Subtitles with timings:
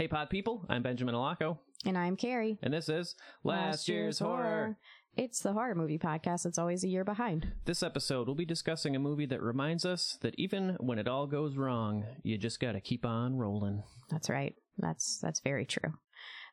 [0.00, 2.58] Hey, pod people, I'm Benjamin Alaco, And I'm Carrie.
[2.62, 4.78] and this is Last, Year's Horror.
[5.14, 7.52] It's the horror movie podcast that's always a year behind.
[7.66, 11.26] This episode, we'll be discussing a movie that reminds us that even when it all
[11.26, 13.82] goes wrong, you just gotta keep on rolling.
[14.08, 14.54] That's right.
[14.78, 15.92] That's that's very true.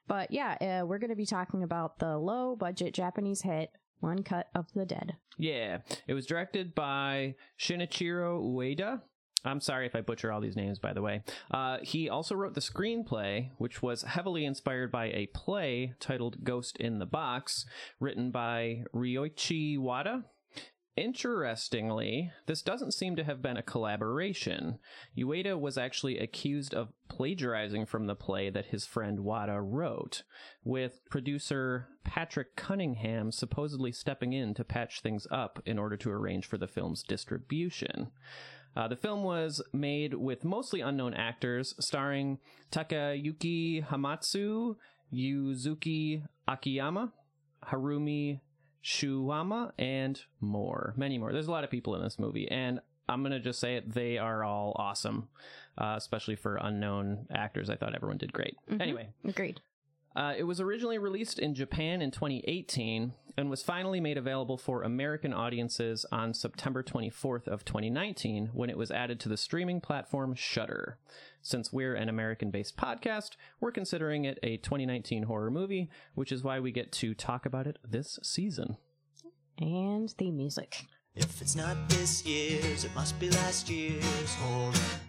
[0.09, 3.70] But yeah, uh, we're going to be talking about the low budget Japanese hit
[4.02, 5.14] One Cut of the Dead.
[5.38, 9.04] Yeah, it was directed by Shinichiro Ueda.
[9.48, 11.23] I'm sorry if I butcher all these names, by the way.
[11.50, 16.78] Uh, he also wrote the screenplay, which was heavily inspired by a play titled Ghost
[16.78, 17.65] in the Box,
[18.00, 20.25] written by Ryoichi Wada.
[20.97, 24.79] Interestingly, this doesn't seem to have been a collaboration.
[25.15, 30.24] Ueda was actually accused of plagiarizing from the play that his friend Wada wrote,
[30.64, 36.47] with producer Patrick Cunningham supposedly stepping in to patch things up in order to arrange
[36.47, 38.09] for the film's distribution.
[38.77, 42.38] Uh, the film was made with mostly unknown actors, starring
[42.72, 44.75] Takayuki Hamatsu,
[45.11, 47.11] Yuzuki Akiyama,
[47.65, 48.39] Harumi
[48.83, 50.93] Shuhama, and more.
[50.95, 51.33] Many more.
[51.33, 52.79] There's a lot of people in this movie, and
[53.09, 55.27] I'm going to just say it, they are all awesome,
[55.75, 57.71] uh, especially for unknown actors.
[57.71, 58.57] I thought everyone did great.
[58.69, 58.80] Mhm.
[58.80, 59.59] Anyway, Agreed.
[60.17, 64.81] Uh, it was originally released in Japan in 2018 and was finally made available for
[64.81, 70.33] American audiences on September 24th of 2019 when it was added to the streaming platform
[70.33, 70.97] Shudder.
[71.43, 76.59] Since we're an American-based podcast, we're considering it a 2019 horror movie, which is why
[76.59, 78.77] we get to talk about it this season.
[79.59, 80.83] And the music.
[81.15, 84.33] If it's not this year's, it must be last year's.
[84.33, 85.06] Horror, horror.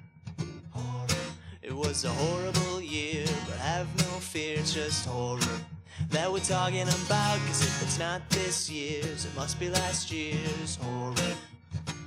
[1.68, 5.60] It was a horrible year, but have no fear, just horror
[6.08, 7.38] that we're talking about.
[7.46, 10.76] Cause if it's not this year's, it must be last year's.
[10.76, 11.34] Horror,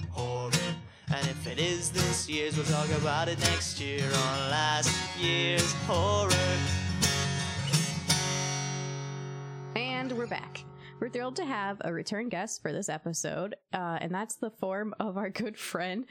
[0.09, 0.51] horror.
[1.13, 4.89] And if it is this year's, we'll talk about it next year on last
[5.19, 6.31] year's horror.
[9.75, 10.63] And we're back.
[11.01, 14.93] We're thrilled to have a return guest for this episode, uh, and that's the form
[14.99, 16.05] of our good friend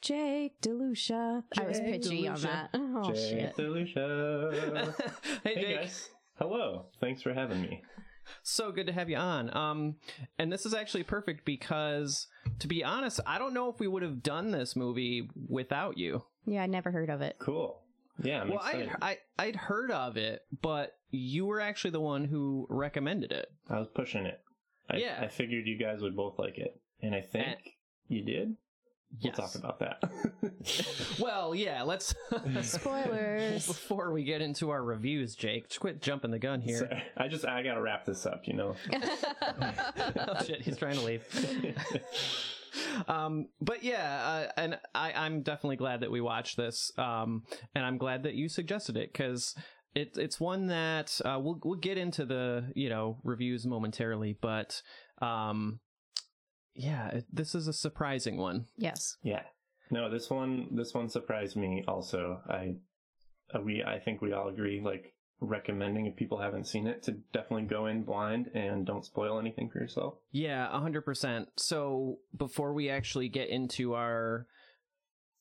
[0.00, 1.42] Jake DeLucia.
[1.58, 2.70] I was Jake pitchy on that.
[2.74, 3.56] Oh Jay shit!
[3.56, 4.94] Delucia.
[5.42, 5.76] hey, hey Jake.
[5.80, 6.10] guys.
[6.38, 6.86] Hello.
[7.00, 7.82] Thanks for having me.
[8.44, 9.54] So good to have you on.
[9.54, 9.96] Um,
[10.38, 12.28] and this is actually perfect because,
[12.60, 16.22] to be honest, I don't know if we would have done this movie without you.
[16.46, 17.36] Yeah, I never heard of it.
[17.40, 17.82] Cool.
[18.22, 18.96] Yeah, I'm well, I, excited.
[19.02, 23.46] I I'd heard of it, but you were actually the one who recommended it.
[23.68, 24.40] I was pushing it.
[24.90, 25.18] I, Yeah.
[25.20, 26.80] I figured you guys would both like it.
[27.02, 27.56] And I think And-
[28.08, 28.56] you did.
[29.22, 29.36] We'll Yes.
[29.36, 30.02] talk about that.
[31.20, 31.82] Well, yeah.
[31.82, 32.12] Let's
[32.62, 33.66] Spoilers.
[33.66, 35.68] before we get into our reviews, Jake.
[35.68, 36.80] Just quit jumping the gun here.
[36.80, 37.02] Sorry.
[37.16, 38.74] I just I gotta wrap this up, you know.
[38.92, 41.24] oh shit, he's trying to leave.
[43.08, 46.90] um, but yeah, uh, and I, I'm definitely glad that we watched this.
[46.98, 47.44] Um,
[47.74, 49.54] and I'm glad that you suggested it because
[49.94, 54.82] it, it's one that uh, we'll we'll get into the you know reviews momentarily, but
[55.22, 55.80] um,
[56.74, 58.66] yeah, it, this is a surprising one.
[58.76, 59.16] yes.
[59.22, 59.42] yeah.
[59.90, 62.40] No, this one this one surprised me also.
[62.48, 62.74] I
[63.54, 67.12] uh, we I think we all agree like recommending if people haven't seen it to
[67.32, 70.14] definitely go in blind and don't spoil anything for yourself.
[70.32, 71.48] Yeah, a hundred percent.
[71.56, 74.46] So before we actually get into our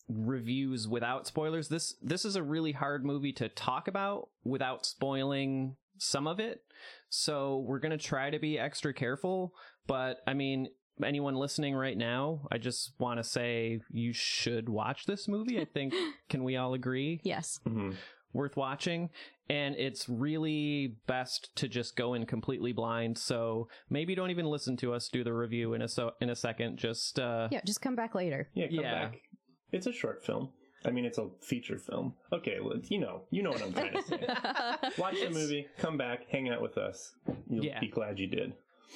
[0.09, 5.77] reviews without spoilers, this this is a really hard movie to talk about without spoiling
[5.97, 6.61] some of it.
[7.09, 9.53] So we're gonna try to be extra careful.
[9.87, 10.67] But I mean,
[11.03, 15.59] anyone listening right now, I just want to say you should watch this movie.
[15.59, 15.93] I think
[16.29, 17.21] can we all agree?
[17.23, 17.59] Yes.
[17.63, 17.91] hmm
[18.33, 19.09] worth watching
[19.49, 24.75] and it's really best to just go in completely blind so maybe don't even listen
[24.77, 27.81] to us do the review in a so in a second just uh Yeah, just
[27.81, 28.49] come back later.
[28.53, 29.05] Yeah, come Yeah.
[29.05, 29.21] back.
[29.71, 30.49] It's a short film.
[30.85, 32.13] I mean, it's a feature film.
[32.31, 34.19] Okay, well, you know, you know what I'm trying to say.
[34.99, 37.13] Watch the movie, come back, hang out with us.
[37.49, 37.79] You'll Yeah.
[37.79, 38.53] be glad you did.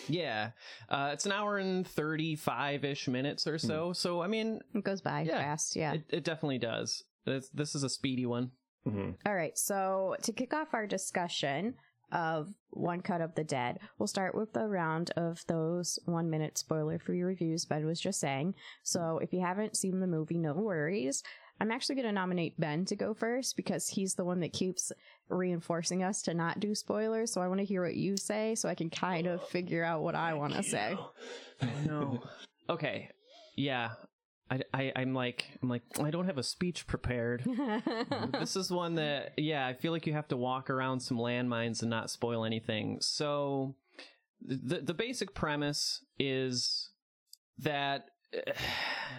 [0.07, 0.51] yeah
[0.89, 5.21] uh it's an hour and 35ish minutes or so so i mean it goes by
[5.21, 5.39] Yeah.
[5.39, 5.75] fast.
[5.75, 5.93] Yeah.
[5.93, 8.51] it, it definitely does it's, this is a speedy one
[8.85, 11.75] hmm All right, so to kick off our discussion
[12.11, 16.57] of One Cut of the Dead, we'll start with the round of those one minute
[16.57, 18.55] spoiler free reviews Ben was just saying.
[18.83, 21.23] So if you haven't seen the movie, no worries.
[21.61, 24.93] I'm actually going to nominate Ben to go first because he's the one that keeps
[25.27, 27.33] reinforcing us to not do spoilers.
[27.33, 30.01] So I want to hear what you say so I can kind of figure out
[30.01, 30.97] what I want to say.
[31.85, 32.23] no
[32.69, 33.09] okay
[33.57, 33.89] yeah
[34.49, 37.43] I, I i'm like i'm like i don't have a speech prepared
[38.39, 41.81] this is one that yeah i feel like you have to walk around some landmines
[41.81, 43.75] and not spoil anything so
[44.41, 46.89] the the basic premise is
[47.57, 48.05] that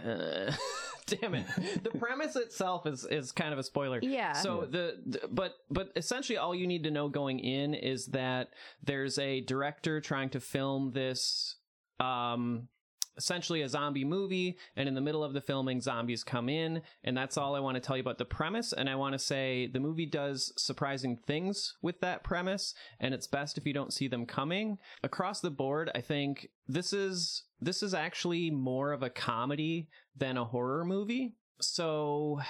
[0.06, 0.53] uh,
[1.06, 1.47] Damn it.
[1.83, 3.99] The premise itself is is kind of a spoiler.
[4.00, 4.33] Yeah.
[4.35, 8.50] So the, the but but essentially all you need to know going in is that
[8.83, 11.56] there's a director trying to film this
[11.99, 12.69] um
[13.17, 17.17] essentially a zombie movie and in the middle of the filming zombies come in and
[17.17, 19.67] that's all I want to tell you about the premise and I want to say
[19.67, 24.09] the movie does surprising things with that premise and it's best if you don't see
[24.09, 24.79] them coming.
[25.03, 30.37] Across the board I think this is this is actually more of a comedy than
[30.37, 31.35] a horror movie.
[31.61, 32.41] So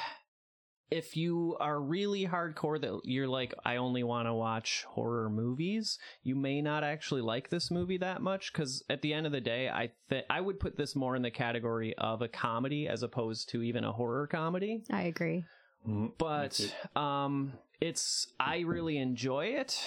[0.90, 5.98] if you are really hardcore that you're like i only want to watch horror movies
[6.22, 9.40] you may not actually like this movie that much because at the end of the
[9.40, 13.02] day i th- i would put this more in the category of a comedy as
[13.02, 15.44] opposed to even a horror comedy I agree.
[15.88, 16.12] Mhm.
[16.18, 19.78] but um it's i really enjoy it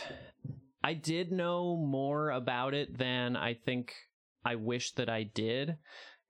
[0.83, 3.93] i did know more about it than i think
[4.45, 5.77] i wish that i did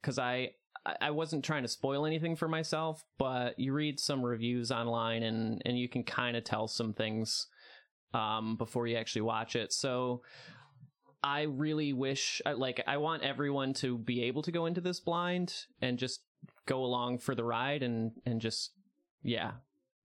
[0.01, 0.51] because i
[0.85, 5.61] I- wasn't trying to spoil anything for myself, but you read some reviews online and,
[5.65, 7.47] and you can kind of tell some things
[8.13, 9.71] um, before you actually watch it.
[9.73, 10.23] So
[11.23, 15.53] I really wish, like, I want everyone to be able to go into this blind
[15.81, 16.21] and just
[16.65, 18.71] go along for the ride and, and just,
[19.21, 19.51] yeah.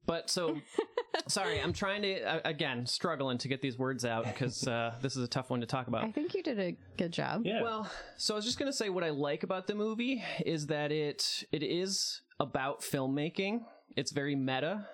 [0.09, 0.57] But so,
[1.29, 5.15] sorry, I'm trying to, uh, again, struggling to get these words out because uh, this
[5.17, 6.03] is a tough one to talk about.
[6.03, 7.43] I think you did a good job.
[7.45, 7.63] Yeah.
[7.63, 10.91] Well, so I was just gonna say what I like about the movie is that
[10.91, 13.61] it it is about filmmaking.
[13.97, 14.89] It's very meta,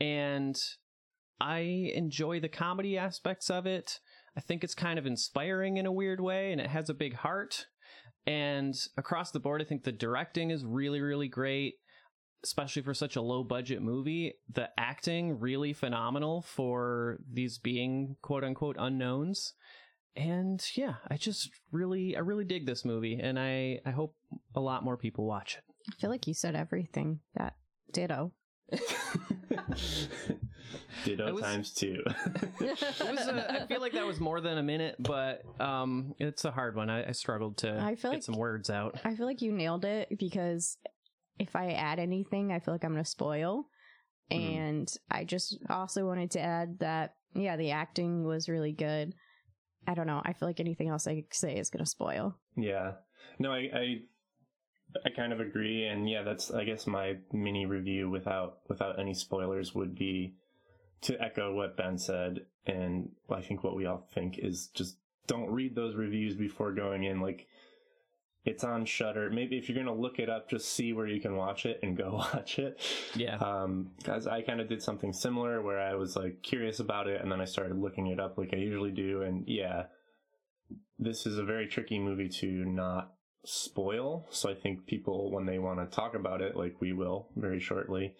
[0.00, 0.56] and
[1.40, 3.98] I enjoy the comedy aspects of it.
[4.36, 7.14] I think it's kind of inspiring in a weird way, and it has a big
[7.16, 7.66] heart.
[8.24, 11.74] And across the board, I think the directing is really, really great,
[12.44, 14.34] especially for such a low budget movie.
[14.52, 19.54] The acting really phenomenal for these being quote unquote unknowns
[20.16, 24.16] and yeah i just really i really dig this movie and i i hope
[24.56, 27.20] a lot more people watch it I feel like you said everything.
[27.36, 27.54] That
[27.92, 28.32] ditto.
[31.04, 32.02] Ditto was- times two.
[32.60, 36.44] it was a, i feel like that was more than a minute but um it's
[36.44, 39.14] a hard one i, I struggled to I feel get like- some words out I
[39.14, 40.76] feel like you nailed it because
[41.38, 43.68] if I add anything, I feel like I'm going to spoil.
[44.30, 44.56] Mhm.
[44.56, 49.14] And I just also wanted to add that, yeah, the acting was really good.
[49.86, 50.20] I don't know.
[50.24, 52.36] I feel like anything else I say is going to spoil.
[52.56, 52.94] Yeah.
[53.38, 54.02] No, I, I
[55.04, 59.14] I kind of agree, and yeah, that's I guess my mini review without without any
[59.14, 60.34] spoilers would be
[61.02, 64.96] to echo what Ben said, and I think what we all think is just
[65.26, 67.20] don't read those reviews before going in.
[67.20, 67.46] Like
[68.44, 69.30] it's on Shudder.
[69.30, 71.96] Maybe if you're gonna look it up, just see where you can watch it and
[71.96, 72.80] go watch it.
[73.14, 77.08] yeah Um, guys, I kind of did something similar where I was like curious about
[77.08, 79.22] it and then I started looking it up like I usually do.
[79.22, 79.84] And yeah,
[80.98, 83.12] this is a very tricky movie to not
[83.44, 84.26] spoil.
[84.30, 87.60] So I think people, when they want to talk about it, like we will very
[87.60, 88.14] shortly,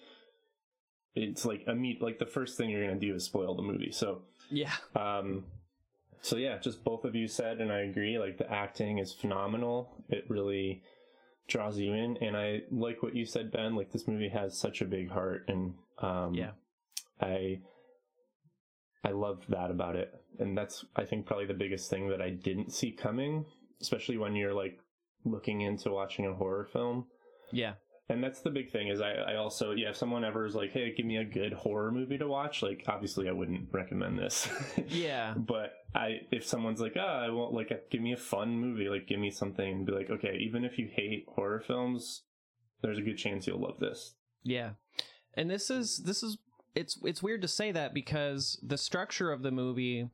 [1.15, 3.63] it's like a meet, like the first thing you're going to do is spoil the
[3.63, 3.93] movie.
[3.93, 5.45] So, yeah um,
[6.23, 9.91] so yeah, just both of you said, and I agree, like the acting is phenomenal.
[10.09, 10.83] It really
[11.47, 12.17] draws you in.
[12.19, 15.45] And I like what you said, Ben, like this movie has such a big heart
[15.49, 16.51] and, um, Yeah.
[17.21, 17.61] I,
[19.05, 20.13] I loved that about it.
[20.39, 23.47] And that's, I think, probably the biggest thing that I didn't see coming,
[23.81, 24.79] especially when you're like
[25.25, 27.07] looking into watching a horror film.
[27.51, 27.75] yeah
[28.11, 30.73] And that's the big thing is I, I also, yeah, if someone ever is like,
[30.73, 34.49] hey, give me a good horror movie to watch, like, obviously I wouldn't recommend this.
[34.89, 38.89] yeah but I, if someone's like, ah, I want, like, give me a fun movie,
[38.89, 42.23] like, give me something, be like, okay, even if you hate horror films,
[42.81, 44.15] there's a good chance you'll love this.
[44.43, 44.71] Yeah.
[45.35, 46.39] And this is this is
[46.75, 50.09] it's it's weird to say that because the structure of the movie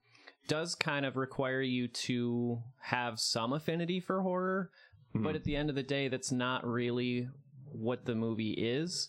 [0.48, 4.70] does kind of require you to have some affinity for horror,
[5.14, 5.36] but Mhm.
[5.36, 7.28] at the end of the day that's not really
[7.74, 9.08] what the movie is.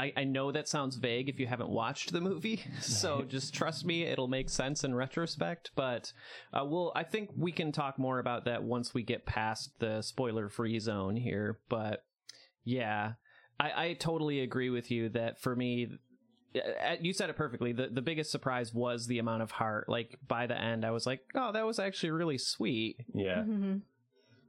[0.00, 3.84] I, I know that sounds vague if you haven't watched the movie, so just trust
[3.84, 5.70] me, it'll make sense in retrospect.
[5.76, 6.12] But
[6.52, 10.02] uh, we'll, I think we can talk more about that once we get past the
[10.02, 11.58] spoiler-free zone here.
[11.68, 12.04] But
[12.64, 13.12] yeah,
[13.60, 15.88] I, I totally agree with you that for me,
[16.56, 17.72] uh, you said it perfectly.
[17.72, 19.88] The the biggest surprise was the amount of heart.
[19.88, 23.44] Like by the end, I was like, "Oh, that was actually really sweet," Yeah.
[23.44, 23.82] Mhm.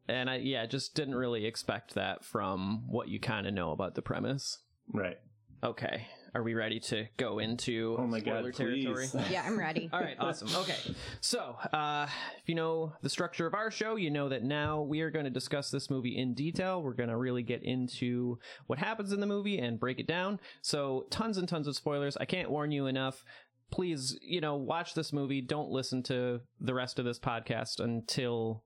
[0.07, 3.95] And I yeah, just didn't really expect that from what you kind of know about
[3.95, 4.59] the premise.
[4.91, 5.19] Right.
[5.63, 9.07] Okay, are we ready to go into Oh my spoiler god, territory?
[9.29, 9.89] Yeah, I'm ready.
[9.93, 10.49] All right, awesome.
[10.55, 10.75] Okay,
[11.21, 12.07] so uh,
[12.41, 15.25] if you know the structure of our show, you know that now we are going
[15.25, 16.81] to discuss this movie in detail.
[16.81, 20.39] We're going to really get into what happens in the movie and break it down.
[20.61, 22.17] So, tons and tons of spoilers.
[22.17, 23.23] I can't warn you enough.
[23.71, 25.41] Please, you know, watch this movie.
[25.41, 28.63] Don't listen to the rest of this podcast until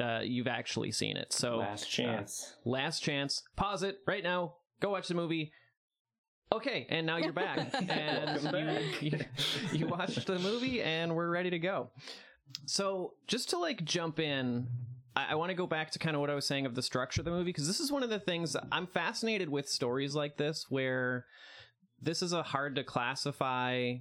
[0.00, 1.32] uh, you've actually seen it.
[1.32, 2.54] So, Last chance.
[2.64, 3.42] last chance.
[3.56, 4.54] Pause it right now.
[4.80, 5.52] go watch the movie.
[6.52, 7.88] Okay, and now you're back, and
[8.52, 9.02] back.
[9.02, 9.18] you, you,
[9.72, 11.90] you watched the movie, and we're ready to go.
[12.66, 14.68] So, just to like jump in,
[15.16, 16.82] I, I want to go back to kind of what I was saying of the
[16.82, 20.14] structure of the movie because this is one of the things I'm fascinated with stories
[20.14, 21.24] like this where
[22.00, 23.94] this is a hard to classify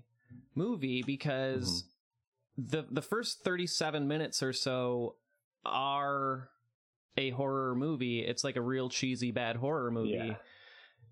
[0.54, 1.86] movie because
[2.58, 5.16] the the first 37 minutes or so
[5.66, 6.50] are
[7.18, 8.20] a horror movie.
[8.20, 10.12] It's like a real cheesy bad horror movie.
[10.12, 10.36] Yeah.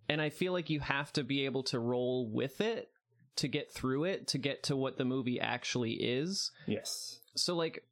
[0.10, 2.89] And I feel like you have to be able to roll with it
[3.38, 6.51] to get through it to get to what the movie actually is.
[6.67, 7.20] Yes.
[7.36, 7.84] So like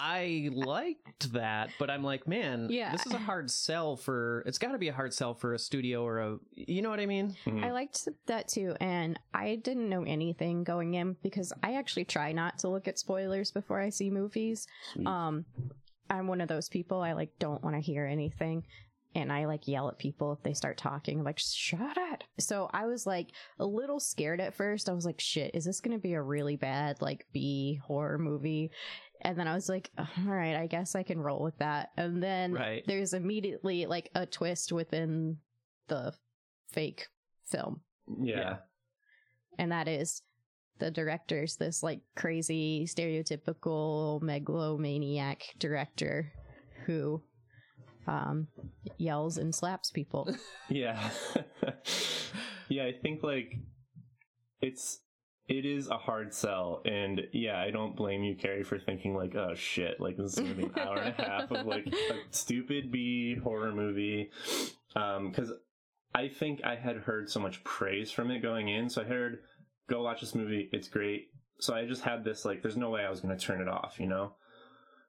[0.00, 2.90] I liked that, but I'm like, man, Yeah.
[2.92, 5.58] this is a hard sell for it's got to be a hard sell for a
[5.58, 7.36] studio or a you know what I mean?
[7.44, 7.62] Mhm.
[7.64, 12.32] I liked that too, and I didn't know anything going in because I actually try
[12.32, 14.66] not to look at spoilers before I see movies.
[14.92, 15.06] Sweet.
[15.06, 15.44] Um,
[16.10, 17.00] I'm one of those people.
[17.00, 18.64] I like don't want to hear anything,
[19.14, 21.18] and I like yell at people if they start talking.
[21.20, 22.24] I'm like, shut it.
[22.38, 24.88] So I was like a little scared at first.
[24.88, 28.70] I was like, shit, is this gonna be a really bad like B horror movie?
[29.22, 31.90] And then I was like, all right, I guess I can roll with that.
[31.96, 32.84] And then Right.
[32.86, 35.38] there's immediately like a twist within
[35.88, 36.12] the
[36.72, 37.06] fake
[37.46, 37.80] film
[38.20, 38.36] yeah.
[38.36, 38.56] yeah.
[39.58, 40.22] and that is
[40.78, 46.32] the director's this like crazy stereotypical megalomaniac director
[46.86, 47.22] who
[48.06, 48.48] um
[48.96, 50.26] yells and slaps people
[50.70, 51.10] Yeah.
[52.68, 53.54] yeah, I think like
[54.60, 54.98] it's
[55.48, 59.34] it is a hard sell and yeah, I don't blame you, Carrie, for thinking like,
[59.34, 62.14] oh shit, like this is gonna be an hour and a half of like a
[62.30, 64.30] stupid B horror movie.
[64.96, 65.52] Um, cause
[66.14, 69.40] I think I had heard so much praise from it going in, so I heard
[69.88, 71.28] go watch this movie, it's great.
[71.58, 73.96] So I just had this like there's no way I was gonna turn it off,
[73.98, 74.34] you know?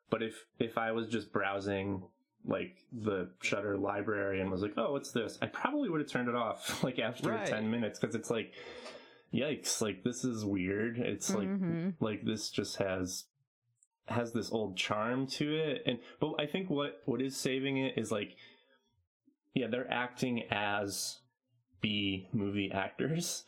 [0.10, 2.04] But if if I was just browsing
[2.48, 6.30] like the Shudder library and was like, "Oh, what's this?" I probably would have turned
[6.30, 7.46] it off like after Right.
[7.48, 8.54] ten minutes because it's like,
[9.36, 9.82] yikes!
[9.82, 10.98] Like this is weird.
[10.98, 11.96] It's like Mhm.
[12.00, 13.26] like this just has
[14.08, 17.98] has this old charm to it, and but I think what what is saving it
[17.98, 18.36] is like,
[19.54, 21.20] yeah, they're acting as
[21.82, 23.46] B movie actors,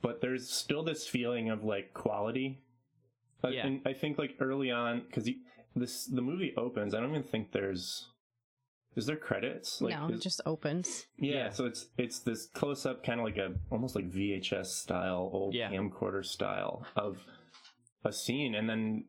[0.00, 2.62] but there's still this feeling of like quality.
[3.44, 3.66] Yeah.
[3.66, 5.28] And I think like early on because
[5.74, 6.94] this the movie opens.
[6.94, 8.08] I don't even think there's
[8.96, 9.80] is there credits?
[9.80, 11.50] Like, no is- it just opens yeah, Yeah.
[11.50, 15.54] so it's it's this close up kind of like a almost like VHS style, old
[15.54, 15.70] Yeah.
[15.70, 17.18] camcorder style of
[18.04, 19.04] a scene, and then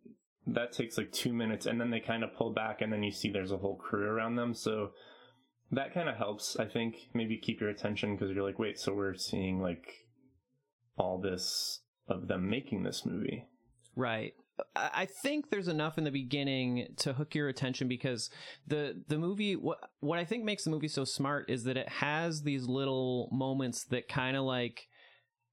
[0.45, 3.11] that takes like two minutes, and then they kind of pull back, and then you
[3.11, 4.91] see there's a whole crew around them, so
[5.71, 8.93] that kind of helps, I think, maybe keep your attention because you're like, wait, so
[8.93, 10.05] we're seeing like
[10.97, 13.45] all this of them making this movie.
[13.95, 14.35] Right.
[14.75, 18.29] I think there's enough in the beginning to hook your attention because
[18.67, 21.89] the the movie what what I think makes the movie so smart is that it
[21.89, 24.87] has these little moments that kind of like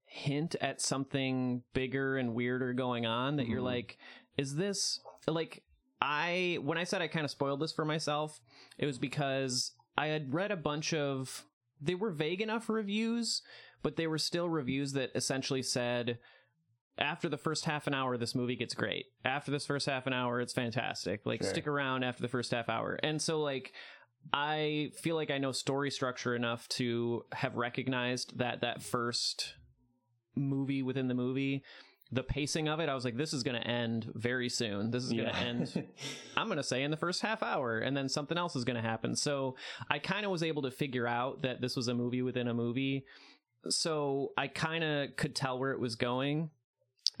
[0.05, 3.65] hint at something bigger and weirder going on that you're Mhm.
[3.65, 3.97] like
[4.37, 5.63] is this like
[6.01, 8.39] I when I said I kind of spoiled this for myself
[8.77, 11.45] it was because I had read a bunch of
[11.79, 13.41] they were vague enough reviews
[13.81, 16.19] but they were still reviews that essentially said
[17.01, 19.07] after the first half an hour, this movie gets great.
[19.25, 21.25] After this first half an hour, it's fantastic.
[21.25, 21.49] Like, Sure.
[21.49, 22.97] stick around after the first half hour.
[23.03, 23.73] And so, like,
[24.31, 29.55] I feel like I know story structure enough to have recognized that that first
[30.35, 31.63] movie within the movie,
[32.11, 34.91] the pacing of it, I was like, this is going to end very soon.
[34.91, 35.87] This is going to end
[36.37, 38.75] I'm going to say in the first half hour, and then something else is going
[38.75, 39.15] to happen.
[39.15, 39.55] So
[39.89, 42.53] I kind of was able to figure out that this was a movie within a
[42.53, 43.05] movie.
[43.69, 46.49] So I kind of could tell where it was going.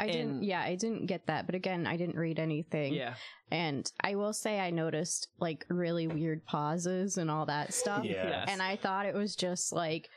[0.03, 3.13] I didn't yeah i didn't get that but again i didn't read anything Yeah.
[3.51, 8.11] and i will say i noticed like really weird pauses and all that stuff yeah.
[8.27, 8.47] Yes.
[8.49, 10.09] and I thought it was just like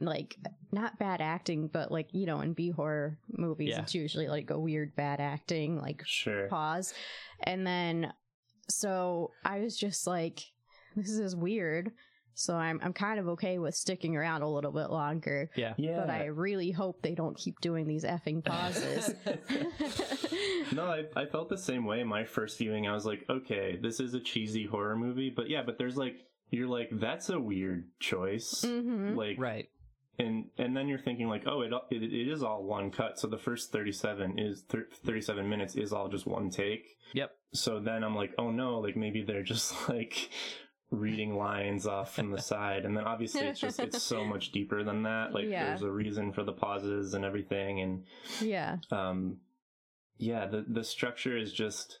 [0.00, 0.36] like
[0.72, 3.82] not bad acting, but like you know, in B horror movies, Yeah.
[3.82, 6.48] it's usually like a weird bad acting, like Sure.
[6.48, 6.92] pause,
[7.44, 8.12] and then
[8.68, 10.40] so I was just like,
[10.96, 11.92] this is weird.
[12.34, 15.74] So I'm I'm kind of okay with sticking around a little bit longer, Yeah.
[15.76, 16.00] Yeah.
[16.00, 19.14] but I really hope they don't keep doing these effing pauses.
[20.72, 22.02] no, I, I felt the same way.
[22.04, 25.62] My first viewing, I was like, okay, this is a cheesy horror movie, but yeah,
[25.64, 26.16] but there's like,
[26.50, 28.62] you're like, that's a weird choice.
[28.62, 29.68] hmm Like, Right.
[30.18, 33.18] and and then you're thinking like, oh, it it, it is all one cut.
[33.18, 36.84] So the first 37 is thir- 37 minutes is all just one take.
[37.12, 37.30] Yep.
[37.52, 40.30] So then I'm like, oh no, like maybe they're just like
[40.90, 44.84] reading lines off from the side, and then obviously it's just it's so much deeper
[44.84, 45.32] than that.
[45.32, 45.66] Like Yeah.
[45.68, 48.04] there's a reason for the pauses and everything, and
[48.40, 48.76] Yeah.
[48.90, 49.38] um
[50.16, 51.98] yeah the the structure is just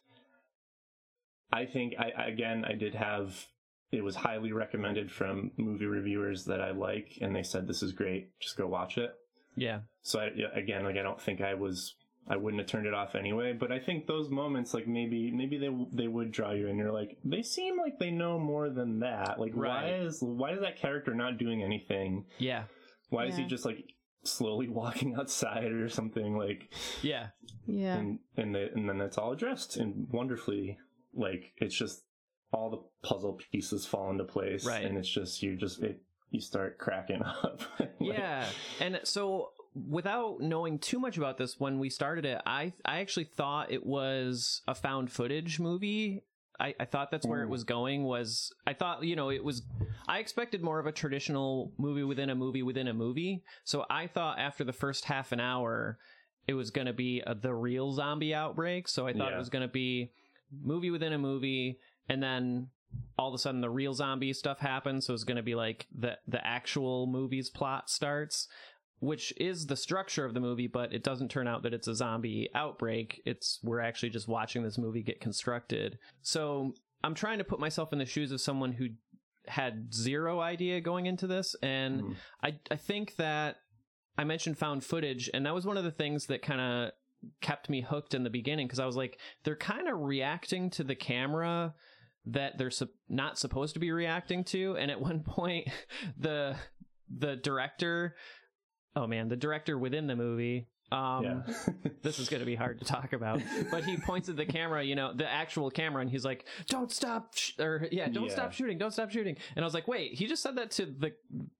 [1.52, 3.46] i think i I- again i did have
[3.90, 7.92] it was highly recommended from movie reviewers that I like, and they said this is
[7.92, 8.36] great.
[8.40, 9.14] Just go watch it.
[9.54, 9.80] Yeah.
[10.02, 11.94] So I, again, like I don't think I was,
[12.28, 13.52] I wouldn't have turned it off anyway.
[13.52, 16.78] But I think those moments, like maybe, maybe they they would draw you in.
[16.78, 19.38] You're like, they seem like they know more than that.
[19.38, 22.24] Like, why is why is that character not doing anything?
[22.38, 22.64] Yeah.
[23.10, 23.84] Why is he just like
[24.24, 26.36] slowly walking outside or something?
[26.36, 26.70] Like,
[27.02, 27.28] Yeah.
[27.66, 27.96] Yeah.
[27.96, 30.78] and and the, and then it's all addressed and wonderfully.
[31.12, 32.02] Like, it's just
[32.52, 34.84] all the puzzle pieces fall into place, Right.
[34.84, 36.00] And it's just you just it
[36.30, 37.60] you start cracking up.
[37.78, 38.46] Like, Yeah.
[38.80, 43.24] And so without knowing too much about this when we started it, I I actually
[43.24, 46.22] thought it was a found footage movie.
[46.60, 47.50] I, I thought that's where it mm.
[47.50, 49.62] was going was I thought, you know, it was
[50.06, 53.42] I expected more of a traditional movie within a movie within a movie.
[53.64, 55.98] So I thought after the first half an hour
[56.46, 58.86] it was going to be a, the real zombie outbreak.
[58.86, 59.36] So I thought Yeah.
[59.36, 60.12] it was going to be
[60.62, 62.68] movie within a movie and then
[63.18, 65.88] all of a sudden the real zombie stuff happens so it's going to be like
[65.96, 68.46] the the actual movie's plot starts
[69.00, 71.94] which is the structure of the movie but it doesn't turn out that it's a
[71.94, 76.72] zombie outbreak it's we're actually just watching this movie get constructed so
[77.02, 78.86] i'm trying to put myself in the shoes of someone who
[79.46, 82.16] had zero idea going into this and Mhm.
[82.42, 83.56] I I think that
[84.16, 86.92] I mentioned found footage, and that was one of the things that kind of
[87.40, 90.84] kept me hooked in the beginning because I was like, they're kind of reacting to
[90.84, 91.74] the camera
[92.26, 95.68] that they're sup- not supposed to be reacting to, and at one point,
[96.16, 96.56] the
[97.14, 98.14] the director,
[98.96, 100.66] oh man, the director within the movie.
[100.92, 101.42] Um, yeah.
[102.02, 104.82] this is going to be hard to talk about but he points at the camera
[104.84, 108.32] you know the actual camera and he's like don't stop sh-, or yeah don't Yeah.
[108.32, 110.84] stop shooting don't stop shooting and i was like wait he just said that to
[110.86, 111.12] the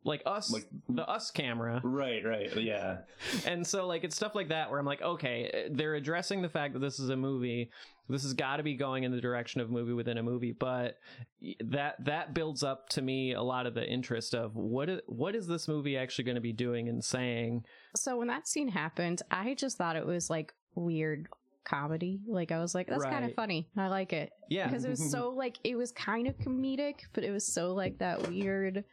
[0.04, 2.98] like us Like- the us camera Right, right, yeah,
[3.46, 6.74] and so like it's stuff like that where i'm like okay they're addressing the fact
[6.74, 7.70] that this is a movie
[8.08, 10.99] this has got to be going in the direction of movie within a movie but
[11.61, 15.34] that that builds up to me a lot of the interest of what is, what
[15.34, 17.64] is this movie actually going to be doing and saying
[17.96, 21.28] So when that scene happened, I just thought it was like weird
[21.64, 22.20] comedy.
[22.26, 23.68] Like I was like, that's kind of funny.
[23.76, 27.24] I like it yeah because it was so like it was kind of comedic, but
[27.24, 28.85] it was so like that weird.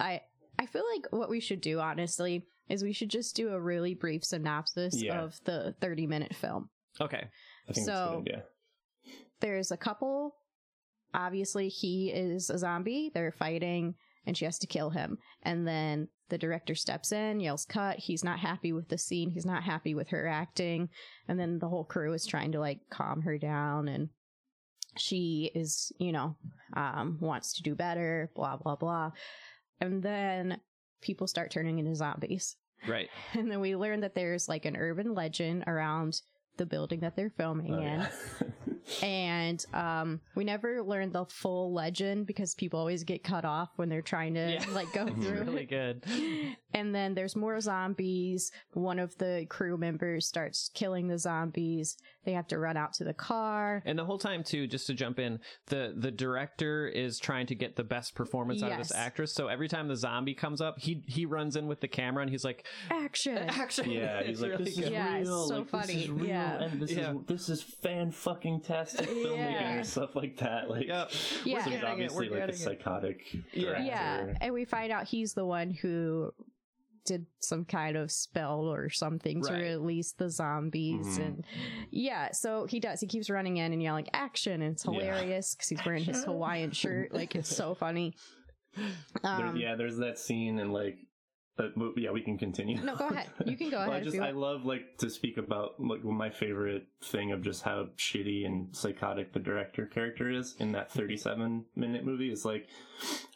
[0.00, 0.22] I
[0.58, 3.94] I feel like what we should do honestly is we should just do a really
[3.94, 5.20] brief synopsis Yeah.
[5.22, 6.68] of the thirty minute film.
[7.00, 7.28] okay
[7.68, 8.44] I think So- that's a good idea.
[9.40, 10.36] There's a couple.
[11.14, 13.10] Obviously, he is a zombie.
[13.12, 13.94] They're fighting,
[14.24, 15.18] and she has to kill him.
[15.42, 17.98] And then the director steps in, yells cut.
[17.98, 19.30] He's not happy with the scene.
[19.30, 20.88] He's not happy with her acting.
[21.28, 23.88] And then the whole crew is trying to like calm her down.
[23.88, 24.08] And
[24.96, 26.36] she is, you know,
[26.74, 29.10] um, wants to do better, blah, blah, blah.
[29.80, 30.60] And then
[31.02, 32.56] people start turning into zombies.
[32.88, 36.20] right And then we learn that there's like an urban legend around
[36.56, 38.06] the building that they're filming Oh, in yeah.
[39.02, 43.88] and um we never learned the full legend because people always get cut off when
[43.88, 44.64] they're trying to Yeah.
[44.72, 46.04] like go through really good
[46.74, 52.32] and then there's more zombies one of the crew members starts killing the zombies they
[52.32, 55.18] have to run out to the car And the whole time too, just to jump
[55.18, 59.34] in, the the director is trying to get the best performance out of this actress.
[59.34, 62.30] So every time the zombie comes up, he he runs in with the camera and
[62.30, 64.84] he's like, action "Action!" yeah, he's like, really this good.
[64.84, 65.48] is Yeah, real.
[65.48, 66.20] so like, This is funny.
[66.20, 66.62] real, Yeah.
[66.62, 67.10] and this Yeah.
[67.12, 69.72] is this is fan fucking tastic filmmaking Yeah.
[69.74, 70.68] and stuff like that.
[70.70, 71.10] Like, Yep.
[71.44, 71.64] Yeah.
[71.64, 73.20] so he's obviously like a psychotic
[73.52, 73.64] Yeah.
[73.64, 73.84] director.
[73.84, 76.32] yeah and we find out he's the one who
[77.04, 79.62] did some kind of spell or something to Right.
[79.62, 81.24] release the zombies Mhm.
[81.26, 81.44] and
[81.90, 85.68] yeah so he does he keeps running in and yelling action and it's hilarious because
[85.68, 88.14] he's wearing his hawaiian shirt like it's so funny
[89.24, 90.96] um, There's, yeah, there's that scene and like,
[91.58, 92.80] uh, mo- yeah, we can continue.
[92.82, 95.36] no go ahead you can go Well, ahead I just I love like to speak
[95.36, 100.54] about like my favorite thing of just how shitty and psychotic the director character is
[100.58, 102.68] in that 37 minute movie is like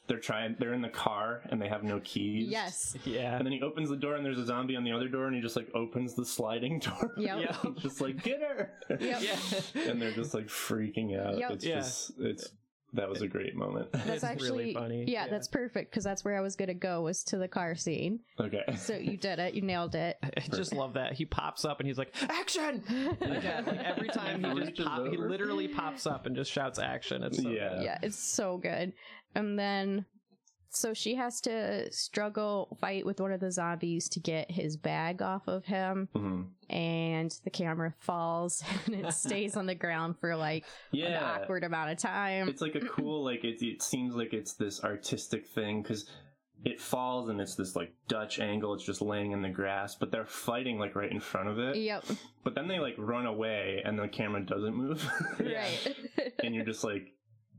[0.06, 2.48] they're trying they're in the car and they have no keys.
[2.48, 3.36] yes Yeah.
[3.36, 5.34] And then he opens the door and there's a zombie on the other door and
[5.34, 7.12] he just like opens the sliding door.
[7.18, 7.38] Yep.
[7.40, 7.56] Yeah.
[7.74, 8.72] He's just like get her.
[8.88, 9.22] Yep.
[9.22, 9.82] Yeah.
[9.90, 11.36] and they're just like freaking out.
[11.38, 11.50] Yep.
[11.50, 11.74] It's Yeah.
[11.80, 12.48] just it's
[12.92, 13.92] that was a great moment.
[13.92, 15.04] that's It's actually really funny.
[15.08, 15.30] Yeah, Yeah.
[15.30, 18.62] that's perfect because that's where i was gonna go was to the car scene okay.
[18.76, 21.86] so you did it you nailed it I just love that he pops up and
[21.86, 22.82] he's like, "Action!"
[23.20, 26.78] Again, like every time he just Reaches pop, he literally pops up and just shouts
[26.78, 27.68] "Action!" It's so Yeah.
[27.74, 27.82] good.
[27.82, 28.92] yeah, it's so good.
[29.34, 30.06] And then,
[30.76, 35.22] so she has to struggle, fight with one of the zombies to get his bag
[35.22, 36.46] off of him, Mhm.
[36.70, 41.90] and the camera falls and it stays on the ground for like an awkward amount
[41.90, 42.48] of time.
[42.48, 46.08] it's like a cool like it, it seems like it's this artistic thing because
[46.64, 50.10] it falls and it's this like dutch angle it's just laying in the grass but
[50.10, 52.02] they're fighting like right in front of it yep,
[52.44, 55.06] but then they like run away and the camera doesn't move
[55.38, 55.96] right.
[56.42, 57.12] and you're just like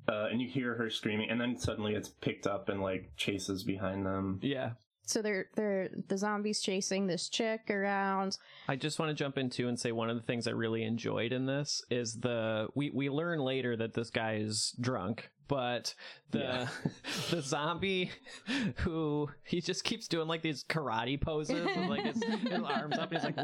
[0.08, 3.64] uh, and you hear her screaming, and then suddenly it's picked up and like chases
[3.64, 4.40] behind them.
[4.42, 4.72] Yeah.
[5.06, 8.38] So they're they're the zombies chasing this chick around.
[8.68, 11.32] I just want to jump into and say one of the things I really enjoyed
[11.32, 15.94] in this is the we we learn later that this guy is drunk, but
[16.32, 16.68] the Yeah.
[17.32, 18.12] the zombie
[18.78, 23.12] who he just keeps doing like these karate poses with like his, his arms up
[23.12, 23.38] and he's like,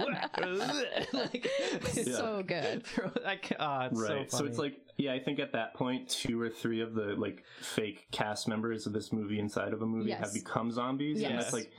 [1.14, 1.50] like
[1.96, 2.04] Yeah.
[2.16, 2.84] So good.
[3.26, 4.32] I ca- oh, it's right.
[4.32, 7.16] so So, it's like, yeah, I think at that point, two or three of the
[7.18, 10.20] like fake cast members of this movie inside of a movie Yes.
[10.26, 11.44] have become zombies, and Yes.
[11.44, 11.72] that's like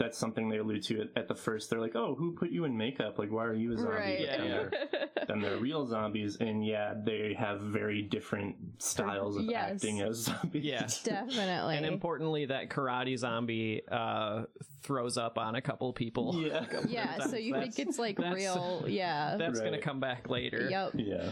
[0.00, 1.70] that's something they allude to at, at the first.
[1.70, 3.18] They're like, "Oh, who put you in makeup?
[3.18, 4.20] Like, why are you a zombie?" Right.
[4.22, 4.48] Yeah, then.
[4.48, 4.70] They're,
[5.28, 9.72] then they're real zombies, and yeah, they have very different styles of Yes.
[9.74, 10.64] acting as zombies.
[10.64, 10.86] Yeah.
[11.04, 11.76] Definitely.
[11.76, 14.44] and importantly, that karate zombie uh,
[14.82, 16.34] throws up on a couple people.
[16.34, 16.64] Yeah.
[16.88, 18.84] yeah, so you That's- think it's like real.
[18.88, 19.36] Yeah.
[19.38, 20.68] That's gonna come back later.
[20.70, 20.92] Yep.
[20.96, 21.30] Yeah.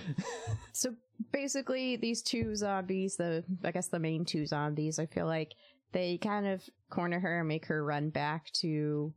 [0.72, 0.94] So
[1.32, 5.54] basically, these two zombies, the I guess the main two zombies, I feel like
[5.92, 9.12] they kind of corner her and make her run back to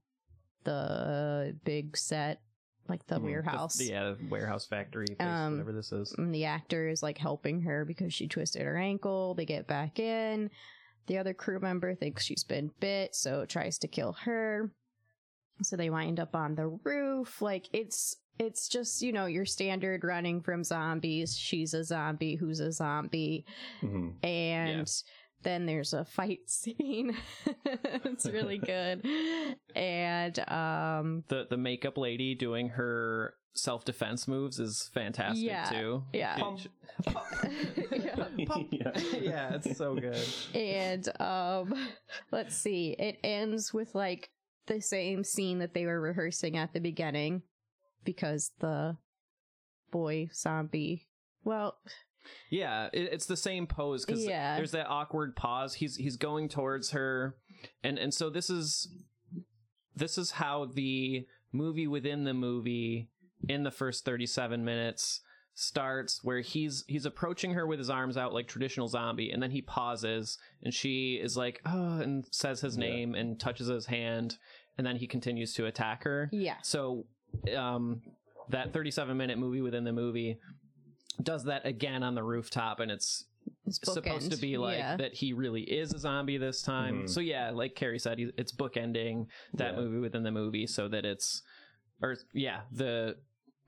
[0.64, 2.42] the big set,
[2.88, 3.16] like the.
[3.16, 3.78] The- warehouse.
[3.78, 6.14] The, yeah, the warehouse factory, place, Um, whatever this is.
[6.18, 9.34] And the actor is like helping her because she twisted her ankle.
[9.36, 10.50] They get back in.
[11.08, 14.72] The other crew member thinks she's been bit, so tries to kill her.
[15.64, 17.42] So they wind up on the roof.
[17.42, 21.36] Like it's it's just, you know, your standard running from zombies.
[21.38, 23.46] She's a zombie who's a zombie.
[23.82, 24.92] hmm And
[25.44, 27.16] then there's a fight scene.
[27.56, 29.06] it's really good.
[29.76, 36.04] And um The the makeup lady doing her self defense moves is fantastic Yeah, too.
[36.14, 36.54] yeah.
[36.54, 36.68] It-
[37.92, 38.26] yeah.
[38.70, 38.92] yeah.
[39.20, 40.24] yeah, it's so good.
[40.54, 41.74] and um
[42.32, 44.30] let's see it ends with like
[44.68, 47.42] the same scene that they were rehearsing at the beginning
[48.04, 48.96] because the
[49.92, 51.08] boy zombie
[51.44, 51.76] well
[52.50, 54.56] Yeah, it, it's the same pose because Yeah.
[54.56, 55.76] there's that awkward pause.
[55.76, 57.36] He's he's going towards her,
[57.84, 58.88] and and so this is
[59.96, 63.10] this is how the movie within the movie
[63.50, 65.22] in the first 37 minutes
[65.54, 69.52] starts where he's he's approaching her with his arms out like traditional zombie and then
[69.52, 72.86] he pauses and she is like oh and says his Yeah.
[72.88, 74.38] name and touches his hand
[74.78, 77.06] and then he continues to attack her yeah so,
[77.56, 78.02] um,
[78.48, 80.38] that 37 minute movie within the movie
[81.22, 83.26] does that again on the rooftop, and it's
[83.66, 84.96] it's supposed to be like yeah.
[84.98, 87.04] that he really is a zombie this time.
[87.04, 87.10] Mhm.
[87.10, 89.80] So yeah, like Carrie said, it's bookending that Yeah.
[89.82, 91.42] movie within the movie, so that it's,
[92.02, 93.18] or yeah, the.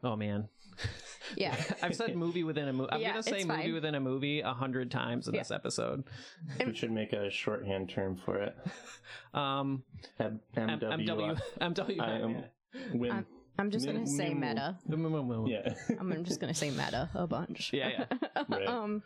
[0.04, 0.50] Oh man,
[1.38, 2.90] yeah I've said movie within a movie.
[2.92, 3.74] I'm Yeah, gonna say movie fine.
[3.74, 5.42] within a movie a hundred times in Yeah.
[5.42, 6.04] this episode.
[6.66, 8.56] We should make a shorthand term for it.
[9.34, 9.84] Um,
[10.20, 11.40] M- M- MW.
[11.60, 12.46] MW,
[12.94, 13.26] MW.
[13.58, 13.68] I am- Win.
[13.68, 14.78] I'm- i'm just gonna say meta
[15.48, 15.74] Yeah.
[16.00, 18.06] i'm just gonna say meta a bunch Yeah,
[18.50, 18.68] Right.
[18.68, 19.04] um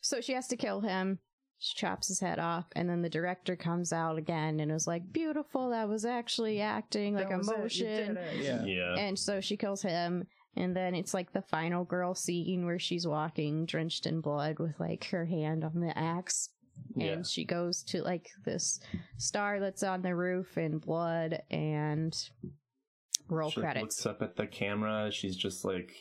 [0.00, 1.18] so she has to kill him
[1.58, 5.12] she chops his head off and then the director comes out again and was like
[5.12, 8.64] beautiful that was actually acting like emotion Yeah.
[8.64, 8.94] yeah.
[8.98, 13.06] and so she kills him and then it's like the final girl scene where she's
[13.06, 16.50] walking drenched in blood with like her hand on the axe
[16.94, 17.22] and Yeah.
[17.22, 18.78] she goes to like this
[19.16, 22.12] star that's on the roof in blood and
[23.28, 25.10] roll she credits looks up at the camera.
[25.10, 25.92] She's just like,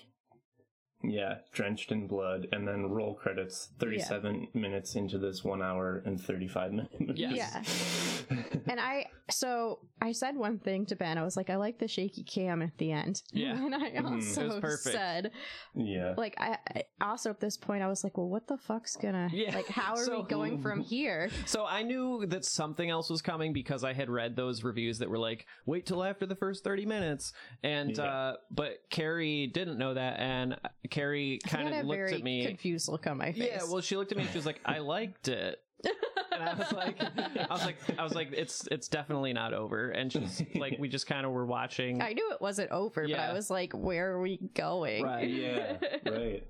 [1.04, 3.70] yeah, drenched in blood, and then roll credits.
[3.80, 6.96] Thirty-seven minutes into this one hour and thirty-five minutes.
[7.16, 8.26] Yes.
[8.30, 8.38] Yeah.
[8.68, 11.88] and i so i said one thing to ben i was like i like the
[11.88, 13.54] shaky cam at the end Yeah.
[13.64, 13.96] and i Mhm.
[13.96, 14.96] It was also perfect.
[14.96, 15.32] said
[15.76, 16.14] yeah.
[16.18, 19.30] like I, I also at this point i was like well what the fuck's gonna
[19.34, 19.54] Yeah.
[19.56, 23.22] like how are So- we going from here So I knew that something else was
[23.22, 26.64] coming because I had read those reviews that were like, wait till after the first
[26.64, 27.34] 30 minutes.
[27.64, 28.04] And, Yeah.
[28.04, 30.20] uh, but Carrie didn't know that.
[30.20, 30.58] And
[30.94, 32.46] Carrie kind of looked very at me.
[32.46, 34.62] confused look on my face Yeah, well, she looked at me and she was like,
[34.66, 35.60] I liked it.
[35.84, 39.90] And I was like, I was like, I was like, it's, it's definitely not over.
[39.90, 42.02] And she's like, we just kind of were watching.
[42.02, 45.04] I knew it wasn't over, but I was like, where are we going?
[45.04, 45.30] Right.
[45.30, 46.48] yeah right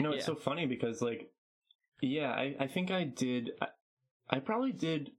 [0.00, 0.26] no it's Yeah.
[0.26, 1.30] so funny because like
[2.00, 3.66] yeah i, I think i did I,
[4.30, 5.10] I probably did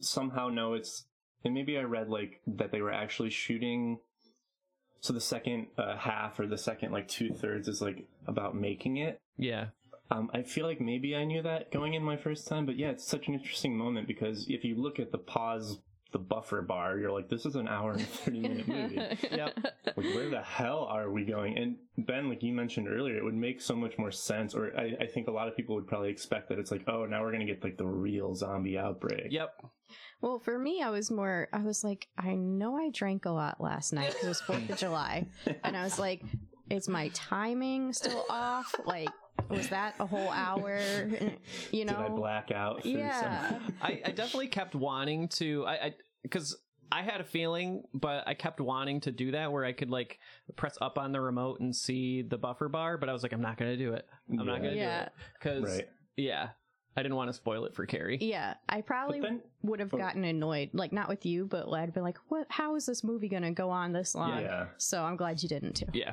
[0.00, 1.04] somehow know it's
[1.44, 3.98] and maybe i read like that they were actually shooting
[5.00, 9.20] so the second uh, half or the second like two-thirds is like about making it
[9.36, 9.66] yeah.
[10.10, 12.90] um, I feel like maybe I knew that going in my first time, but yeah,
[12.90, 15.78] it's such an interesting moment because if you look at the pause,
[16.12, 18.94] the buffer bar, you're like, this is an hour and 30 minute movie.
[19.30, 19.58] Yep.
[19.86, 23.34] like where the hell are we going and ben like you mentioned earlier it would
[23.34, 26.10] make so much more sense or I, I think a lot of people would probably
[26.10, 29.66] expect that it's like oh now we're gonna get like the real zombie outbreak Yep.
[30.20, 33.60] Well, for me, I was more, I was like, I know I drank a lot
[33.60, 35.26] last night because it was 4th of July.
[35.62, 36.22] And I was like,
[36.70, 38.74] is my timing still off?
[38.86, 39.10] Like,
[39.48, 40.78] was that a whole hour?
[41.70, 42.84] You know, Did I black out?
[42.84, 43.58] Yeah.
[43.82, 45.66] I, I definitely kept wanting to.
[45.66, 46.56] I because
[46.92, 50.18] I, had a feeling, but I kept wanting to do that where I could like
[50.56, 52.96] press up on the remote and see the buffer bar.
[52.98, 54.06] But I was like, I'm not gonna do it.
[54.30, 55.00] I'm not gonna Yeah.
[55.00, 55.88] do it because Right.
[56.16, 56.48] yeah,
[56.96, 58.18] I didn't want to spoil it for Carrie.
[58.20, 59.98] yeah, I probably then- would have oh.
[59.98, 62.46] gotten annoyed, like not with you, but I'd be like, "What?
[62.48, 64.66] How is this movie going to go on this long?" Yeah.
[64.78, 65.86] So I'm glad you didn't too.
[65.92, 66.12] Yeah,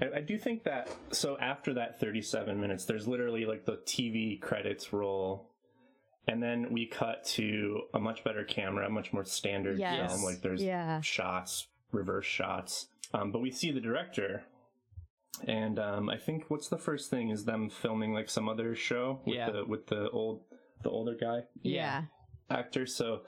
[0.00, 4.40] I, I do think that so after that 37 minutes, there's literally like the TV
[4.40, 5.50] credits roll,
[6.28, 10.12] and then we cut to a much better camera, a much more standard Yes.
[10.12, 10.22] film.
[10.24, 11.00] Like there's Yeah.
[11.00, 14.44] shots, reverse shots, um, but we see the director.
[15.46, 19.20] And um, I think what's the first thing is them filming like some other show
[19.24, 19.50] with Yeah.
[19.50, 20.42] the with the old
[20.82, 22.04] the older guy Yeah.
[22.50, 22.86] actor.
[22.86, 23.22] So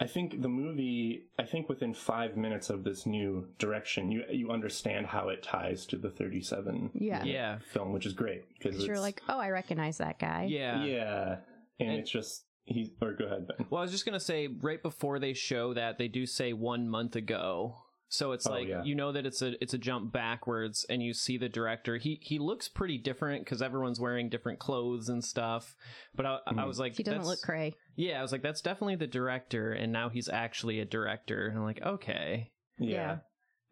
[0.00, 4.50] I think the movie, I think within five minutes of this new direction, you you
[4.50, 7.24] understand how it ties to the 37 Yeah.
[7.24, 10.44] yeah, film, which is great because Because you're like, oh, I recognize that guy.
[10.48, 10.84] yeah.
[10.84, 11.36] yeah,
[11.80, 13.66] and, And- it's just he or go ahead Ben.
[13.70, 16.88] Well, I was just gonna say right before they show that they do say one
[16.88, 17.76] month ago.
[18.10, 18.82] So it's Oh, like yeah.
[18.84, 21.98] you know that it's a it's a jump backwards, and you see the director.
[21.98, 25.76] He he looks pretty different because everyone's wearing different clothes and stuff.
[26.14, 26.66] But I, I Mhm.
[26.66, 27.74] was like, He doesn't look cray.
[27.96, 31.48] Yeah, I was like, that's definitely the director, and now he's actually a director.
[31.48, 32.88] And I'm like, okay, Yeah.
[32.88, 33.18] Yeah.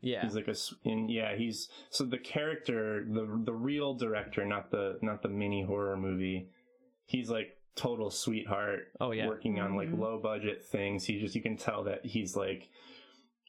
[0.03, 1.35] yeah, He's like a in, yeah.
[1.35, 6.51] He's so the character, the the real director, not the not the mini horror movie.
[7.07, 8.89] He's like total sweetheart.
[9.01, 9.27] Oh, yeah.
[9.29, 9.99] working on like Mhm.
[9.99, 11.05] low budget things.
[11.07, 12.69] He just you can tell that he's like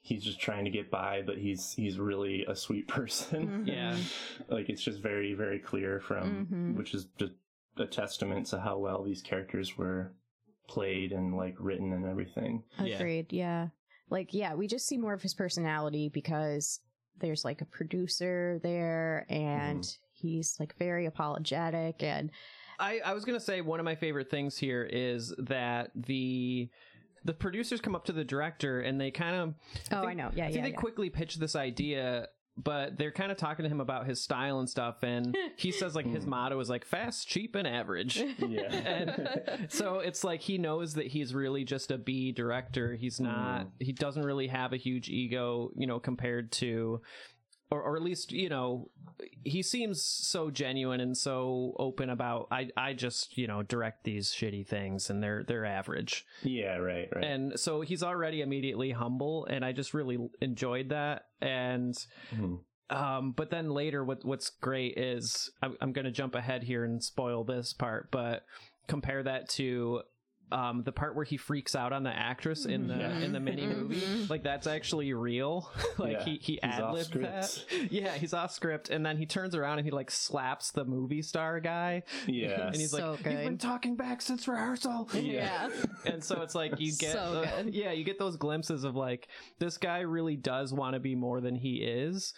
[0.08, 3.66] he's just trying to get by, but he's he's really a sweet person.
[3.66, 3.68] Mhm.
[3.68, 3.98] yeah,
[4.50, 6.76] like it's just very very clear from Mhm.
[6.78, 7.34] which is just
[7.78, 10.14] a testament to how well these characters were
[10.68, 12.64] played and like written and everything.
[12.84, 12.96] Yeah.
[12.96, 13.32] Agreed.
[13.32, 13.68] Yeah.
[14.10, 16.80] Like, yeah, we just see more of his personality because
[17.20, 22.32] there's like a producer there and he's like very apologetic and
[22.80, 26.70] I, I was gonna say one of my favorite things here is that the
[27.28, 29.50] the producers come up to the director and they kind of
[29.92, 30.32] oh, think- I know.
[30.34, 30.64] Yeah, I think yeah.
[30.64, 30.76] they yeah.
[30.78, 34.68] quickly pitch this idea, but they're kind of talking to him about his style and
[34.68, 36.32] stuff, and he says like his Hmm.
[36.32, 38.18] motto is like fast, cheap, and average.
[38.40, 38.62] Yeah.
[38.72, 42.96] and so it's like he knows that he's really just a B director.
[42.96, 43.66] He's not.
[43.66, 43.72] Mm.
[43.80, 47.02] He doesn't really have a huge ego, you know, compared to.
[47.70, 48.90] Or, or at least you know
[49.44, 54.30] he seems so genuine and so open about I, I just you know direct these
[54.32, 57.24] shitty things and they're they're average yeah, right, right.
[57.26, 61.94] and so he's already immediately humble and i just really enjoyed that and
[62.34, 62.60] Mhm.
[62.90, 67.04] um but then later what what's great is i'm, I'm gonna jump ahead here and
[67.04, 68.46] spoil this part but
[68.88, 70.04] compare that to
[70.52, 73.22] um the part where he freaks out on the actress in the Mhm.
[73.24, 74.30] in the mini movie Mhm.
[74.30, 78.90] like that's actually real like Yeah, he he ad libbed that yeah he's off script
[78.90, 82.68] and then he turns around and he like slaps the movie star guy Yeah.
[82.68, 85.70] and he's So like you've been talking back since rehearsal Yeah.
[86.06, 87.74] and so it's like you get So the- good.
[87.76, 89.28] yeah you get those glimpses of like
[89.60, 92.34] this guy really does want to be more than he is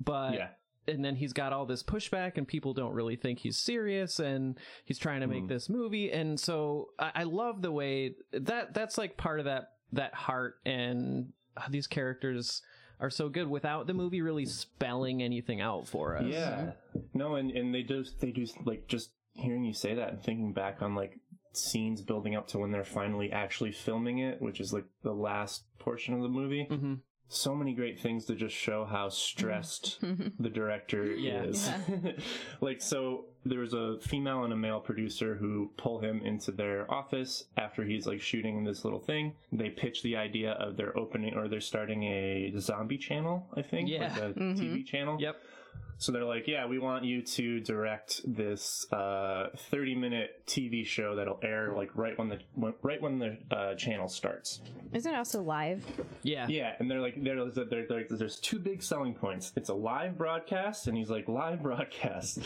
[0.00, 0.48] but yeah.
[0.88, 4.58] And then he's got all this pushback and people don't really think he's serious and
[4.84, 5.48] he's trying to make Mhm.
[5.48, 9.72] this movie and so I, I love the way that that's like part of that
[9.92, 11.32] that heart and
[11.70, 12.62] these characters
[12.98, 16.72] are so good without the movie really spelling anything out for us Yeah.
[17.14, 20.52] No, and, and they do they do like just hearing you say that and thinking
[20.52, 21.18] back on like
[21.54, 25.64] scenes building up to when they're finally actually filming it, which is like the last
[25.78, 26.64] portion of the movie.
[26.64, 26.94] hmm
[27.34, 29.98] So many great things to just show how stressed
[30.38, 31.44] the director Yeah.
[31.44, 31.70] is.
[32.60, 36.88] like so there was a female and a male producer who pull him into their
[36.92, 39.32] office after he's like shooting this little thing.
[39.50, 43.88] They pitch the idea of their opening or they're starting a zombie channel, I think.
[43.88, 44.12] Yeah.
[44.12, 44.58] Like a Mhm.
[44.58, 45.16] TV channel.
[45.20, 45.36] yep
[45.98, 51.14] So they're like, yeah, we want you to direct this uh, 30 minute TV show
[51.14, 54.60] that'll air like right when the when, right when the uh, channel starts.
[54.92, 55.84] Isn't it also live?
[56.24, 59.52] yeah Yeah, and they're like, they're, they're, they're like, there's two big selling points.
[59.54, 62.40] It's a live broadcast, and he's like, live broadcast,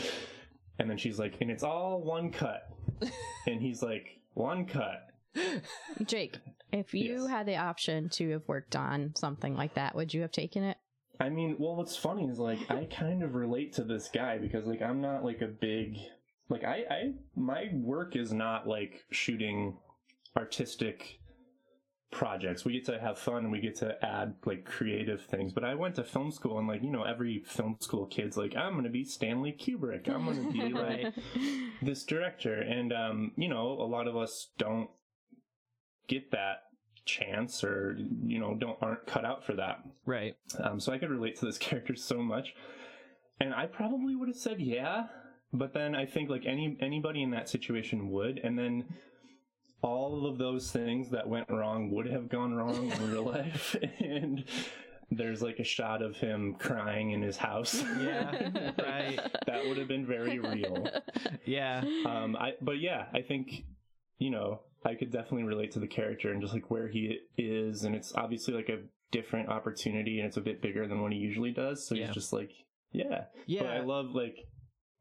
[0.77, 2.69] and then she's like, and it's all one cut,
[3.47, 5.09] and he's like, one cut.
[6.05, 6.37] Jake,
[6.71, 7.27] if you Yes.
[7.29, 10.77] had the option to have worked on something like that, would you have taken it?
[11.19, 14.65] I mean, well, what's funny is like I kind of relate to this guy because
[14.65, 15.97] like I'm not like a big
[16.49, 19.77] like I I my work is not like shooting
[20.35, 21.19] artistic
[22.11, 22.63] projects.
[22.63, 25.53] We get to have fun and we get to add like creative things.
[25.53, 28.55] But I went to film school and like, you know, every film school kid's like,
[28.55, 30.07] I'm gonna be Stanley Kubrick.
[30.07, 31.13] I'm gonna be like
[31.81, 32.53] this director.
[32.53, 34.89] And um, you know, a lot of us don't
[36.07, 36.63] get that
[37.07, 39.79] chance or you know, don't aren't cut out for that.
[40.05, 42.53] right Um, so I could relate to this character so much.
[43.39, 45.07] And I probably would have said yeah.
[45.53, 48.85] but then I think like any anybody in that situation would, and then
[49.81, 54.43] all of those things that went wrong would have gone wrong in real life, and
[55.11, 57.81] there's like a shot of him crying in his house.
[58.01, 58.31] Yeah,
[58.79, 59.19] right.
[59.45, 60.87] that would have been very real.
[61.45, 61.83] Yeah.
[62.05, 63.63] Um, I but yeah, I think
[64.17, 67.83] you know I could definitely relate to the character and just like where he is,
[67.83, 68.79] and it's obviously like a
[69.11, 71.85] different opportunity, and it's a bit bigger than what he usually does.
[71.87, 72.05] So Yeah.
[72.07, 72.51] he's just like,
[72.91, 73.63] yeah, Yeah.
[73.63, 74.37] But I love like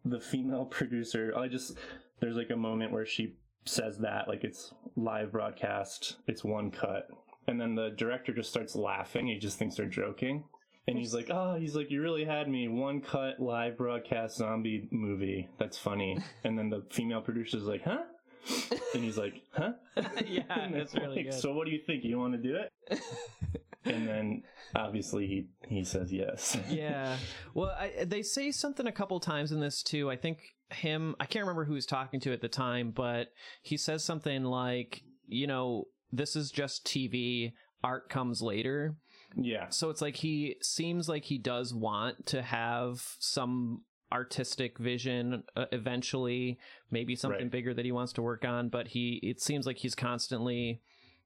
[0.05, 1.33] the female producer.
[1.37, 1.77] I just
[2.21, 7.09] there's like a moment where she says that like it's live broadcast, it's one cut,
[7.47, 9.27] and then the director just starts laughing.
[9.29, 10.45] He just thinks they're joking.
[10.89, 12.69] And he's like, oh, he's like, you really had me.
[12.69, 15.49] One cut live broadcast zombie movie.
[15.59, 16.17] That's funny.
[16.45, 18.05] And then the female producer's like, huh?
[18.95, 19.73] And he's like, huh?
[20.27, 21.35] yeah, that's really like, good.
[21.35, 22.03] So what do you think?
[22.05, 23.01] You want to do it?
[23.85, 24.43] and then
[24.75, 26.57] obviously he he says yes.
[26.69, 27.17] yeah.
[27.53, 30.11] Well, I, they say something a couple times in this too.
[30.11, 30.39] I think
[30.71, 33.29] him, I can't remember who he was talking to at the time, but
[33.63, 37.53] he says something like, you know, this is just TV,
[37.85, 38.97] art comes later.
[39.37, 39.69] yeah.
[39.69, 45.67] So it's like he seems like he does want to have some artistic vision uh,
[45.73, 46.59] eventually,
[46.91, 47.51] maybe something Right.
[47.51, 50.83] bigger that he wants to work on, but he it seems like he's constantly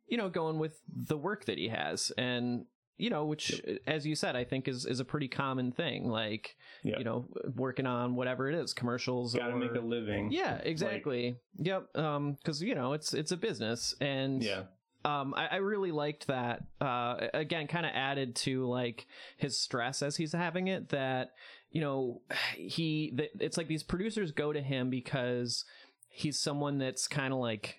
[0.06, 2.64] you know going with the work that he has and
[2.98, 6.56] you know which as you said I think is is a pretty common thing like
[6.82, 6.98] Yeah.
[6.98, 10.32] you know working on whatever it is commercials Got to make a living.
[10.32, 14.64] yeah exactly yep um cuz you know it's it's a business and Yeah.
[15.04, 20.02] um I, I really liked that uh again kind of added to like his stress
[20.02, 21.30] as he's having it that
[21.70, 22.20] you know
[22.56, 25.64] he it's like these producers go to him because
[26.08, 27.76] he's someone that's kind of like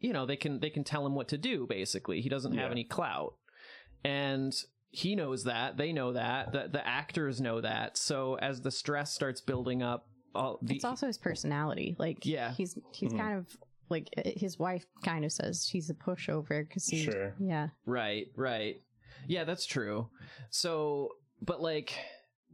[0.00, 2.70] you know they can they can tell him what to do basically he doesn't have
[2.70, 3.34] any clout
[4.04, 4.54] and
[4.90, 9.12] he knows that they know that the, the actors know that so as the stress
[9.12, 11.94] starts building up all the it's also his personality.
[11.98, 12.52] Like, Yeah.
[12.54, 13.18] he's he's Mhm.
[13.18, 13.46] kind of
[13.88, 17.34] like uh, his wife kind of says she's a pushover because he, Sure.
[17.38, 18.82] yeah, Right, right.
[19.28, 20.08] Yeah, that's true.
[20.50, 21.94] So, but like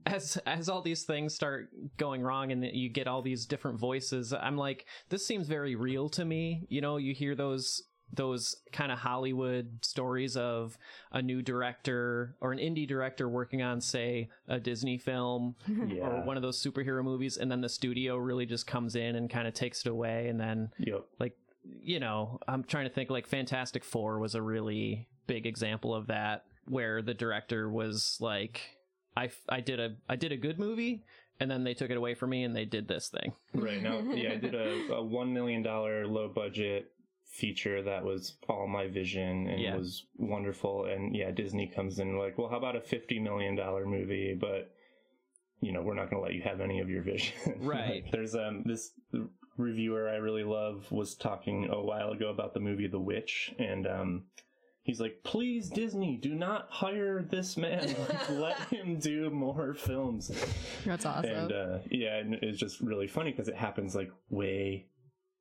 [0.06, 4.32] as as all these things start going wrong and you get all these different voices,
[4.32, 6.66] I'm like this seems very real to me.
[6.68, 7.82] You know, you hear those
[8.12, 10.76] those kind of Hollywood stories of
[11.12, 16.06] a new director or an indie director working on say a Disney film Yeah.
[16.08, 19.30] or one of those superhero movies and then the studio really just comes in and
[19.30, 21.04] kind of takes it away and then Yep.
[21.20, 25.94] like you know i'm trying to think like fantastic four was a really big example
[25.94, 28.60] of that where the director was like
[29.20, 31.04] i i did a i did a good movie
[31.40, 33.98] and then they took it away from me and they did this thing Right now,
[34.14, 36.90] yeah, I did a, a one million dollar low budget
[37.40, 39.76] feature that was all my vision and Yeah.
[39.76, 40.84] was wonderful.
[40.86, 44.36] And yeah, Disney comes in like, well, how about a fifty million dollar movie?
[44.38, 44.62] But
[45.60, 47.34] you know, we're not going to let you have any of your vision.
[47.60, 48.04] Right.
[48.12, 48.92] There's um this
[49.56, 53.86] reviewer I really love was talking a while ago about the movie The Witch, and
[53.86, 54.24] um.
[54.90, 57.94] He's like, please, Disney, do not hire this man.
[58.08, 60.32] Like, let him do more films.
[60.84, 61.30] that's awesome.
[61.30, 64.86] And uh, yeah, and it's just really funny because it happens like way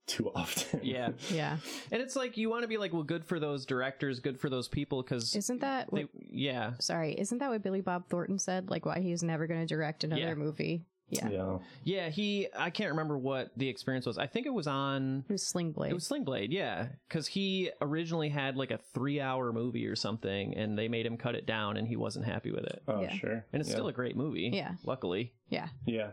[0.05, 0.81] too often.
[0.83, 1.57] yeah yeah,
[1.91, 4.49] and it's like you want to be like well good for those directors good for
[4.49, 6.09] those people because isn't that what?
[6.31, 8.69] yeah sorry, isn't that what Billy Bob Thornton said?
[8.69, 10.33] Like why he's never going to direct another Yeah.
[10.35, 10.83] movie?
[11.09, 11.57] Yeah, yeah.
[11.83, 15.31] yeah he i can't remember what the experience was i think it was on it
[15.33, 15.91] was Sling Blade.
[15.91, 20.55] It was Sling Blade, yeah, because he originally had like a three-hour movie or something,
[20.55, 22.81] and they made him cut it down, and he wasn't happy with it.
[22.87, 23.13] Oh, Yeah.
[23.13, 23.45] sure.
[23.53, 23.75] And it's yeah.
[23.75, 24.75] still a great movie, Yeah.
[24.83, 26.11] Luckily, yeah, yeah,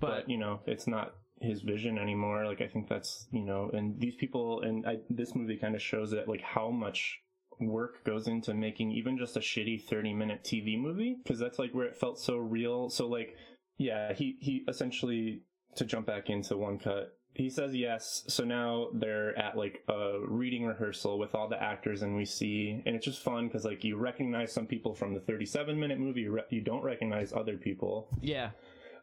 [0.00, 2.46] but, but you know, it's not his vision anymore.
[2.46, 5.82] Like I think that's you know, and these people, and I, this movie kind of
[5.82, 7.20] shows that like how much
[7.60, 11.72] work goes into making even just a shitty 30 minute TV movie because that's like
[11.72, 12.90] where it felt so real.
[12.90, 13.36] So like,
[13.76, 15.42] yeah, he he essentially
[15.76, 17.16] to jump back into one cut.
[17.34, 22.02] He says yes, so now they're at like a reading rehearsal with all the actors,
[22.02, 25.20] and we see, and it's just fun because like you recognize some people from the
[25.20, 28.50] 37 minute movie, you, re- you don't recognize other people, yeah,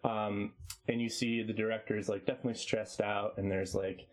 [0.05, 0.53] um,
[0.87, 4.07] and you see the director is like definitely stressed out, and there's like,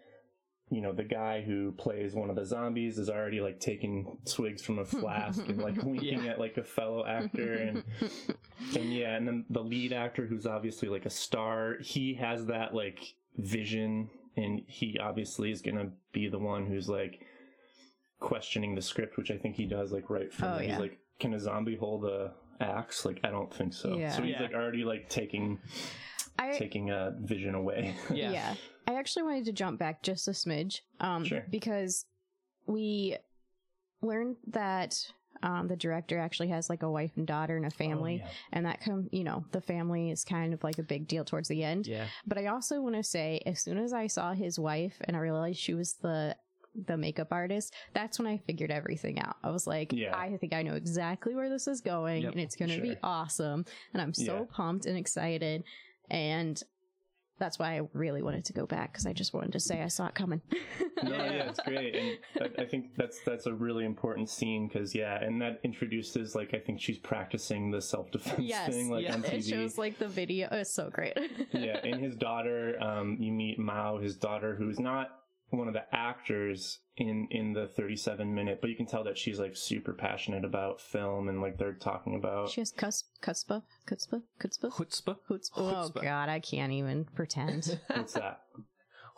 [0.70, 4.62] you know, the guy who plays one of the zombies is already like taking swigs
[4.62, 6.32] from a flask and like winking Yeah.
[6.32, 7.82] at like a fellow actor, and
[8.76, 12.74] and yeah, and then the lead actor who's obviously like a star, he has that
[12.74, 17.20] like vision, and he obviously is gonna be the one who's like
[18.20, 20.70] questioning the script, which I think he does like right from Oh, the- yeah.
[20.72, 23.04] he's like, can a zombie hold a axe?
[23.04, 23.96] Like I don't think so.
[23.96, 24.12] Yeah.
[24.12, 25.58] So he's like already like taking
[26.38, 27.94] I taking a vision away.
[28.12, 28.54] yeah, yeah.
[28.88, 31.44] I actually wanted to jump back just a smidge, um, Sure.
[31.50, 32.06] because
[32.66, 33.16] we
[34.02, 38.20] learned that Um, the director actually has like a wife and daughter and a family,
[38.20, 38.32] Oh, yeah.
[38.50, 41.46] and that come you know the family is kind of like a big deal towards
[41.48, 41.86] the end.
[41.86, 42.08] Yeah.
[42.26, 45.20] But I also want to say, as soon as I saw his wife and I
[45.20, 46.34] realized she was the
[46.74, 49.36] the makeup artist, that's when I figured everything out.
[49.44, 50.16] I was like, Yeah.
[50.16, 52.96] I think I know exactly where this is going, Yep, and it's going to be
[53.04, 53.64] awesome.
[53.92, 54.44] And I'm so Yeah.
[54.50, 55.62] pumped and excited,
[56.10, 56.60] and
[57.38, 59.88] that's why I really wanted to go back because I just wanted to say I
[59.88, 60.40] saw it coming.
[61.00, 64.96] No, yeah, it's great, and I, I think that's that's a really important scene because
[64.96, 69.04] yeah, and that introduces like I think she's practicing the self defense yes, thing like
[69.04, 69.14] yeah.
[69.14, 69.32] on TV.
[69.34, 70.48] it shows like the video.
[70.50, 71.16] It's so great.
[71.52, 75.17] yeah, and his daughter, um, you meet Mao, his daughter, who's not
[75.50, 79.38] one of the actors in in the 37 minute, but you can tell that she's
[79.38, 82.50] like super passionate about film and like they're talking about.
[82.50, 85.16] She has cusp, cutspa, cutspa, cutspa, Chutzpah.
[85.28, 85.50] chutzpah.
[85.56, 86.02] Oh Chutzpah.
[86.02, 87.78] God, I can't even pretend.
[87.94, 88.42] What's that?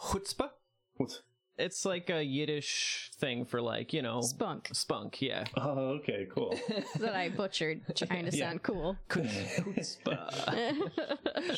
[0.00, 0.50] Chutzpah.
[0.96, 1.22] What's?
[1.58, 5.20] It's like a Yiddish thing for like you know Spunk spunk.
[5.20, 5.44] Yeah.
[5.56, 6.58] Oh, okay, cool.
[7.00, 8.50] that I butchered, trying to Yeah.
[8.50, 8.96] sound cool.
[9.10, 10.90] Chutzpah.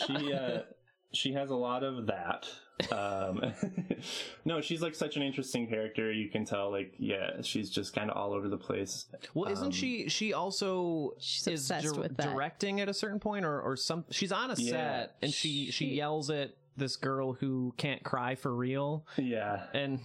[0.06, 0.62] she uh
[1.12, 2.46] she has a lot of that
[2.90, 3.40] um
[4.44, 8.10] no she's like such an interesting character you can tell like yeah she's just kind
[8.10, 10.08] of all over the place Well, isn't Um, she?
[10.08, 12.30] She also She's is obsessed with that.
[12.32, 14.04] directing at a certain point, or or some.
[14.10, 14.70] She's on a Yeah.
[14.70, 19.64] set and she she She- yells at this girl who can't cry for real, yeah
[19.74, 20.00] and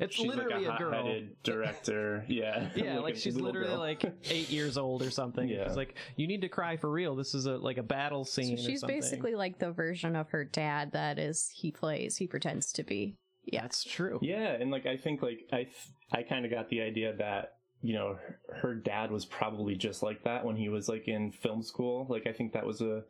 [0.00, 0.94] it's she's literally like a, a, girl.
[1.02, 3.78] hot-headed director yeah Yeah, like a she's literally girl.
[3.78, 5.48] like eight years old or something.
[5.48, 5.66] Yeah.
[5.66, 7.16] She's like, you need to cry for real.
[7.16, 8.54] This is a like a battle scene.
[8.54, 12.26] or She's something." basically like the version of her dad that is he plays, he
[12.26, 13.16] pretends to be.
[13.44, 13.62] Yeah.
[13.62, 14.20] That's true.
[14.22, 15.74] yeah and like i think like i th-
[16.12, 20.00] i kind of got the idea that you know her, her dad was probably just
[20.00, 23.02] like that when he was like in film school like i think that was a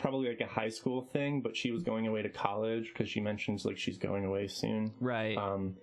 [0.00, 3.20] probably like a high school thing but she was going away to college because she
[3.20, 5.36] mentions like she's going away soon Right.
[5.36, 5.76] Um,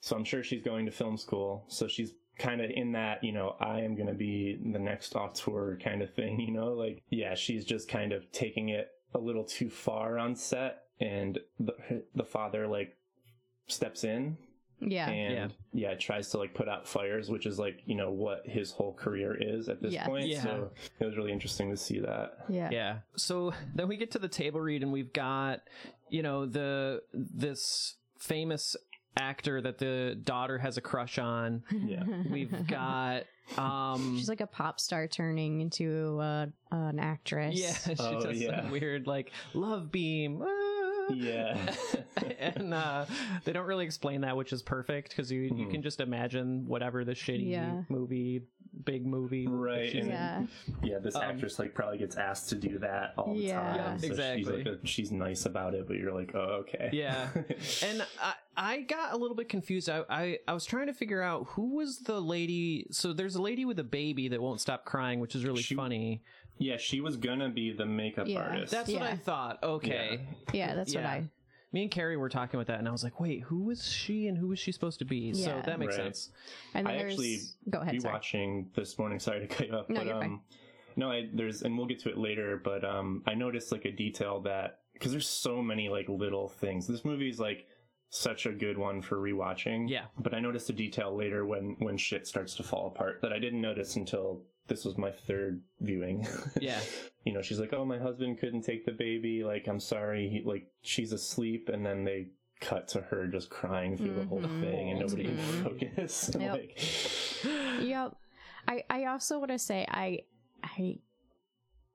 [0.00, 1.64] so I'm sure she's going to film school.
[1.68, 5.14] So she's kind of in that, you know, I am going to be the next
[5.16, 9.18] auteur kind of thing, you know, like, yeah, she's just kind of taking it a
[9.18, 12.96] little too far on set and the, the father like
[13.66, 14.36] steps in
[14.80, 15.08] Yeah.
[15.08, 15.94] and yeah.
[15.94, 19.36] tries to like put out fires, which is like, you know, what his whole career
[19.40, 20.06] is at this Yes.
[20.06, 20.26] point.
[20.26, 20.42] Yeah.
[20.42, 20.70] So
[21.00, 22.38] it was really interesting to see that.
[22.48, 22.68] Yeah.
[22.70, 22.96] Yeah.
[23.16, 25.62] So then we get to the table read and we've got,
[26.08, 28.76] you know, the this famous
[29.16, 31.64] actor that the daughter has a crush on.
[31.72, 32.04] Yeah.
[32.30, 33.24] We've got
[33.56, 37.58] um She's like a pop star turning into uh, an actress.
[37.58, 38.62] yeah, she Oh, does yeah.
[38.62, 40.40] some weird like love beam.
[40.40, 40.67] ah.
[41.14, 41.74] Yeah.
[42.38, 43.06] and uh,
[43.44, 45.70] they don't really explain that, which is perfect because you you Mhm.
[45.70, 47.82] can just imagine whatever the shitty Yeah.
[47.88, 48.42] movie,
[48.84, 50.10] big movie, Right, she's in.
[50.10, 50.46] Yeah.
[50.82, 53.60] Yeah, this Um, actress like probably gets asked to do that all the Yeah.
[53.60, 53.76] time.
[53.76, 54.42] Yeah, so exactly.
[54.44, 56.90] She's, like a, she's nice about it, but you're like, oh, okay.
[56.92, 57.28] Yeah.
[57.82, 59.88] and I, I got a little bit confused.
[59.88, 62.86] I, I I was trying to figure out who was the lady.
[62.90, 65.74] So there's a lady with a baby that won't stop crying, which is really She-
[65.76, 66.22] funny.
[66.58, 68.40] Yeah, she was gonna be the makeup Yeah.
[68.40, 68.72] artist.
[68.72, 69.08] That's what Yeah.
[69.08, 69.62] I thought.
[69.62, 70.26] Okay.
[70.52, 71.24] Yeah, that's what I.
[71.70, 74.26] Me and Carrie were talking about that, and I was like, "Wait, who was she,
[74.26, 75.60] and who was she supposed to be?" So Yeah.
[75.62, 76.04] that makes Right.
[76.06, 76.32] sense.
[76.74, 77.12] And then I there's.
[77.12, 77.38] actually
[77.68, 78.00] Go ahead.
[78.00, 78.14] Sorry.
[78.18, 79.18] rewatching this morning.
[79.20, 80.30] Sorry to cut you off, No, but you're fine.
[80.30, 80.42] um,
[80.96, 82.56] no, I, there's and we'll get to it later.
[82.62, 86.86] But um, I noticed like a detail that because there's so many like little things.
[86.88, 87.66] This movie is like
[88.10, 89.90] such a good one for rewatching.
[89.90, 90.06] Yeah.
[90.18, 93.38] But I noticed a detail later when when shit starts to fall apart that I
[93.38, 96.26] didn't notice until this was my third viewing.
[96.60, 96.80] Yeah.
[97.24, 99.42] you know, she's like, "Oh, my husband couldn't take the baby.
[99.44, 100.28] Like, I'm sorry.
[100.28, 102.28] He, like, she's asleep." And then they
[102.60, 104.60] cut to her just crying through the whole Mhm.
[104.60, 105.62] thing, and nobody can Mhm.
[105.62, 106.30] focus.
[106.38, 106.52] Yep.
[106.52, 106.78] like,
[107.82, 108.16] Yep.
[108.66, 110.20] I I also want to say I
[110.62, 110.98] I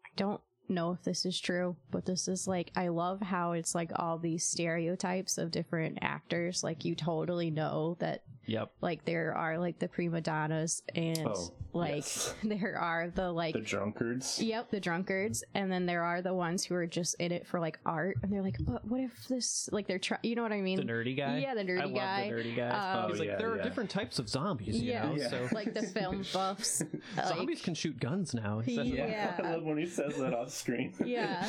[0.06, 3.76] I don't know if this is true, but this is like I love how it's
[3.76, 6.64] like all these stereotypes of different actors.
[6.64, 8.72] Like you totally know that Yep.
[8.82, 12.36] like there are like the prima donnas and Oh, like yes.
[12.44, 14.41] there are the like the drunkards.
[14.41, 17.60] Yep, the drunkards, and then there are the ones who are just in it for
[17.60, 19.70] like art, and they're like, "But what if this?
[19.72, 20.78] Like, they're trying, you know what I mean?
[20.86, 21.39] The nerdy guy.
[21.39, 22.30] Yeah, the nerdy I nerdy love guy.
[22.30, 22.70] The nerdy guy.
[22.70, 23.64] Um, He's Oh, like, yeah, there are yeah.
[23.64, 24.80] different types of zombies.
[24.80, 25.06] You Yeah.
[25.08, 25.16] know?
[25.16, 25.30] Yeah.
[25.30, 26.84] So like the film buffs.
[27.18, 28.60] like- zombies can shoot guns now.
[28.60, 29.36] He Yeah.
[29.44, 30.94] I love when he says that off screen.
[31.04, 31.48] yeah,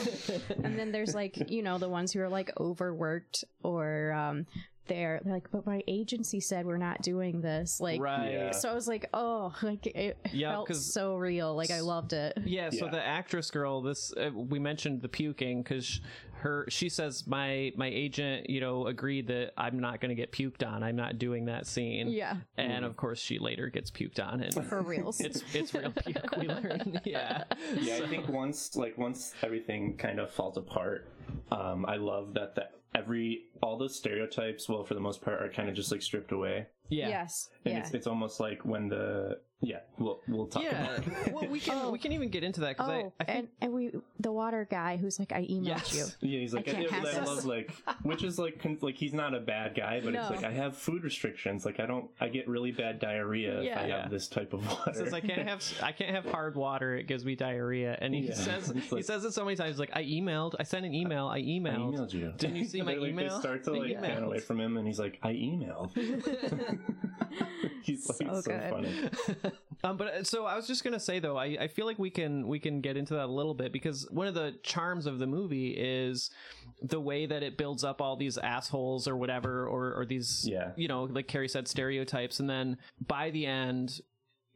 [0.62, 4.46] and then there's like you know the ones who are like overworked or um
[4.86, 7.80] they're, they're like, but my agency said we're not doing this.
[7.80, 8.30] Like, right.
[8.32, 8.50] Yeah.
[8.52, 11.54] so I was like, oh, like it Yeah, felt 'cause- so real.
[11.54, 12.38] Like I loved it.
[12.44, 16.00] Yeah, so the actress girl, this uh, we mentioned the puking because
[16.40, 20.30] her she says my my agent, you know, agreed that I'm not going to get
[20.32, 20.82] puked on.
[20.82, 22.08] I'm not doing that scene.
[22.08, 25.20] Yeah, and of course she later gets puked on, and for reals.
[25.20, 26.36] it's it's real puke.
[26.36, 27.00] We learn.
[27.04, 27.44] Yeah,
[27.80, 31.08] yeah, So- I think once like once everything kind of falls apart,
[31.50, 35.48] um, I love that that every all those stereotypes, well, for the most part, are
[35.50, 36.66] kind of just like stripped away.
[36.90, 37.08] Yeah.
[37.08, 37.48] Yes.
[37.64, 37.80] and yeah.
[37.80, 40.84] it's it's almost like when the yeah we'll we'll talk Yeah.
[40.96, 41.32] about it.
[41.32, 41.90] well, we can Oh.
[41.90, 43.90] we can even get into that because oh, I, I think and and we
[44.20, 45.94] the water guy who's like I emailed Yes.
[46.20, 46.28] you.
[46.28, 47.72] Yeah, he's like, I I, can't I, have love like,
[48.02, 50.76] which is like, con- like he's not a bad guy, but it's like I have
[50.76, 51.64] food restrictions.
[51.64, 53.72] Like I don't, I get really bad diarrhea yeah.
[53.72, 54.02] if I Yeah.
[54.02, 54.90] have this type of water.
[54.92, 56.96] He says I can't have I can't have hard water.
[56.96, 57.96] It gives me diarrhea.
[57.98, 58.34] And he Yeah.
[58.34, 59.78] says It's he like- saes it so many times.
[59.78, 60.54] Like I emailed.
[60.60, 61.26] I sent an email.
[61.28, 61.94] I I emailed.
[61.96, 62.34] emailed you.
[62.36, 63.34] Didn't you see my like, email?
[63.34, 65.92] They start to I like pan away from him, and he's like, I email."
[67.82, 69.10] he's like So so, funny.
[69.84, 72.10] um, but uh, so I was just gonna say though, I, I feel like we
[72.10, 75.18] can we can get into that a little bit because one of the charms of
[75.18, 76.30] the movie is
[76.82, 80.72] the way that it builds up all these assholes or whatever or or these Yeah.
[80.76, 84.00] you know like Carrie said stereotypes, and then by the end.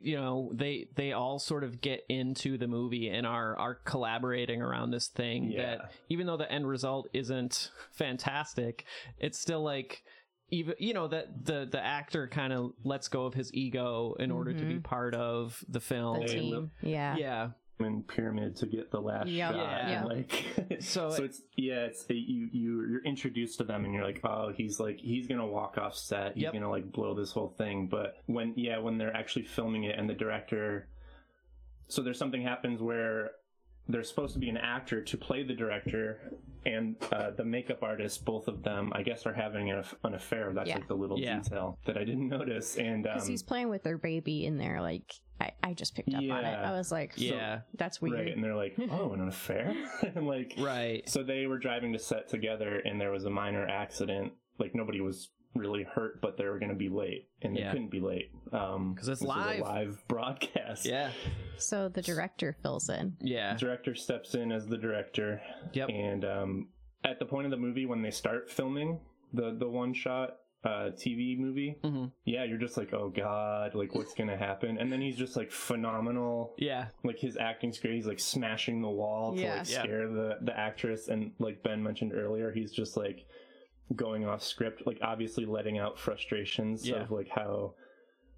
[0.01, 4.63] You know, they they all sort of get into the movie and are are collaborating
[4.63, 5.63] around this thing Yeah.
[5.63, 8.85] that even though the end result isn't fantastic,
[9.19, 10.03] it's still like
[10.51, 14.31] even you know that the the actor kind of lets go of his ego in
[14.31, 14.83] order to be mm-hmm.
[14.83, 16.21] part of the film.
[16.21, 16.71] The team.
[16.83, 17.17] Yeah.
[17.17, 17.49] Yeah.
[17.79, 19.53] Pyramid to get the last Yep.
[19.55, 19.57] shot,
[19.89, 20.01] Yeah.
[20.01, 20.45] and like
[20.81, 24.53] So- so, it's yeah, it's you you you're introduced to them, and you're like, oh,
[24.57, 26.53] he's like he's gonna walk off set, he's Yep.
[26.55, 27.87] gonna like blow this whole thing.
[27.87, 30.89] But when yeah, when they're actually filming it, and the director,
[31.87, 33.31] so there's something happens where
[33.89, 36.33] there's supposed to be an actor to play the director
[36.67, 40.53] and uh, the makeup artist both of them i guess are having an, an affair
[40.55, 40.75] that's Yeah.
[40.77, 41.39] like the little Yeah.
[41.41, 44.81] detail that i didn't notice and um, Because he's playing with their baby in there.
[44.81, 46.59] Like I, I just picked up on it.
[46.59, 47.61] I was like, Yeah.
[47.77, 48.15] that's weird.
[48.19, 49.73] right and they're like oh an affair
[50.15, 51.09] and like Right.
[51.09, 55.01] so they were driving to set together and there was a minor accident like nobody
[55.01, 57.73] was really hurt but they were going to be late and they Yeah.
[57.73, 59.61] couldn't be late um 'Cause it's live.
[59.61, 61.11] a live broadcast Yeah.
[61.57, 63.17] So the director fills in.
[63.21, 63.57] Yeah.
[63.57, 65.41] director steps in as the director
[65.73, 65.89] Yep.
[65.91, 66.69] and um,
[67.05, 69.01] at the point of the movie when they start filming
[69.33, 73.95] the the one shot uh, TV movie, hmm yeah, you're just like, oh god, like
[73.95, 74.77] what's gonna happen?
[74.79, 76.55] And then he's just like phenomenal.
[76.59, 76.89] Yeah.
[77.05, 77.95] Like his acting's great.
[77.95, 79.59] He's like smashing the wall to Yeah.
[79.61, 79.83] like Yeah.
[79.83, 83.25] scare the the actress, and like Ben mentioned earlier, he's just like
[83.97, 87.03] going off script, like obviously letting out frustrations Yeah.
[87.03, 87.75] of like how.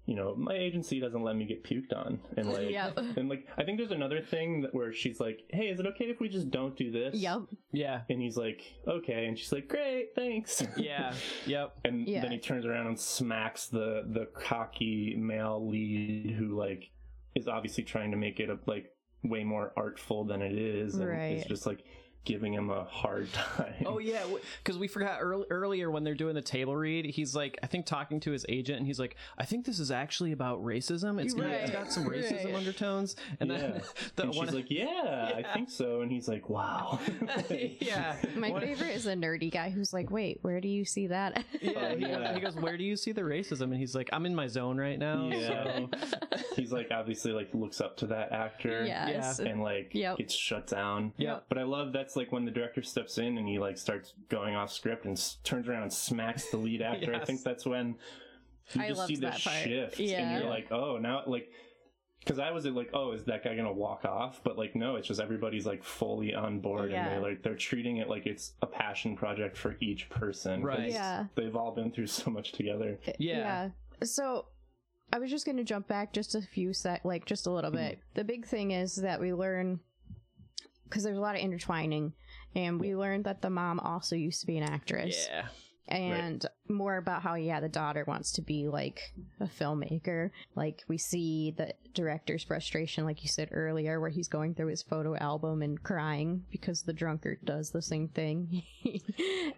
[0.07, 2.97] You know, my agency doesn't let me get puked on, and like, Yep.
[3.17, 6.05] and like, I think there's another thing that where she's like, "Hey, is it okay
[6.05, 7.41] if we just don't do this?" Yep.
[7.71, 8.01] Yeah.
[8.09, 9.25] And he's like, okay.
[9.27, 10.63] And she's like, great, thanks.
[10.75, 11.13] Yeah.
[11.45, 11.75] Yep.
[11.85, 12.21] and Yeah.
[12.23, 16.89] then he turns around and smacks the the cocky male lead who like
[17.35, 18.87] is obviously trying to make it a, like
[19.23, 21.37] way more artful than it is, and Right.
[21.37, 21.83] is just like
[22.23, 23.83] giving him a hard time.
[23.85, 24.23] Oh yeah,
[24.63, 27.05] because we forgot earl- earlier when they're doing the table read.
[27.05, 29.91] He's like, I think talking to his agent, and he's like, I think this is
[29.91, 31.21] actually about racism.
[31.21, 31.79] It's, got- it's Right.
[31.83, 32.55] got some racism Right.
[32.55, 33.15] undertones.
[33.39, 33.57] And yeah.
[33.57, 33.81] then
[34.15, 36.01] the and one, she's like, yeah, I think so.
[36.01, 36.99] And he's like, wow.
[37.79, 41.07] yeah, My One- favorite is the nerdy guy who's like, wait, where do you see
[41.07, 41.43] that?
[41.61, 42.19] Yeah, he, yeah.
[42.19, 43.63] Goes, he goes, Where do you see the racism?
[43.63, 45.29] And he's like, I'm in my zone right now.
[45.29, 45.63] Yeah.
[45.63, 45.89] So.
[46.55, 48.83] he's like obviously like looks up to that actor.
[48.85, 49.39] yes.
[49.39, 50.17] And like Yep.
[50.17, 51.13] gets shut down.
[51.17, 51.39] Yeah.
[51.49, 54.55] But I love that's like when the director steps in and he like starts going
[54.55, 57.13] off script and s- turns around and smacks the lead actor.
[57.13, 57.95] I think that's when
[58.73, 59.63] you I just see this that part.
[59.63, 60.19] shift Yeah.
[60.21, 61.49] and you're like, oh, now like.
[62.23, 64.41] Because I was like, oh, is that guy gonna walk off?
[64.43, 67.07] But like, no, it's just everybody's like fully on board, Yeah.
[67.07, 70.61] and they're like they're treating it like it's a passion project for each person.
[70.61, 70.91] Right.
[70.91, 71.25] Yeah.
[71.33, 72.99] They've all been through so much together.
[73.17, 73.69] Yeah.
[74.03, 74.45] So
[75.11, 77.71] I was just going to jump back just a few sec, like just a little
[77.71, 77.89] mm-hmm.
[77.89, 77.99] bit.
[78.13, 79.79] The big thing is that we learn
[80.91, 82.13] because there's a lot of intertwining,
[82.53, 85.47] and we learned that the mom also used to be an actress, Yeah.
[85.87, 88.99] and more about how yeah the daughter wants to be like
[89.39, 90.29] a filmmaker.
[90.55, 94.83] Like we see the director's frustration, like you said earlier, where he's going through his
[94.83, 98.63] photo album and crying because the drunkard does the same thing.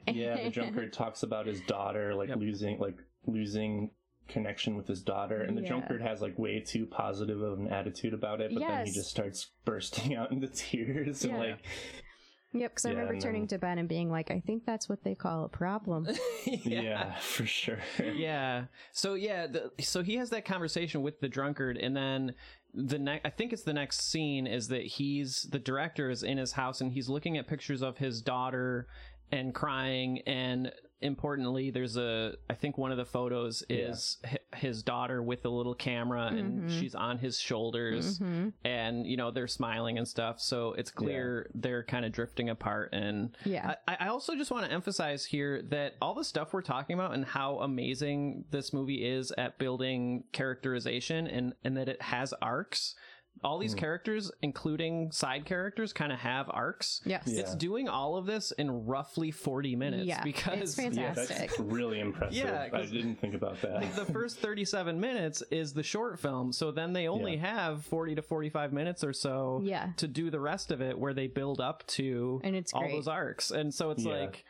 [0.07, 2.39] Yeah, the drunkard talks about his daughter like Yep.
[2.39, 3.89] losing like losing
[4.27, 5.67] connection with his daughter and the Yeah.
[5.69, 9.09] drunkard has like way too positive of an attitude about it but then he just
[9.09, 11.59] starts bursting out into tears and like
[12.55, 15.03] Yep, because I remember turning then- to Ben and being like, I think that's what
[15.03, 16.07] they call a problem.
[16.45, 17.79] yeah, for sure.
[17.99, 18.65] Yeah.
[18.91, 22.35] So yeah the, so he has that conversation with the drunkard and then
[22.75, 26.37] the next i think it's the next scene is that he's the director is in
[26.39, 28.87] his house and he's looking at pictures of his daughter
[29.31, 30.71] and crying and
[31.03, 35.49] importantly there's a i think one of the photos is hi his daughter with a
[35.49, 36.69] little camera and Mhm.
[36.79, 41.49] she's on his shoulders hmm and you know they're smiling and stuff so it's clear
[41.55, 43.75] they're kind of drifting apart and Yeah.
[43.87, 47.13] I, I also just want to emphasize here that all the stuff we're talking about
[47.15, 52.93] and how amazing this movie is at building characterization and, and that it has arcs
[53.43, 53.79] all these hmm.
[53.79, 57.01] characters, including side characters, kind of have arcs.
[57.05, 57.23] Yes.
[57.25, 57.41] Yeah.
[57.41, 61.37] It's doing all of this in roughly 40 minutes Yeah, because it's Yeah, fantastic.
[61.37, 62.37] that's really impressive.
[62.37, 63.75] Yeah, I 'cause- didn't think about that.
[63.75, 68.15] like the first 37 minutes is the short film so then they only have 40
[68.15, 69.89] to 45 minutes or so Yeah.
[69.97, 72.93] to do the rest of it where they build up to And it's all great.
[72.93, 74.13] those arcs and so it's Yeah.
[74.13, 74.45] like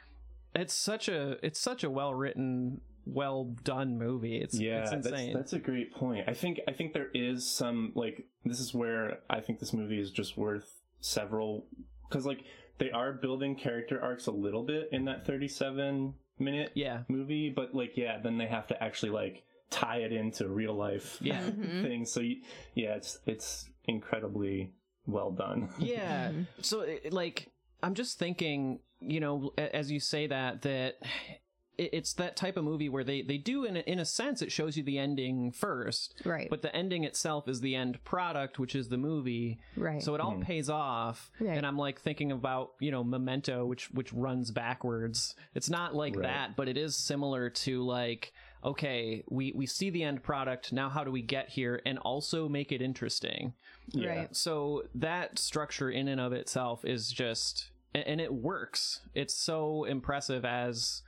[0.56, 5.08] it's such a it's such a well written well done movie it's yeah, it's that's
[5.08, 6.28] insane that's a great point.
[6.28, 10.00] I think I think there is some like this is where I think this movie
[10.00, 11.66] is just worth several
[12.08, 12.44] because like
[12.78, 17.76] they are building character arcs a little bit in that 37 minute yeah movie, but
[17.76, 21.42] like yeah, then they have to actually like tie it into real life Yeah.
[21.50, 21.82] Mhm.
[21.84, 22.12] things.
[22.12, 22.38] So you,
[22.76, 24.72] yeah, it's it's incredibly
[25.06, 25.70] well done.
[25.78, 26.32] yeah
[26.62, 27.50] so it, like
[27.84, 31.42] i'm just thinking you know as you say that that it-
[31.78, 34.52] it's that type of movie where they they do in a, in a sense it
[34.52, 36.48] shows you the ending first Right.
[36.50, 40.02] but the ending itself is the end product which is the movie right.
[40.02, 40.44] so it all Mhm.
[40.44, 41.58] pays off Right.
[41.58, 46.16] and i'm like thinking about you know memento which which runs backwards it's not like
[46.16, 46.24] Right.
[46.24, 50.90] that but it is similar to like okay we we see the end product now
[50.90, 53.54] how do we get here and also make it interesting
[53.90, 54.10] Yeah.
[54.10, 54.36] Right.
[54.36, 60.46] so that structure in and of itself is just and it works it's so impressive
[60.46, 61.02] as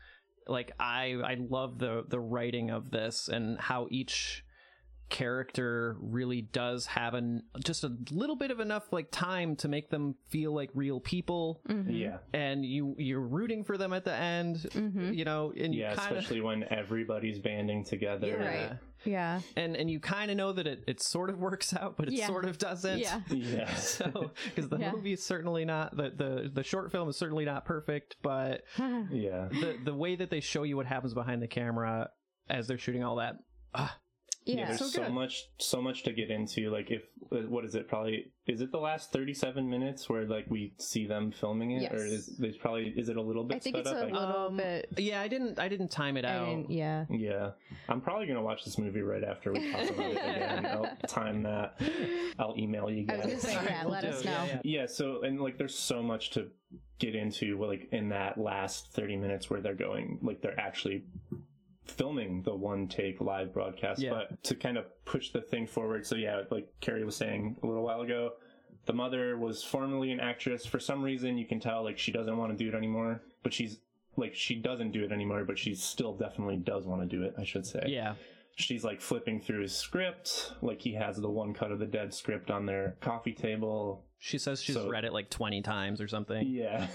[0.47, 4.43] like i i love the the writing of this and how each
[5.09, 9.89] character really does have an just a little bit of enough like time to make
[9.91, 11.85] them feel like real people Mhm.
[11.99, 12.17] Yeah.
[12.33, 15.15] and you you're rooting for them at the end Mhm.
[15.15, 18.27] you know and Yeah, kind of especially when everybody's banding together.
[18.27, 18.45] yeah.
[18.69, 18.77] Right.
[19.05, 19.41] Yeah.
[19.55, 22.13] and and you kind of know that it, it sort of works out but it
[22.15, 22.27] Yeah.
[22.27, 23.21] sort of doesn't Yeah.
[23.29, 23.73] Yeah.
[23.75, 24.91] so because the Yeah.
[24.91, 29.47] movie is certainly not the, the the short film is certainly not perfect but yeah.
[29.51, 32.09] the the way that they show you what happens behind the camera
[32.49, 33.35] as they're shooting all that
[33.73, 33.97] ah,
[34.45, 34.67] Yeah.
[34.67, 37.87] there's So so, much so much to get into like if uh, what is it
[37.87, 42.05] probably is it the last 37 minutes where like we see them filming it or
[42.05, 44.47] is there's probably is it a little bit I think it's up a I- little
[44.49, 44.87] Um, bit.
[44.97, 47.05] yeah i didn't i didn't time it I out yeah.
[47.09, 47.51] yeah
[47.89, 51.41] i'm probably gonna watch this movie right after we talk about it again i'll time
[51.41, 51.81] that
[52.37, 54.31] i'll email you I guys was gonna say, yeah, let us know.
[54.31, 54.59] Yeah, yeah.
[54.81, 56.49] yeah so and like there's so much to
[56.99, 61.03] get into like in that last 30 minutes where they're going like they're actually
[61.85, 64.11] filming the one take live broadcast Yeah.
[64.11, 66.05] but to kind of push the thing forward.
[66.05, 68.33] So yeah like carrie was saying a little while ago
[68.85, 70.65] the mother was formerly an actress.
[70.65, 73.53] For some reason you can tell like she doesn't want to do it anymore but
[73.53, 73.79] she's
[74.17, 77.33] like she doesn't do it anymore but she still definitely does want to do it
[77.37, 77.83] i should say.
[77.87, 78.15] Yeah.
[78.57, 80.53] She's like flipping through his script.
[80.61, 84.05] Like he has the one cut of the dead script on their coffee table.
[84.17, 86.47] She says she's So- read it like 20 times or something.
[86.47, 86.87] Yeah.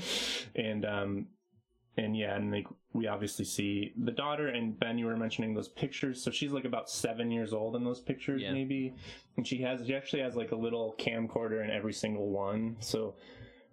[0.54, 1.26] and um
[1.98, 5.68] and yeah, and like we obviously see the daughter and Ben you were mentioning those
[5.68, 6.22] pictures.
[6.22, 8.52] So she's like about seven years old in those pictures Yeah.
[8.52, 8.94] maybe.
[9.36, 12.76] And she has she actually has like a little camcorder in every single one.
[12.80, 13.16] So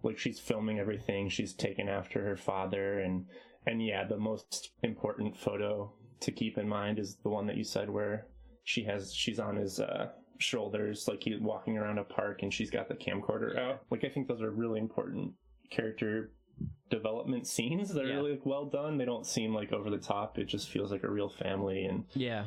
[0.03, 1.29] like she's filming everything.
[1.29, 3.25] She's taken after her father and
[3.65, 7.63] and yeah, the most important photo to keep in mind is the one that you
[7.63, 8.27] said where
[8.63, 12.69] she has she's on his uh shoulders like he's walking around a park and she's
[12.69, 15.31] got the camcorder out like i think those are really important
[15.69, 16.31] character
[16.89, 18.15] development scenes that are Yeah.
[18.15, 21.03] really like, well done they don't seem like over the top it just feels like
[21.03, 22.45] a real family and Yeah.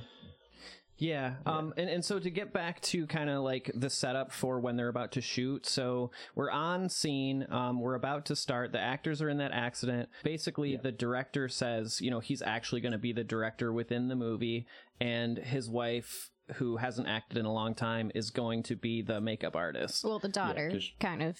[0.96, 1.34] Yeah.
[1.46, 4.76] Um and, and so to get back to kind of like the setup for when
[4.76, 5.64] they're about to shoot.
[5.66, 8.72] So we're on scene, um, we're about to start.
[8.72, 10.08] The actors are in that accident.
[10.24, 10.80] Basically Yeah.
[10.82, 14.66] the director says, you know, he's actually gonna be the director within the movie,
[15.00, 19.20] and his wife who hasn't acted in a long time is going to be the
[19.20, 20.02] makeup artist.
[20.02, 21.38] Well, the daughter 'cause- kind of.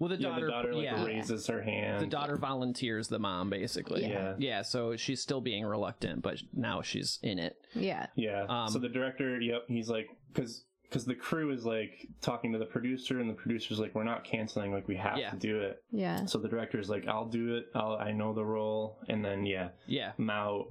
[0.00, 3.18] Well the yeah, daughter, the daughter like yeah, raises her hand the daughter volunteers the
[3.18, 4.06] mom basically.
[4.06, 4.34] Yeah.
[4.38, 7.56] Yeah, so she's still being reluctant, but now she's in it.
[7.74, 8.06] Yeah.
[8.16, 8.46] Yeah.
[8.48, 12.58] Um, so the director, yep, he's like, because because the crew is like talking to
[12.58, 14.72] the producer, and the producer's like, "We're not canceling.
[14.72, 15.30] Like, we have Yeah.
[15.30, 16.24] to do it." Yeah.
[16.24, 17.66] So the director's like, "I'll do it.
[17.76, 20.12] I'll, I know the role." And then yeah, Yeah.
[20.18, 20.66] Mao,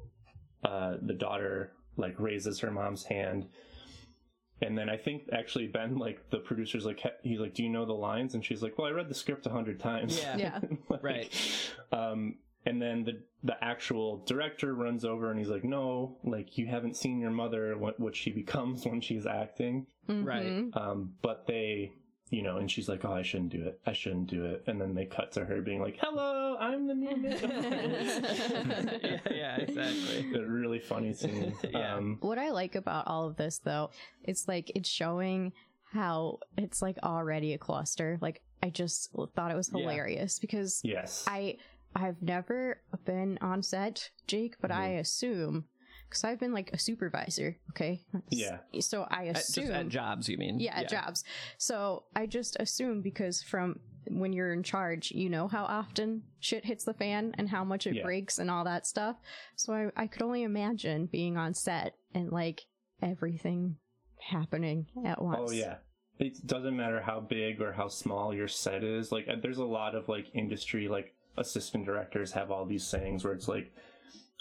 [0.65, 3.47] uh, the daughter, like raises her mom's hand.
[4.61, 7.85] And then I think actually Ben, like the producer's like, he's like, "Do you know
[7.85, 10.37] the lines?" And she's like, "Well, I read the script a hundred times." Yeah.
[10.37, 10.59] Yeah.
[10.89, 11.71] Like, Right.
[11.91, 12.35] Um,
[12.65, 16.97] and then the the actual director runs over and he's like, "No, like you haven't
[16.97, 20.45] seen your mother, what what she becomes when she's acting." Right.
[20.47, 20.75] Mhm.
[20.75, 21.93] Um, but they,
[22.29, 23.79] you know, and she's like, "Oh, I shouldn't do it.
[23.85, 26.93] I shouldn't do it." And then they cut to her being like, "Hello, I'm the
[26.95, 27.49] new makeup
[29.03, 30.25] yeah, yeah, exactly.
[30.39, 31.53] a really funny scene.
[31.71, 31.95] Yeah.
[31.95, 33.89] Um, What I like about all of this, though,
[34.23, 35.53] it's like it's showing
[35.91, 38.17] how it's like already a cluster.
[38.21, 39.79] Like I just thought it was Yeah.
[39.81, 41.25] hilarious because yes.
[41.27, 41.57] I
[41.95, 44.99] I've never been on set, Jake, but I Mm-hmm.
[44.99, 45.65] assume
[46.09, 47.57] because I've been like a supervisor.
[47.71, 48.01] Okay.
[48.29, 48.57] Yeah.
[48.79, 50.59] So I At- assume just at jobs, you mean?
[50.59, 51.23] yeah, at jobs.
[51.57, 56.65] So I just assume because from when you're in charge, you know how often shit
[56.65, 58.03] hits the fan and how much it Yeah.
[58.03, 59.17] breaks and all that stuff.
[59.55, 62.61] So I, I could only imagine being on set and like
[63.01, 63.77] everything
[64.19, 65.51] happening at once.
[65.51, 65.77] Oh yeah.
[66.17, 69.11] It doesn't matter how big or how small your set is.
[69.11, 73.23] Like uh, there's a lot of like industry like assistant directors have all these sayings
[73.23, 73.71] where it's like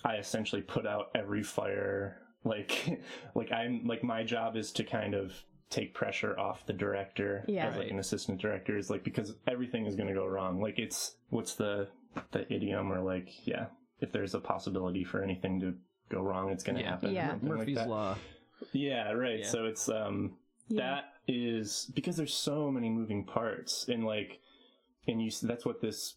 [0.05, 3.01] I essentially put out every fire like
[3.34, 5.32] like I'm like my job is to kind of
[5.70, 7.68] take pressure off the director Yeah.
[7.68, 10.61] as like an assistant director is like because everything is going to go wrong.
[10.61, 11.88] Like it's what's the
[12.32, 13.66] the idiom or like yeah,
[14.01, 15.74] if there's a possibility for anything to
[16.09, 16.90] go wrong, it's going to Yeah.
[16.90, 17.12] happen.
[17.12, 17.30] Yeah.
[17.30, 17.76] something like Murphy's.
[17.86, 18.16] Law.
[18.72, 19.40] Yeah, right.
[19.40, 19.46] Yeah.
[19.49, 20.36] So it's um
[20.68, 20.80] Yeah.
[20.82, 24.40] that is because there's so many moving parts and like
[25.07, 26.14] and you that's what this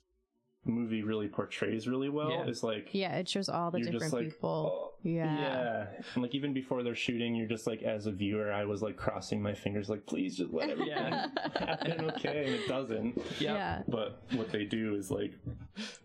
[0.65, 2.45] movie really portrays really well Yeah.
[2.45, 4.90] is like Yeah, it shows all the different like people.
[4.90, 5.37] oh, Yeah.
[5.39, 8.81] yeah and like even before they're shooting you're just like as a viewer i was
[8.81, 11.27] like crossing my fingers like please just let everything Yeah.
[11.55, 13.25] happen okay and it doesn't Yep.
[13.39, 13.81] Yeah.
[13.87, 15.33] but what they do is like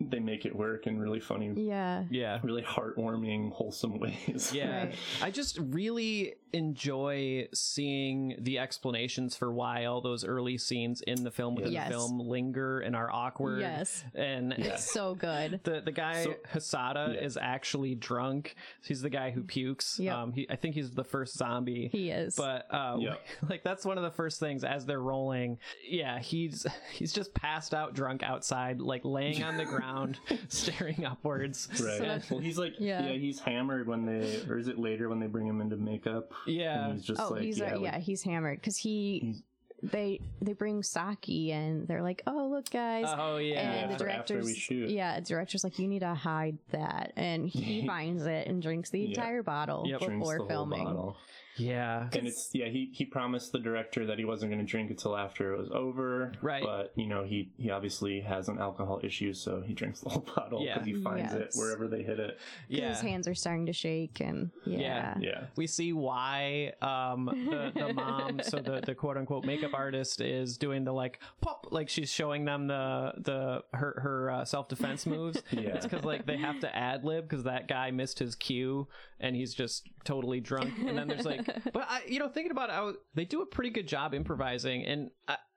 [0.01, 2.05] they make it work in really funny Yeah.
[2.09, 2.39] Yeah.
[2.43, 4.85] really heartwarming wholesome ways Yeah.
[4.85, 4.95] Right.
[5.21, 11.31] I just really enjoy seeing the explanations for why all those early scenes in the
[11.31, 11.87] film within Yes.
[11.89, 13.59] the film linger and are awkward.
[13.59, 14.03] Yes.
[14.15, 15.59] And It's so good.
[15.63, 17.19] the the guy So- Hosoda Yeah.
[17.21, 18.55] is actually drunk.
[18.87, 19.99] He's the guy who pukes.
[19.99, 20.15] Yep.
[20.15, 21.89] Um he I think he's the first zombie.
[21.91, 22.35] He is.
[22.35, 23.15] but uh, Yeah.
[23.49, 25.59] like that's one of the first things as they're rolling.
[25.87, 31.67] Yeah, he's he's just passed out drunk outside, like laying on the ground, staring upwards.
[31.79, 31.99] Right.
[31.99, 33.05] that's- well, he's like, Yeah.
[33.07, 33.13] yeah.
[33.13, 36.31] he's hammered when they, or is it later when they bring him into makeup?
[36.45, 36.85] Yeah.
[36.85, 39.41] And he's just oh, like, he's yeah, yeah, like- yeah, he's hammered because he He's-
[39.83, 43.59] they they bring sake and they're like, oh look guys, Oh yeah.
[43.61, 44.89] and the after- after we director's shoot.
[44.89, 48.89] yeah, the director's like, you need to hide that, and he finds it and drinks
[48.89, 49.07] the Yeah.
[49.09, 49.99] entire bottle Yep.
[49.99, 50.83] drinks before the whole filming.
[50.83, 51.17] bottle.
[51.57, 52.07] Yeah.
[52.13, 55.15] And it's yeah, he he promised the director that he wasn't going to drink until
[55.17, 56.31] after it was over.
[56.41, 56.63] Right.
[56.63, 60.25] But you know he he obviously has an alcohol issue, so he drinks the whole
[60.35, 60.73] bottle Yeah.
[60.75, 62.39] because he finds it wherever they hit it.
[62.67, 62.89] Yeah.
[62.89, 65.15] His hands are starting to shake, and yeah, Yeah.
[65.19, 65.43] Yeah.
[65.55, 70.57] we see why um the, the mom so the, the quote unquote makeup artist is
[70.57, 75.41] doing the like pop like she's showing them the the her her uh, self-defense moves
[75.51, 75.61] Yeah.
[75.75, 78.87] it's because like they have to ad lib because that guy missed his cue
[79.19, 82.69] and he's just totally drunk and then there's like but I, you know thinking about
[82.69, 85.11] it I was, they do a pretty good job improvising and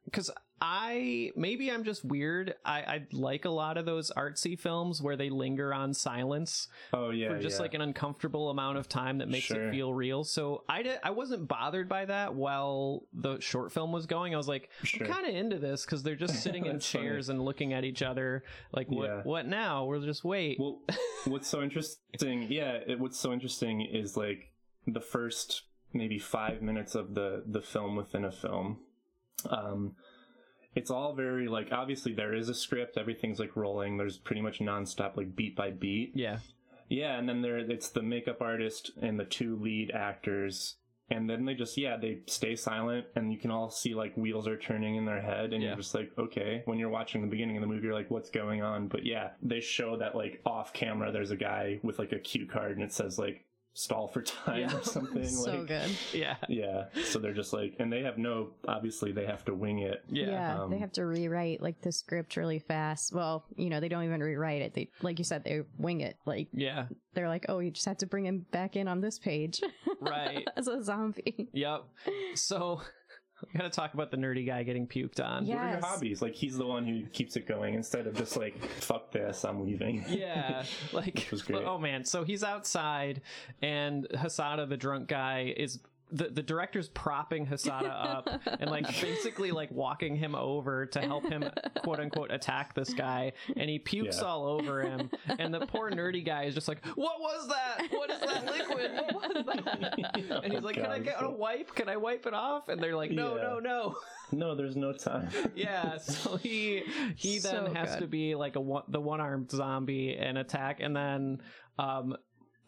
[0.04, 0.30] because
[0.62, 2.54] I maybe I'm just weird.
[2.66, 7.08] I, I like a lot of those artsy films where they linger on silence Oh
[7.10, 7.28] yeah.
[7.28, 7.62] for just yeah.
[7.62, 9.68] like an uncomfortable amount of time that makes Sure.
[9.68, 10.22] it feel real.
[10.22, 14.34] So I did, I wasn't bothered by that while the short film was going.
[14.34, 15.06] I was like, Sure.
[15.06, 17.04] I'm kind of into this because they're just sitting in That's funny.
[17.06, 18.44] chairs and looking at each other.
[18.72, 19.22] Like, what Yeah.
[19.22, 19.86] what now?
[19.86, 20.58] We'll just wait.
[20.60, 20.82] Well,
[21.24, 22.48] what's so interesting?
[22.50, 24.52] Yeah, it, what's so interesting is like
[24.86, 25.62] the first
[25.92, 28.78] maybe five minutes of the the film within a film.
[29.48, 29.94] Um,
[30.74, 32.96] it's all very like obviously there is a script.
[32.96, 33.96] Everything's like rolling.
[33.96, 36.12] There's pretty much nonstop like beat by beat.
[36.14, 36.38] yeah,
[36.88, 40.76] Yeah, and then there it's the makeup artist and the two lead actors.
[41.12, 44.46] And then they just yeah they stay silent and you can all see like wheels
[44.46, 45.70] are turning in their head and Yeah.
[45.70, 48.30] you're just like okay when you're watching the beginning of the movie you're like what's
[48.30, 52.12] going on but yeah they show that like off camera there's a guy with like
[52.12, 53.44] a cue card and it says like
[53.80, 54.76] stall for time Yeah.
[54.76, 55.90] or something so like good.
[56.12, 59.78] yeah, yeah so they're just like and they have no obviously they have to wing
[59.80, 63.12] it yeah, they um, have to rewrite like the script really fast.
[63.12, 64.74] Well, you know, they don't even rewrite it.
[64.74, 66.16] They, like you said, they wing it.
[66.26, 66.86] Like yeah.
[67.14, 69.60] they're like, oh, you just have to bring him back in on this page
[70.00, 70.46] Right.
[70.56, 71.48] as a zombie.
[71.52, 71.84] Yep.
[72.34, 72.80] So
[73.42, 75.46] we gotta talk about the nerdy guy getting puked on.
[75.46, 75.54] Yeah.
[75.56, 78.36] what are your hobbies like he's the one who keeps it going instead of just
[78.36, 81.64] like fuck this i'm leaving Yeah, like was great.
[81.64, 82.04] oh man.
[82.04, 83.22] So he's outside,
[83.62, 85.78] and Hosoda, the drunk guy, is
[86.12, 91.24] the the director's propping Hosoda up and like basically like walking him over to help
[91.28, 91.44] him
[91.82, 94.24] quote unquote attack this guy, and he pukes Yeah.
[94.26, 97.86] all over him, and the poor nerdy guy is just like, "What was that?
[97.90, 98.90] What is that liquid?
[99.12, 101.74] What was that?" And he's Oh, like, "Can I get a wipe?
[101.74, 103.42] Can I wipe it off?" And they're like, "No, Yeah.
[103.42, 103.96] no, no."
[104.32, 105.28] No, there's no time.
[105.56, 106.84] yeah so he
[107.16, 108.00] he then So has good.
[108.02, 111.42] to be like a one, the one-armed zombie and attack and then
[111.78, 112.16] um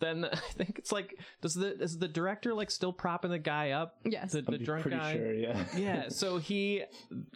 [0.03, 3.71] then i think it's like does the is the director like still propping the guy
[3.71, 4.33] up Yes.
[4.33, 5.65] the, the I'm drunk pretty guy sure, yeah.
[5.77, 6.83] yeah so he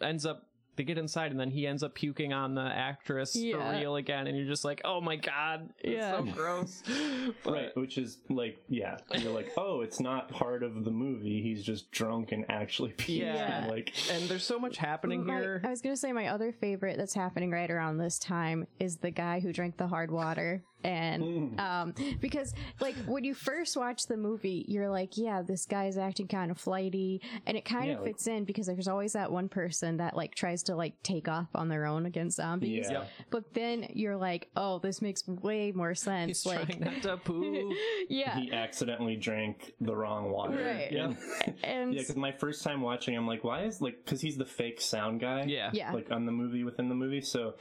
[0.03, 0.43] ends up
[0.77, 3.79] they get inside and then he ends up puking on the actress for Yeah.
[3.79, 6.19] real again and you're just like oh my god it's Yeah.
[6.19, 6.83] so gross
[7.45, 11.41] but Right, which is like, yeah, you're like, oh, it's not part of the movie.
[11.43, 13.67] He's just drunk and actually puking Yeah.
[13.71, 16.99] like, and there's so much happening My- here I was gonna say my other favorite
[16.99, 21.61] that's happening right around this time is the guy who drank the hard water and
[21.61, 26.29] um because like when you first watch the movie you're like yeah this guy's acting
[26.29, 29.31] kind of flighty and it kind Yeah, of like- fits in because there's always that
[29.33, 33.05] one person that like tries to like take off on their own against zombies Yeah.
[33.31, 37.17] but then you're like oh this makes way more sense He's like trying not to
[37.25, 37.73] poop.
[38.09, 40.57] yeah He accidentally drank the wrong water.
[40.57, 40.93] Right.
[40.93, 41.17] And-
[41.65, 44.45] and yeah, because my first time watching, I'm like, why is like, because he's the
[44.45, 45.45] fake sound guy.
[45.45, 45.71] Yeah.
[45.73, 47.55] yeah Like on the movie within the movie, so.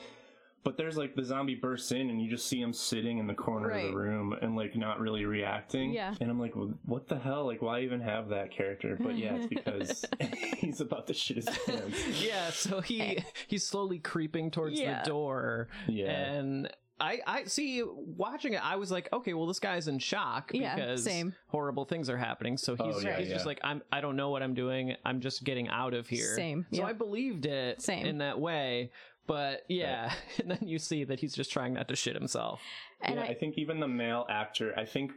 [0.65, 3.33] But there's like the zombie bursts in and you just see him sitting in the
[3.35, 5.93] corner of the room and like not really reacting.
[5.93, 6.13] Yeah.
[6.19, 7.45] And I'm like, well, what the hell?
[7.45, 8.97] Like, why even have that character?
[8.99, 10.03] But yeah, it's because
[10.57, 11.97] he's about to shit his pants.
[12.21, 15.03] Yeah, so he he's slowly creeping towards Yeah.
[15.03, 16.09] the door, Yeah.
[16.11, 18.65] and I I see watching it.
[18.65, 21.35] I was like, okay, well, this guy's in shock Yeah, because same.
[21.47, 22.57] horrible things are happening.
[22.57, 24.95] So he's Oh, yeah, he's just like, I'm I don't know what I'm doing.
[25.05, 26.33] I'm just getting out of here.
[26.35, 26.87] Same, So yeah.
[26.87, 28.05] I believed it Same.
[28.05, 28.91] in that way.
[29.27, 32.61] But yeah, and then you see that he's just trying not to shit himself.
[33.01, 35.11] and yeah, I, I think even the male actor, I think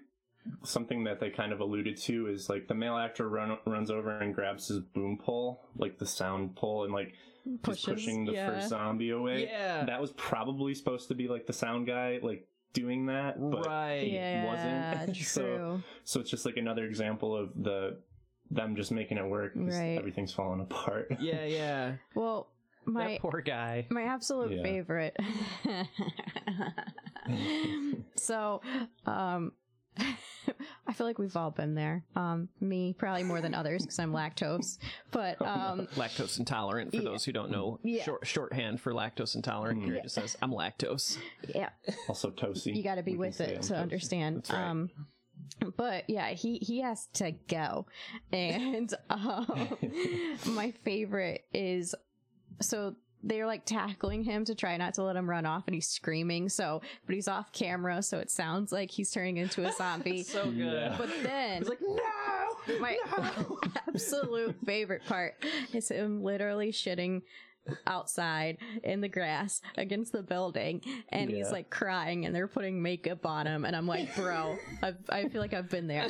[0.65, 4.19] something that they kind of alluded to is like the male actor run, runs over
[4.19, 7.13] and grabs his boom pole, like the sound pole, and like
[7.63, 8.51] Pushes, just pushing the yeah.
[8.51, 9.45] first zombie away.
[9.51, 9.85] Yeah.
[9.85, 14.03] That was probably supposed to be like the sound guy, like doing that, but right.
[14.11, 15.17] yeah wasn't.
[15.27, 17.99] So- true so it's just like another example of the
[18.51, 19.53] them just making it work.
[19.55, 19.99] 'cause Right.
[19.99, 21.13] Everything's falling apart.
[21.21, 21.93] Yeah, yeah.
[22.15, 22.49] well
[22.89, 23.87] my that poor guy.
[23.91, 24.63] My absolute Yeah.
[24.63, 25.17] favorite.
[28.17, 28.61] so,
[29.07, 29.53] um,
[30.87, 32.05] I feel like we've all been there.
[32.17, 34.79] Um, me probably more than others because I'm lactose.
[35.11, 37.05] But um, lactose intolerant for Yeah.
[37.11, 38.05] those who don't know Yeah.
[38.05, 41.19] short shorthand for lactose intolerant here it just says i'm lactose
[41.55, 41.71] yeah,
[42.09, 42.75] also, Tosi.
[42.75, 43.79] you got to be We with it to Tosi.
[43.79, 44.37] understand.
[44.37, 44.69] That's right.
[44.71, 44.91] Um,
[45.77, 47.87] but yeah, he he has to go,
[48.33, 49.69] and um,
[50.47, 51.95] my favorite is
[52.61, 55.89] so they're like tackling him to try not to let him run off, and he's
[55.89, 56.49] screaming.
[56.49, 60.23] So, but he's off camera, so it sounds like he's turning into a zombie.
[60.25, 60.95] so good Yeah.
[60.97, 62.97] But then, He's like, no, my
[63.89, 65.35] absolute favorite part
[65.73, 67.23] is him literally shitting
[67.87, 70.81] outside in the grass against the building
[71.11, 74.97] and he's like crying and they're putting makeup on him and I'm like bro I've,
[75.11, 76.09] I feel like I've been there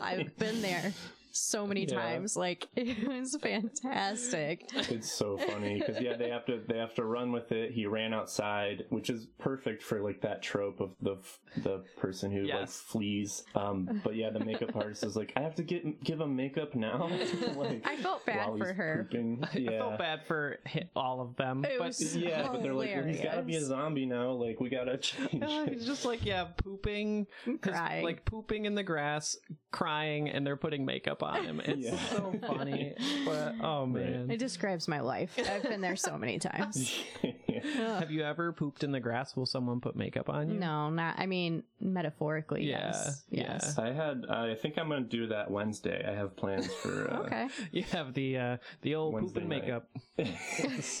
[0.00, 0.94] I've been there
[1.36, 1.94] so many Yeah.
[2.00, 6.94] times like it was fantastic It's so funny because yeah, they have to they have
[6.94, 7.72] to run with it.
[7.72, 11.16] He ran outside, which is perfect for like that trope of the
[11.58, 13.42] the person who like flees.
[13.54, 16.74] Um, but yeah, the makeup artist is like, I have to get give him makeup
[16.74, 17.08] now.
[17.56, 19.44] like, I felt bad for her pooping.
[19.54, 19.70] Yeah.
[19.72, 20.58] i felt bad for
[20.96, 23.56] all of them It but was- Yeah, but they're like, well, he's got to be
[23.56, 24.32] a zombie now.
[24.32, 25.42] Like, we gotta change.
[25.42, 27.26] Uh, he's just like yeah pooping
[27.60, 28.04] Crying.
[28.04, 29.36] like pooping in the grass
[29.74, 31.60] crying and they're putting makeup on him.
[31.60, 31.98] It's Yeah.
[32.10, 32.94] so funny.
[33.26, 34.30] But oh man.
[34.30, 35.36] It describes my life.
[35.38, 36.94] I've been there so many times.
[37.76, 39.34] Have you ever pooped in the grass?
[39.34, 40.58] While someone put makeup on you?
[40.60, 43.24] No not I mean metaphorically Yeah, yes.
[43.30, 43.42] yeah.
[43.54, 43.78] yes.
[43.78, 44.26] I had.
[44.28, 46.04] I think I'm gonna do that Wednesday.
[46.06, 47.10] I have plans for.
[47.10, 47.48] Uh, okay.
[47.72, 49.88] You have the uh the old Wednesday poop and makeup.
[50.18, 51.00] It's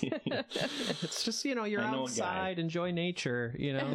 [1.24, 3.94] just you know you're I know outside enjoy nature you know?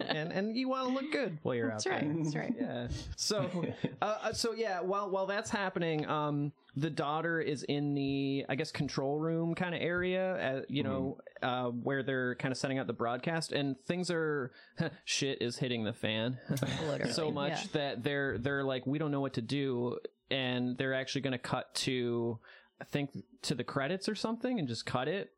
[0.00, 1.84] and and you want to look good while you're out.
[1.84, 2.54] that's out right there that's right.
[2.58, 2.88] Yeah.
[3.16, 3.64] So
[4.02, 8.54] uh, uh, so yeah while while that's happening um the daughter is in the i
[8.54, 12.78] guess control room kind of area uh, you know uh where they're kind of setting
[12.78, 14.52] up the broadcast and things are
[15.04, 16.38] shit is hitting the fan
[17.12, 17.68] so much yeah.
[17.72, 19.98] that they're they're like we don't know what to do
[20.30, 22.38] and they're actually going to cut to
[22.80, 23.10] i think
[23.42, 25.30] to the credits or something and just cut it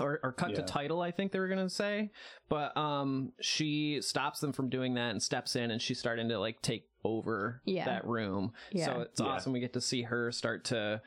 [0.00, 2.10] or, or cut to title i think they were going to say
[2.48, 6.38] but um she stops them from doing that and steps in and she's starting to
[6.38, 7.86] like take over Yeah.
[7.86, 8.86] that room Yeah.
[8.86, 9.26] so it's Yeah.
[9.26, 11.00] awesome we get to see her start to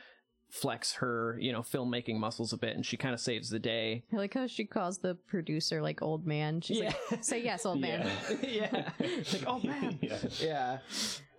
[0.49, 4.03] flex her you know filmmaking muscles a bit and she kind of saves the day
[4.11, 6.61] I like how she calls the producer like old man.
[6.61, 6.93] She's Yeah.
[7.11, 8.09] like, "Say yes, old man."
[8.41, 10.17] yeah like oh man yeah.
[10.41, 10.77] yeah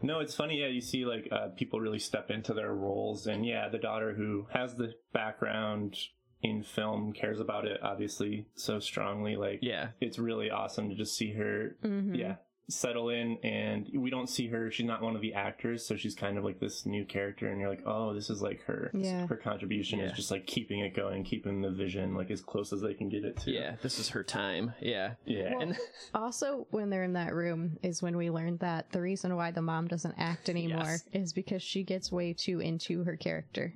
[0.00, 0.60] No, it's funny.
[0.60, 4.14] Yeah, you see like uh, people really step into their roles, and yeah, the daughter
[4.14, 5.96] who has the background
[6.42, 9.36] in film cares about it obviously so strongly.
[9.36, 12.16] Like, yeah it's really awesome to just see her, Mhm.
[12.16, 12.36] yeah,
[12.68, 13.36] settle in.
[13.42, 16.44] And we don't see her; she's not one of the actors, so she's kind of
[16.44, 17.48] like this new character.
[17.48, 18.90] And you're like, oh, this is like her.
[18.94, 19.26] Yeah.
[19.26, 20.06] her contribution Yeah.
[20.06, 23.08] is just like keeping it going, keeping the vision like as close as they can
[23.08, 23.50] get it to.
[23.50, 25.50] yeah this is her time yeah yeah.
[25.50, 25.76] Well, and
[26.14, 29.62] Also, when they're in that room, is when we learned that the reason why the
[29.62, 31.04] mom doesn't act anymore Yes.
[31.12, 33.74] is because she gets way too into her character.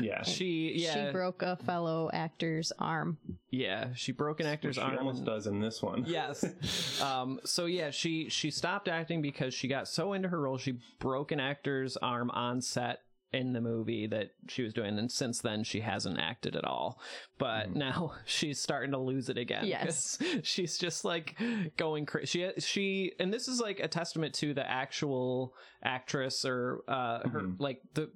[0.00, 0.22] Yeah.
[0.22, 3.18] she yeah She broke a fellow actor's arm.
[3.50, 6.04] yeah she broke an actor's she arm almost and- does in this one.
[6.06, 10.58] yes um so yeah she she stopped acting because she got so into her role
[10.58, 13.00] she broke an actor's arm on set
[13.32, 17.00] in the movie that she was doing, and since then she hasn't acted at all.
[17.36, 19.66] But now she's starting to lose it again.
[19.66, 20.18] Yes.
[20.18, 21.36] 'cause she's just like
[21.76, 22.26] going crazy.
[22.58, 27.40] She she, and this is like a testament to the actual actress or uh her
[27.40, 27.56] Mhm.
[27.58, 28.08] like the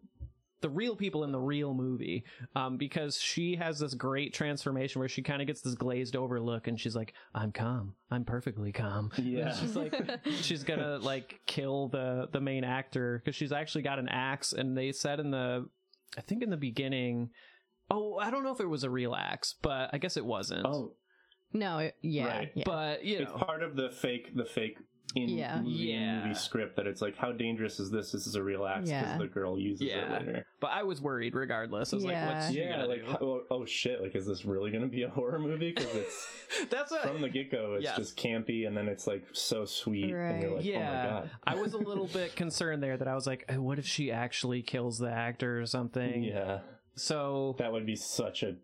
[0.61, 2.25] the real people in the real movie
[2.57, 6.41] um, because she has this great transformation where she kind of gets this glazed over
[6.41, 9.55] look and she's like i'm calm i'm perfectly calm Yeah.
[9.55, 9.95] she's like
[10.41, 14.77] she's gonna like kill the the main actor because she's actually got an axe and
[14.77, 15.67] they said in the
[16.17, 17.31] i think in the beginning
[17.91, 20.67] oh i don't know if it was a real axe but i guess it wasn't
[20.67, 20.95] Oh,
[21.53, 22.53] No, it- yeah, Right.
[22.55, 22.65] yeah.
[22.67, 24.79] but you it's know part of the fake, the fake
[25.15, 25.61] in Yeah.
[25.63, 26.23] movie, Yeah.
[26.25, 28.13] movie script that it's like, how dangerous is this?
[28.13, 29.19] This is a real axe because Yeah.
[29.19, 30.17] the girl uses Yeah.
[30.17, 30.47] it later.
[30.61, 32.27] but i was worried regardless i was Yeah.
[32.27, 33.11] like what's she Yeah, gonna like do?
[33.13, 35.73] how, oh, oh shit, like is this really gonna be a horror movie?
[35.73, 37.97] Because it's that's what from the get go, it's Yes.
[37.97, 40.57] just campy, and then it's like so sweet, and you're Right.
[40.57, 43.27] like, yeah, oh my god, I was a little bit concerned there that I was
[43.27, 46.23] like, "Eh, what if she actually kills the actor or something?
[46.25, 46.61] yeah,
[46.97, 48.57] So that would be such a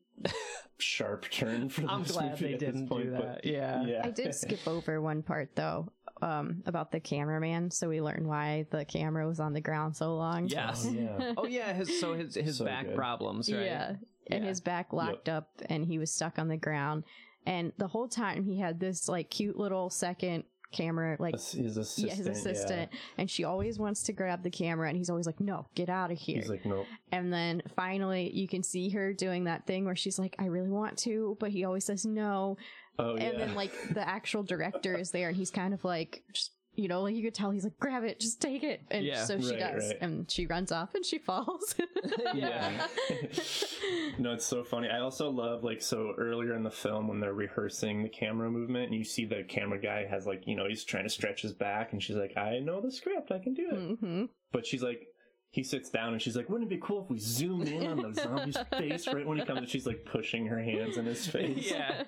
[0.79, 3.45] sharp turn for I'm glad they didn't point, do but- that.
[3.45, 3.85] Yeah.
[3.85, 5.89] yeah, I did skip over one part though,
[6.25, 10.15] um, about the cameraman, so we learned why the camera was on the ground so
[10.17, 10.47] long.
[10.49, 10.85] Yes.
[10.87, 11.33] Oh, yeah.
[11.37, 12.97] Oh yeah, his so his his So back good.
[12.97, 13.63] problems, right?
[13.65, 13.89] Yeah.
[14.31, 14.49] And Yeah.
[14.49, 17.05] his back locked up and he was stuck on the ground.
[17.47, 22.09] And the whole time he had this like cute little second camera, like his assistant,
[22.09, 22.91] yeah, his assistant.
[23.19, 26.11] And she always wants to grab the camera and he's always like, No, get out
[26.11, 26.39] of here.
[26.39, 30.19] He's like, no, and then finally you can see her doing that thing where she's
[30.19, 32.57] like, I really want to, but he always says no.
[32.99, 36.23] Oh yeah, And then like the actual director is there and he's kind of like
[36.33, 38.81] just you know, like you could tell he's like, grab it, just take it.
[38.91, 39.25] And Yeah.
[39.27, 39.87] so she Right, does.
[39.91, 39.97] right.
[40.01, 41.75] And she runs off and she falls.
[42.35, 42.87] Yeah.
[44.19, 44.89] no, it's so funny.
[44.89, 48.87] I also love like so earlier in the film when they're rehearsing the camera movement
[48.87, 51.53] and you see the camera guy has like, you know, he's trying to stretch his
[51.53, 53.97] back and she's like, I know the script, I can do it.
[53.99, 55.07] hmm But she's like
[55.55, 58.13] he sits down and she's like, Wouldn't it be cool if we zoomed in on
[58.13, 61.25] the zombie's face right when he comes and she's like pushing her hands in his
[61.29, 61.71] face.
[61.71, 62.03] Yeah.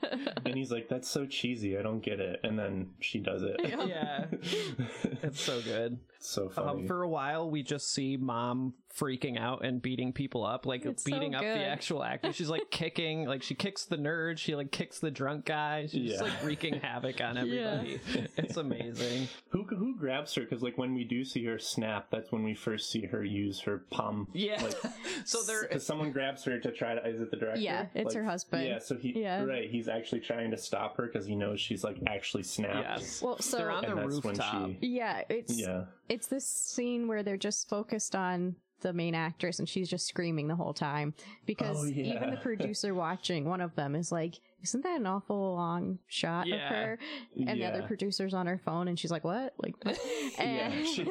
[0.44, 2.40] And he's like, That's so cheesy, I don't get it.
[2.42, 3.55] And then she does it.
[3.62, 4.24] Yeah.
[5.22, 6.01] It's so good.
[6.20, 6.82] So funny.
[6.82, 10.86] Um, for a while, we just see mom freaking out and beating people up, like
[10.86, 12.32] It's so beating up the actual actor.
[12.32, 15.86] She's like kicking, like she kicks the nerd, she like kicks the drunk guy.
[15.86, 18.00] She's just like wreaking havoc on everybody.
[18.38, 19.28] It's amazing.
[19.50, 20.42] who who grabs her?
[20.42, 23.60] Because like when we do see her snap, that's when we first see her use
[23.60, 24.28] her palm.
[24.32, 24.62] Yeah.
[24.62, 24.76] Like,
[25.26, 27.06] so there, Because someone grabs her to try to.
[27.06, 27.60] Is it the director?
[27.60, 28.66] Yeah, it's her husband.
[28.66, 29.12] Yeah, so he.
[29.20, 29.44] Yeah.
[29.44, 32.76] Right, he's actually trying to stop her because he knows she's like actually snapped.
[33.02, 33.20] yes.
[33.22, 34.70] Well, so they're on the And that's when rooftop.
[34.80, 35.84] she- yeah, it's Yeah.
[36.09, 40.48] It's this scene where they're just focused on the main actress and she's just screaming
[40.48, 41.14] the whole time
[41.46, 42.14] because Oh, yeah.
[42.16, 46.46] even the producer watching one of them is like isn't that an awful long shot
[46.46, 46.57] Yeah.
[46.57, 46.98] of her
[47.46, 49.74] and the other producer's on her phone and she's like what like
[50.38, 51.04] and, Yeah,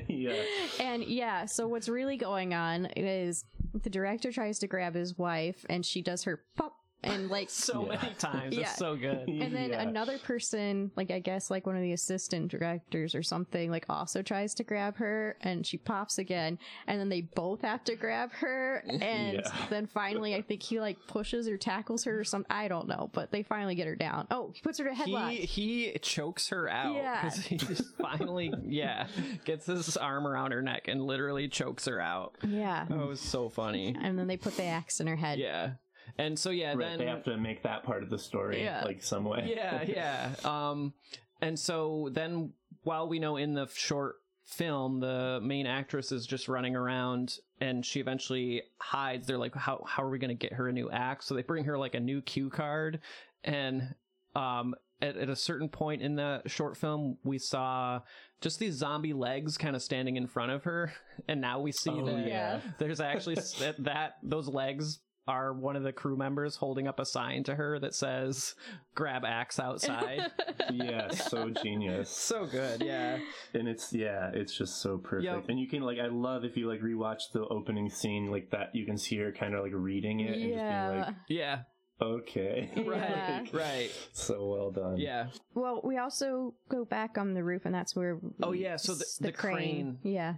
[0.08, 0.32] yeah.
[0.80, 5.64] and yeah so what's really going on is the director tries to grab his wife
[5.70, 6.74] and she does her pop
[7.04, 7.98] and like So Yeah.
[8.02, 8.54] many times.
[8.54, 8.60] Yeah.
[8.62, 9.28] It's so good.
[9.28, 9.82] and then Yeah.
[9.82, 14.22] another person, like I guess like one of the assistant directors or something, like also
[14.22, 16.58] tries to grab her and she pops again.
[16.86, 18.84] And then they both have to grab her.
[19.02, 19.66] And Yeah.
[19.70, 22.50] then finally, I think he like pushes or tackles her or something.
[22.50, 24.26] I don't know, but they finally get her down.
[24.30, 25.30] Oh, he puts her to headlock.
[25.30, 25.46] He
[25.92, 27.30] he chokes her out Yeah.
[27.30, 29.06] he just finally yeah
[29.44, 32.36] gets his arm around her neck and literally chokes her out.
[32.46, 32.86] yeah.
[32.88, 33.96] That was so funny.
[34.00, 35.38] And then they put the axe in her head.
[35.38, 35.72] Yeah,
[36.18, 38.84] and so yeah, Right, then they have to make that part of the story Yeah.
[38.84, 39.52] like some way.
[39.54, 40.30] yeah, yeah.
[40.44, 40.92] Um,
[41.40, 42.52] and so then
[42.82, 47.86] while we know in the short film the main actress is just running around and
[47.86, 50.90] she eventually hides they're like how how are we going to get her a new
[50.90, 52.98] axe so they bring her like a new cue card
[53.44, 53.94] and
[54.34, 58.00] um at, at a certain point in the short film we saw
[58.40, 60.92] just these zombie legs kind of standing in front of her
[61.28, 62.60] and now we see Oh, that yeah.
[62.78, 64.98] there's actually that, that those legs
[65.28, 68.54] are one of the crew members holding up a sign to her that says
[68.94, 70.30] grab axe outside
[70.72, 72.10] yeah, so genius.
[72.10, 73.18] so good yeah
[73.54, 75.24] And it's yeah, it's just so perfect.
[75.32, 75.48] Yep.
[75.48, 78.74] And you can like I love if you like rewatch the opening scene like that
[78.74, 81.58] you can see her kind of like reading it and just being like, yeah
[82.00, 82.70] Okay.
[82.76, 83.40] Yeah.
[83.44, 84.96] Like, right So well done.
[84.98, 88.18] yeah Well, we also go back on the roof, and that's where.
[88.42, 89.98] Oh, yeah, so the- the crane.
[90.02, 90.34] Yeah.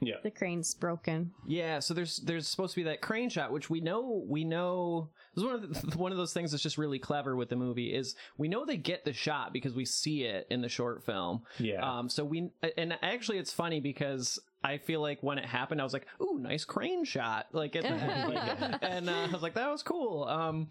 [0.00, 0.16] Yeah.
[0.22, 1.32] The crane's broken.
[1.46, 5.08] yeah so there's there's supposed to be that crane shot which we know we know
[5.34, 7.56] this is one of the, one of those things that's just really clever with the
[7.56, 11.02] movie is we know they get the shot because we see it in the short
[11.04, 11.80] film Yeah.
[11.98, 15.84] Um, so we, and actually, it's funny because I feel like when it happened, I
[15.84, 17.90] was like, "Ooh, nice crane shot!" Like, at the.
[18.28, 20.68] Like, and uh, I was like, "That was cool." Um,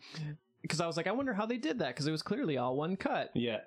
[0.61, 2.75] because I was like, I wonder how they did that because it was clearly all
[2.75, 3.29] one cut.
[3.35, 3.59] yeah.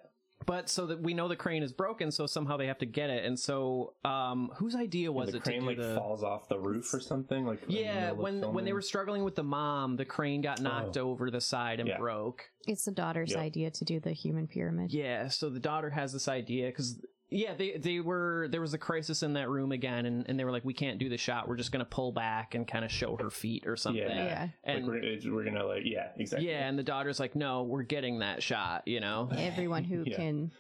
[0.48, 3.10] But so that we know the crane is broken, so somehow they have to get
[3.10, 3.24] it.
[3.26, 5.88] And so, um, whose idea was the it crane to like do the?
[5.88, 7.44] Crane, like, falls off the roof or something.
[7.44, 10.60] Like yeah, middle of when when they were struggling with the mom, the crane got
[10.62, 11.10] knocked Oh.
[11.10, 11.98] over the side and Yeah.
[11.98, 12.50] broke.
[12.66, 13.38] It's the daughter's Yep.
[13.40, 14.90] idea to do the human pyramid.
[14.92, 18.78] Yeah, so the daughter has this idea because yeah, they they were there was a
[18.78, 21.48] crisis in that room again, and, and they were like, we can't do the shot.
[21.48, 24.02] We're just gonna pull back and kind of show her feet or something.
[24.02, 24.24] Yeah.
[24.24, 24.48] Yeah.
[24.64, 27.82] And like we're, we're gonna like yeah exactly yeah, and the daughter's like, no, we're
[27.82, 28.86] getting that shot.
[28.86, 30.16] You know, Everyone who Yeah.
[30.16, 30.52] can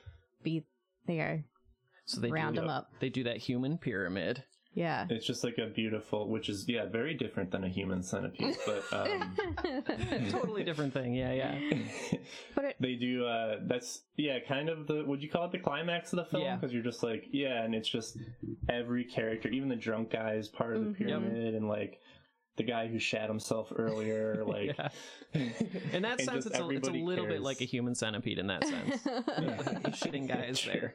[0.42, 0.64] be
[1.06, 1.44] there,
[2.04, 2.90] so they round do, them up.
[3.00, 4.44] They do that human pyramid.
[4.74, 5.06] Yeah.
[5.10, 8.84] It's just like a beautiful, which is yeah, very different than a human centipede, but
[8.92, 9.34] um,
[10.30, 11.14] totally different thing.
[11.14, 11.58] Yeah, yeah.
[12.54, 13.24] But it- they do.
[13.26, 15.04] uh That's yeah, kind of the.
[15.04, 16.42] Would you call it the climax of the film?
[16.42, 16.56] Yeah.
[16.56, 18.18] Because you're just like yeah, and it's just
[18.68, 20.98] every character, even the drunk guy is part of the Mhm.
[21.00, 21.08] Yep.
[21.08, 22.00] pyramid, and like
[22.58, 24.88] the guy who shat himself earlier, like Yeah.
[25.92, 27.94] In that and sense, just it's a, it's a everybody little bit like a human
[27.94, 29.02] centipede in that sense.
[29.02, 30.94] the shitting guy is there.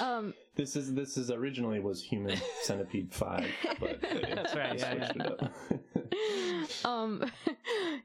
[0.00, 3.48] um, this is this is originally was Human Centipede Five,
[3.80, 5.42] but they That's right, yeah, switched it
[6.84, 6.84] up.
[6.84, 7.24] um,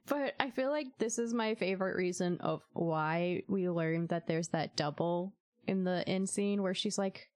[0.07, 4.49] but I feel like this is my favorite reason of why we learned that there's
[4.49, 5.33] that double
[5.67, 7.29] in the end scene where she's like,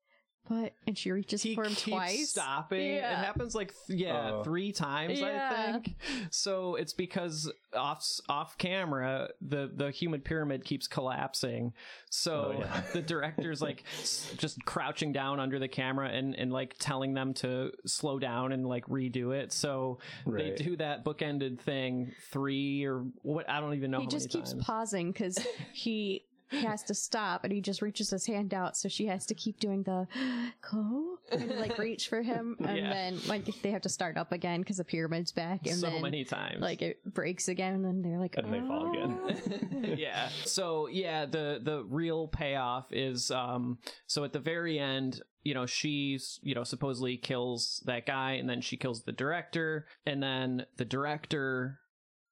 [0.49, 2.29] but, and she reaches he for him keeps twice.
[2.29, 2.95] stopping.
[2.95, 3.19] Yeah.
[3.21, 4.43] It happens like th- yeah, Oh.
[4.43, 5.95] three times I think.
[6.31, 11.73] So it's because off off camera the the human pyramid keeps collapsing.
[12.09, 12.81] So Oh, yeah.
[12.93, 13.83] the director's like
[14.37, 18.65] just crouching down under the camera and and like telling them to slow down and
[18.65, 19.51] like redo it.
[19.51, 20.55] So Right.
[20.57, 23.99] they do that bookended thing three or what I don't even know.
[23.99, 24.63] he how just many keeps times.
[24.65, 25.37] pausing because
[25.73, 29.33] he has to stop and he just reaches his hand out so she has to
[29.33, 30.07] keep doing the
[30.71, 32.93] go and like reach for him and Yeah.
[32.93, 36.01] then like they have to start up again because the pyramid's back and so then
[36.01, 36.61] many times.
[36.61, 39.95] like it breaks again and then they're like And they fall "Oh." again.
[39.97, 40.29] yeah.
[40.45, 45.65] So yeah, the the real payoff is um so at the very end, you know,
[45.65, 50.65] she's you know supposedly kills that guy and then she kills the director and then
[50.77, 51.79] the director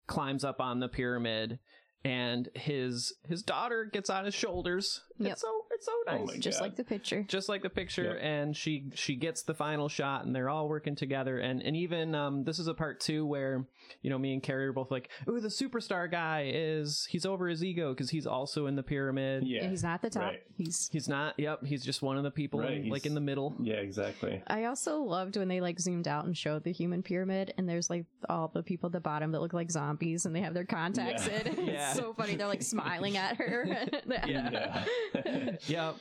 [0.07, 1.59] climbs up on the pyramid
[2.05, 5.01] and his his daughter gets on his shoulders.
[5.17, 5.31] Yep.
[5.31, 6.29] It's so it's so nice.
[6.29, 6.65] Oh just God.
[6.65, 8.17] like the picture just like the picture Yep.
[8.21, 12.15] and she she gets the final shot and they're all working together and and even
[12.15, 13.65] um this is a part two where
[14.01, 17.47] you know me and carrie are both like ooh the superstar guy is he's over
[17.47, 19.69] his ego because he's also in the pyramid Yeah, Yeah.
[19.69, 20.43] he's not at the top right.
[20.57, 23.21] he's he's not yep he's just one of the people Right, in, like in the
[23.21, 24.41] middle Yeah, exactly.
[24.47, 27.89] I also loved when they like zoomed out and showed the human pyramid, and there's
[27.89, 30.65] like all the people at the bottom that look like zombies, and they have their
[30.65, 31.41] contacts Yeah.
[31.49, 31.65] in.
[31.65, 31.89] Yeah.
[31.91, 32.35] It's so funny.
[32.35, 33.67] They're like smiling at her.
[34.07, 34.85] Yeah.
[35.25, 35.51] Yeah.
[35.67, 35.95] Yep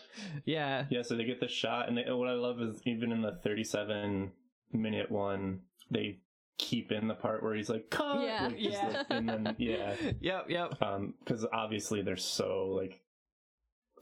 [0.44, 3.22] yeah yeah, so they get the shot, and they, what I love is even in
[3.22, 4.30] the 37
[4.72, 5.60] minute one,
[5.90, 6.18] they
[6.58, 8.22] keep in the part where he's like, cut!
[8.22, 8.46] Yeah.
[8.46, 8.88] Like, Yeah.
[8.88, 9.94] like- and then, yeah.
[10.20, 13.00] yep yep Um, because obviously they're so, like,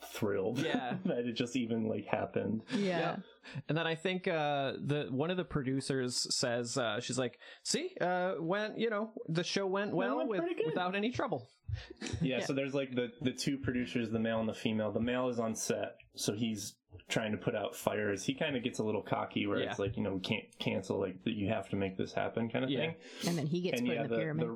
[0.06, 0.96] thrilled Yeah.
[1.06, 2.62] that it just even, like, happened.
[2.76, 2.98] yeah.
[2.98, 3.20] Yep.
[3.68, 7.90] And then I think uh, the one of the producers says uh, she's like, "See,
[8.00, 11.48] uh, went you know the show went well went with, without any trouble."
[12.20, 14.92] Yeah, so there's like the the two producers, the male and the female.
[14.92, 16.74] The male is on set, so he's
[17.08, 18.22] trying to put out fires.
[18.24, 19.70] He kind of gets a little cocky, where Yeah.
[19.70, 21.32] it's like you know we can't cancel like that.
[21.32, 22.78] You have to make this happen, kind of Yeah.
[22.80, 22.94] thing.
[23.26, 24.48] And then he gets and put yeah, in the, pyramid.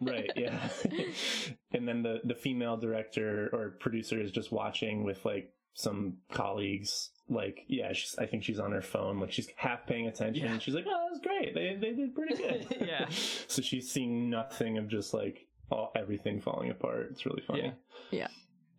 [0.00, 0.68] Right, yeah.
[1.72, 7.10] and then the the female director or producer is just watching with like some colleagues.
[7.28, 9.18] Like, yeah, she's, I think she's on her phone.
[9.18, 10.44] Like, she's half paying attention.
[10.44, 10.52] Yeah.
[10.52, 11.54] And she's like, "Oh, that was great.
[11.54, 12.34] They they did pretty
[12.70, 13.06] good." Yeah.
[13.48, 17.08] So she's seeing nothing of just like all everything falling apart.
[17.10, 17.72] It's really funny.
[18.10, 18.28] Yeah.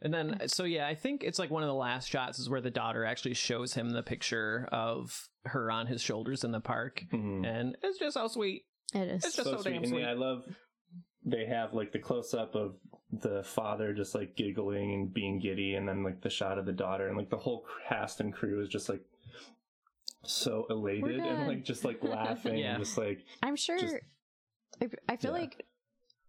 [0.01, 2.61] And then, so yeah, I think it's like one of the last shots is where
[2.61, 7.03] the daughter actually shows him the picture of her on his shoulders in the park,
[7.11, 7.45] Mhm.
[7.45, 8.63] and it's just how sweet.
[8.93, 9.25] it is.
[9.25, 9.71] It's just so, sweet.
[9.73, 10.05] damn And sweet.
[10.05, 10.43] I love
[11.27, 12.75] they have like the close up of
[13.11, 16.71] the father just like giggling and being giddy, and then like the shot of the
[16.73, 19.01] daughter, and like the whole cast and crew is just like
[20.23, 22.75] so elated and like just like laughing Yeah.
[22.75, 23.77] and just like I'm sure.
[23.79, 23.95] just-
[24.81, 25.39] I, I feel Yeah.
[25.41, 25.65] like.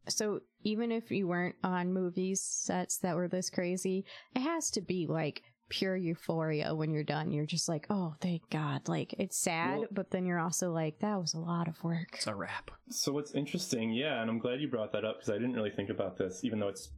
[0.09, 4.05] So even if you weren't on movie sets that were this crazy,
[4.35, 7.31] it has to be like pure euphoria when you're done.
[7.31, 8.89] You're just like, oh, thank God.
[8.89, 12.09] Like it's sad, Well- but then you're also like, that was a lot of work.
[12.15, 12.71] It's a wrap.
[12.91, 15.71] so what's interesting yeah and i'm glad you brought that up because i didn't really
[15.71, 16.89] think about this even though it's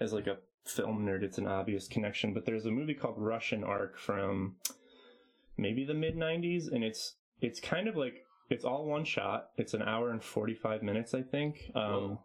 [0.00, 3.62] as like a film nerd it's an obvious connection but there's a movie called russian
[3.62, 4.56] ark from
[5.56, 9.72] maybe the mid 90s and it's it's kind of like it's all one shot it's
[9.74, 12.20] an hour and 45 minutes i think um Whoa.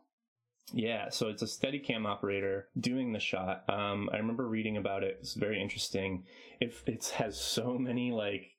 [0.74, 5.04] Yeah so it's a steady cam operator doing the shot um i remember reading about
[5.04, 6.24] it it's very interesting
[6.60, 8.52] it, it has so many like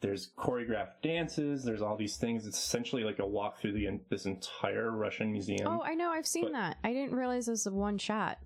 [0.00, 1.64] there's choreographed dances.
[1.64, 2.46] There's all these things.
[2.46, 5.66] It's essentially like a walk through the this entire Russian museum.
[5.66, 6.10] Oh, I know.
[6.10, 6.78] I've seen But- that.
[6.84, 8.38] I didn't realize it was a one shot.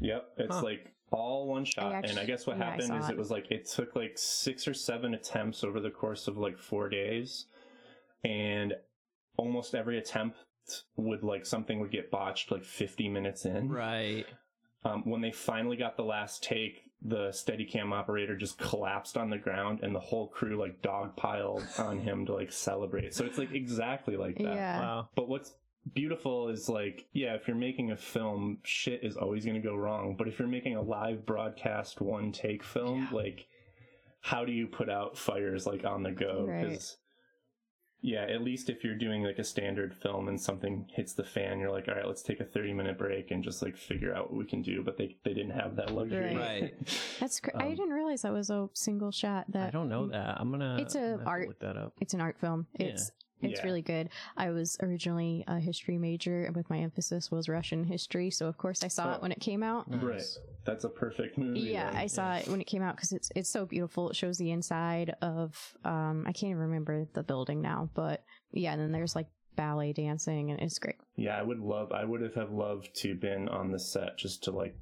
[0.00, 0.62] Yep, it's Huh.
[0.64, 2.04] like all one shot.
[2.04, 3.12] and I guess what yeah, happened is it.
[3.12, 6.58] it was like it took like six or seven attempts over the course of like
[6.58, 7.46] four days,
[8.24, 8.74] and
[9.36, 10.38] almost every attempt
[10.96, 13.68] would like something would get botched like 50 minutes in.
[13.68, 14.26] Right.
[14.84, 19.38] Um, when they finally got the last take, the Steadicam operator just collapsed on the
[19.38, 23.14] ground, and the whole crew like dog piled on him to like celebrate.
[23.14, 24.54] So it's like exactly like that.
[24.54, 24.80] Yeah.
[24.80, 25.08] Wow.
[25.14, 25.54] But what's
[25.94, 29.74] beautiful is like, yeah, if you're making a film, shit is always going to go
[29.74, 30.16] wrong.
[30.16, 33.46] But if you're making a live broadcast one take film, like,
[34.20, 36.46] how do you put out fires like on the go?
[36.48, 36.96] Right.
[38.02, 41.58] Yeah, at least if you're doing like a standard film and something hits the fan,
[41.58, 44.30] you're like, all right, let's take a 30 minute break and just like figure out
[44.30, 44.82] what we can do.
[44.84, 46.36] But they, they didn't have that luxury.
[46.36, 46.74] Right.
[47.20, 49.46] That's cr- I Um, didn't realize that was a single shot.
[49.50, 50.40] That I don't know that.
[50.40, 50.76] I'm gonna.
[50.80, 51.94] It's a I'm gonna art- Look that up.
[52.00, 52.66] It's an art film.
[52.78, 52.86] Yeah.
[52.88, 53.10] It's
[53.42, 53.66] it's Yeah.
[53.66, 54.08] really good.
[54.36, 58.30] I was originally a history major, and with my emphasis was Russian history.
[58.30, 59.14] So of course I saw Oh.
[59.16, 59.84] it when it came out.
[60.02, 60.22] Right.
[60.64, 61.60] That's a perfect movie.
[61.60, 61.96] Yeah, then.
[61.96, 64.10] I saw it when it came out because it's it's so beautiful.
[64.10, 68.72] It shows the inside of um I can't even remember the building now, but yeah,
[68.72, 70.96] and then there's like ballet dancing, and it's great.
[71.14, 71.92] Yeah, I would love.
[71.92, 74.76] I would have have loved to been on the set just to like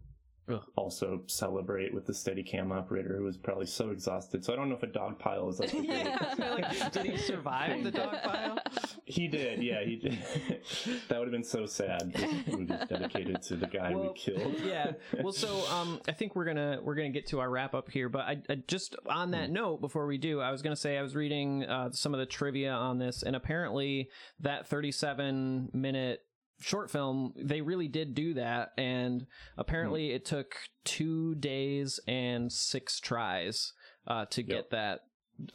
[0.48, 0.62] Ugh.
[0.76, 4.44] also celebrate with the Steadicam operator who was probably so exhausted.
[4.44, 5.70] So I don't know if a dog pile is like.
[5.70, 8.58] the greatest- Like, did he survive the dog pile?
[9.06, 9.62] He did.
[9.62, 10.18] Yeah, he did.
[11.08, 12.12] that would have been so sad.
[12.12, 14.54] This movie's dedicated to the guy we killed.
[14.64, 14.92] yeah.
[15.22, 18.08] Well, so um, I think we're gonna we're gonna get to our wrap up here,
[18.08, 21.02] but I, I just on that note before we do, I was gonna say I
[21.02, 24.10] was reading uh, some of the trivia on this, and apparently
[24.40, 26.23] that 37 minute
[26.60, 29.26] short film they really did do that and
[29.58, 30.54] apparently it took
[30.84, 33.72] two days and six tries
[34.06, 35.00] uh, to get that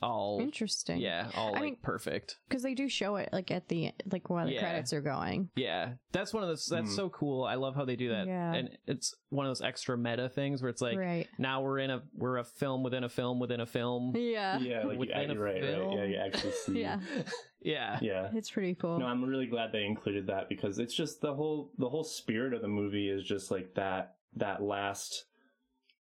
[0.02, 1.00] all Interesting.
[1.00, 4.30] yeah all I like mean- perfect because they do show it like at the like
[4.30, 4.60] while the Yeah.
[4.60, 5.50] credits are going.
[5.56, 6.66] Yeah, that's one of those.
[6.66, 6.96] That's Mm.
[6.98, 7.46] so cool.
[7.46, 8.54] I love how they do that, Yeah.
[8.56, 11.28] and it's one of those extra meta things where it's like right.
[11.38, 14.12] now we're in a we're a film within a film within a film.
[14.18, 14.60] Yeah.
[14.60, 15.64] Yeah, like you, Within you're right, right.
[15.64, 15.98] film.
[15.98, 16.82] Yeah, you actually see.
[16.82, 17.00] Yeah.
[17.62, 18.30] Yeah, Yeah.
[18.34, 19.00] It's pretty cool.
[19.00, 22.54] No, I'm really glad they included that because it's just the whole the whole spirit
[22.54, 25.26] of the movie is just like that that last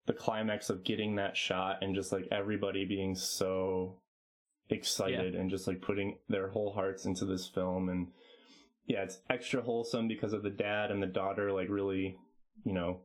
[0.06, 3.98] the climax of getting that shot and just like everybody being so
[4.70, 8.07] excited and just like putting their whole hearts into this film and
[8.86, 12.18] yeah, it's extra wholesome because of the dad and the daughter like really,
[12.65, 12.99] you know,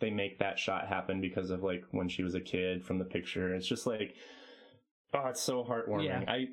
[0.00, 3.04] they make that shot happen because of like when she was a kid from the
[3.04, 3.54] picture.
[3.54, 4.14] It's just like
[5.14, 6.04] oh, it's so heartwarming.
[6.04, 6.24] Yeah.
[6.26, 6.48] I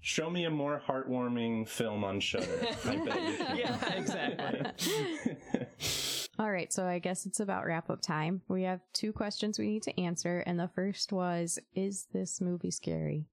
[0.00, 2.66] show me a more heartwarming film on Shudder.
[2.84, 5.36] I bet yeah, exactly.
[6.38, 8.42] All right, so I guess it's about wrap up time.
[8.48, 12.70] We have two questions we need to answer, and the first was Is this movie
[12.70, 13.26] scary?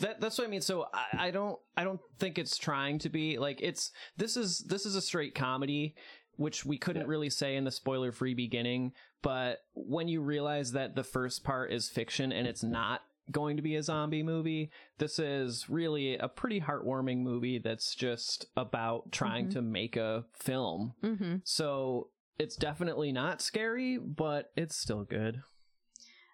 [0.00, 0.60] that that's what I mean.
[0.60, 4.58] So I, I don't I don't think it's trying to be like it's this is
[4.68, 5.94] this is a straight comedy,
[6.36, 7.08] which we couldn't Yeah.
[7.08, 8.92] really say in the spoiler free beginning.
[9.22, 13.00] But when you realize that the first part is fiction and it's not
[13.30, 18.46] going to be a zombie movie, this is really a pretty heartwarming movie that's just
[18.56, 19.52] about trying Mhm.
[19.52, 20.94] to make a film.
[21.02, 21.36] Mm-hmm.
[21.44, 22.08] So
[22.38, 25.42] it's definitely not scary, but it's still good.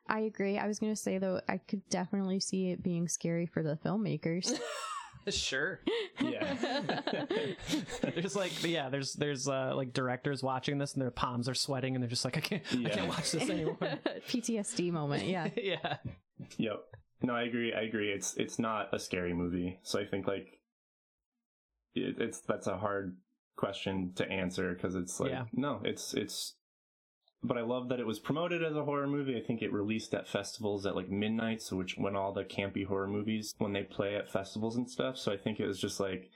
[0.08, 0.56] I agree.
[0.56, 3.76] I was going to say, though, I could definitely see it being scary for the
[3.84, 4.58] filmmakers.
[5.28, 5.80] Sure.
[6.20, 6.54] yeah.
[8.14, 11.96] there's like yeah there's there's uh like directors watching this and their palms are sweating
[11.96, 13.76] and they're just like i can't i can't watch this anymore
[14.28, 15.48] PTSD moment, yeah.
[15.56, 15.96] yeah
[16.58, 16.82] Yep.
[17.22, 17.72] No, I agree.
[17.72, 18.10] I agree.
[18.12, 20.60] It's it's not a scary movie, so I think like
[21.94, 23.16] it, it's that's a hard
[23.56, 25.44] question to answer because it's like Yeah.
[25.52, 26.54] no, it's it's.
[27.42, 29.36] But I love that it was promoted as a horror movie.
[29.36, 32.84] I think it released at festivals at like midnight, so which when all the campy
[32.84, 35.16] horror movies when they play at festivals and stuff.
[35.16, 36.30] So I think it was just like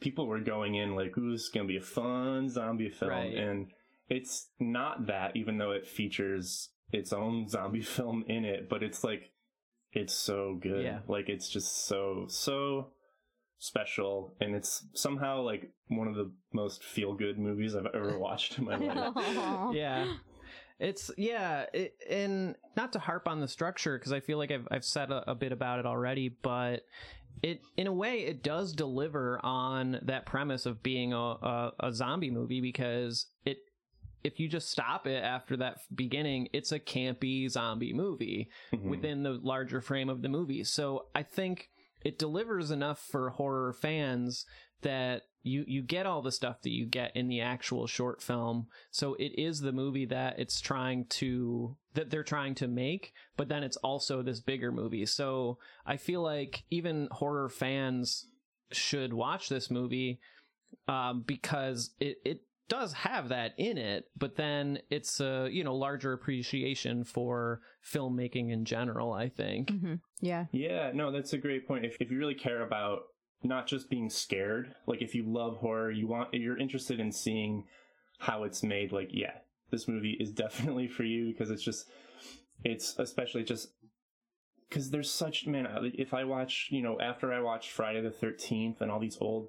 [0.00, 3.34] people were going in like, "Ooh, this is gonna be a fun zombie film," Right.
[3.34, 3.72] and
[4.08, 9.04] it's not that, even though it features its own zombie film in it, but it's
[9.04, 9.30] like
[9.92, 10.84] it's so good.
[10.84, 11.00] Yeah.
[11.08, 12.92] Like it's just so so
[13.58, 18.58] special and it's somehow like one of the most feel good movies I've ever watched
[18.58, 19.74] in my life.
[19.74, 20.12] Yeah
[20.78, 24.68] it's yeah it, and not to harp on the structure because i feel like i've,
[24.70, 26.82] I've said a, a bit about it already but
[27.42, 31.92] it in a way it does deliver on that premise of being a, a, a
[31.92, 33.58] zombie movie because it
[34.24, 38.88] if you just stop it after that beginning it's a campy zombie movie Mhm.
[38.90, 40.64] within the larger frame of the movie.
[40.64, 41.70] So I think
[42.02, 44.46] it delivers enough for horror fans
[44.82, 48.66] that you you get all the stuff that you get in the actual short film.
[48.90, 53.48] So it is the movie that it's trying to that they're trying to make, but
[53.48, 55.06] then it's also this bigger movie.
[55.06, 58.26] So I feel like even horror fans
[58.72, 60.20] should watch this movie
[60.88, 65.74] um, because it it does have that in it, but then it's a you know
[65.74, 69.12] larger appreciation for filmmaking in general.
[69.12, 69.70] I think.
[69.70, 70.46] hmm Yeah.
[70.52, 71.84] Yeah, no, that's a great point.
[71.84, 73.02] If if you really care about
[73.42, 77.64] not just being scared, like if you love horror, you want you're interested in seeing
[78.18, 79.38] how it's made, like yeah,
[79.70, 81.86] this movie is definitely for you because it's just
[82.64, 83.68] it's especially just
[84.68, 88.80] because there's such man if i watch you know after i watched friday the 13th
[88.80, 89.48] and all these old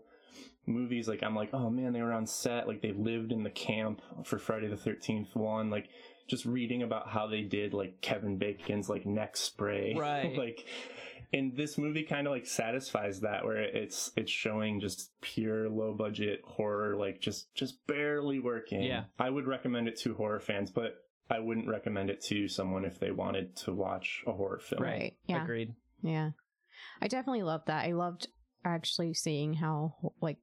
[0.67, 3.49] movies like i'm like oh man they were on set like they lived in the
[3.49, 5.87] camp for friday the 13th one like
[6.27, 10.37] just reading about how they did like kevin bacon's like neck spray Right.
[10.37, 10.65] like
[11.33, 15.93] and this movie kind of like satisfies that where it's it's showing just pure low
[15.93, 19.03] budget horror like just just barely working Yeah.
[19.19, 20.95] i would recommend it to horror fans but
[21.29, 25.15] i wouldn't recommend it to someone if they wanted to watch a horror film Right.
[25.25, 25.43] Yeah.
[25.43, 25.73] Agreed.
[26.01, 26.31] Yeah.
[27.01, 27.85] I definitely loved that.
[27.85, 28.27] I loved
[28.63, 30.37] actually seeing how like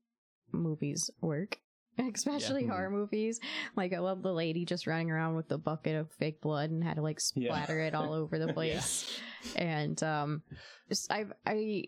[0.52, 1.58] movies work.
[2.14, 2.70] Especially Yeah.
[2.72, 3.38] horror movies.
[3.76, 6.82] Like I love the lady just running around with the bucket of fake blood and
[6.82, 7.48] had to like Yeah.
[7.50, 9.20] splatter it all over the place.
[9.54, 10.42] And um
[10.88, 11.84] just I I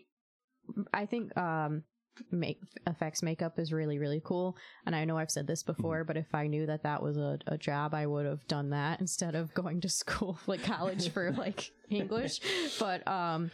[0.93, 1.83] I think um
[2.31, 4.57] make effects makeup is really really cool
[4.87, 7.37] and i know i've said this before but if i knew that that was a,
[7.45, 11.31] a job i would have done that instead of going to school like college for
[11.33, 12.39] like english
[12.79, 13.51] but um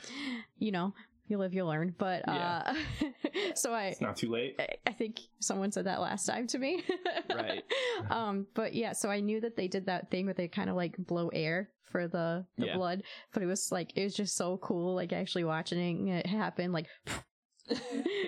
[0.59, 0.93] you know
[1.27, 2.73] you live you learn but uh
[3.55, 6.57] so i it's not too late I- I think someone said that last time to
[6.59, 6.83] me.
[7.33, 7.63] Right.
[8.11, 10.75] um, but yeah, so I knew that they did that thing where they kind of
[10.75, 12.75] like blow air for the, the Yeah.
[12.77, 16.71] blood, but it was like it was just so cool, like actually watching it happen,
[16.71, 16.85] like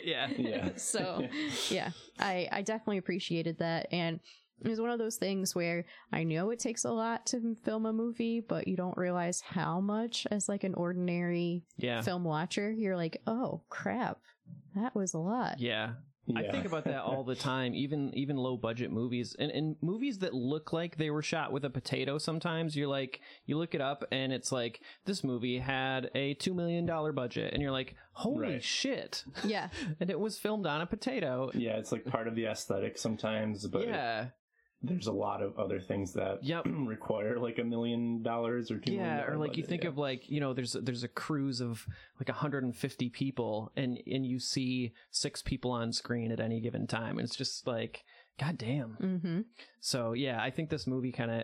[0.03, 0.27] yeah.
[0.37, 1.27] yeah so
[1.69, 4.19] yeah, I I definitely appreciated that, and
[4.63, 7.85] it was one of those things where I know it takes a lot to film
[7.85, 12.01] a movie, but you don't realize how much as like an ordinary Yeah.
[12.01, 12.71] film watcher.
[12.71, 14.19] You're like, oh crap,
[14.75, 15.59] that was a lot.
[15.59, 15.93] Yeah.
[16.35, 20.17] I think about that all the time, even even low budget movies and, and movies
[20.19, 23.81] that look like they were shot with a potato sometimes you're like you look it
[23.81, 27.93] up and it's like this movie had a two million dollar budget and you're like,
[28.13, 28.63] Holy Right.
[28.63, 29.23] shit.
[29.43, 29.69] Yeah,
[29.99, 31.51] and it was filmed on a potato.
[31.53, 34.29] yeah it's like part of the aesthetic sometimes but yeah.
[34.87, 36.65] There's a lot of other things that Yep.
[36.69, 39.89] require like a million dollars or two million Yeah, or dollar like you think yeah.
[39.89, 41.85] of like you know there's there's a cruise of
[42.19, 47.17] like 150 people and and you see six people on screen at any given time
[47.17, 48.03] and it's just like
[48.39, 48.97] god damn.
[49.01, 49.41] mm-hmm.
[49.79, 51.43] So yeah, I think this movie kind of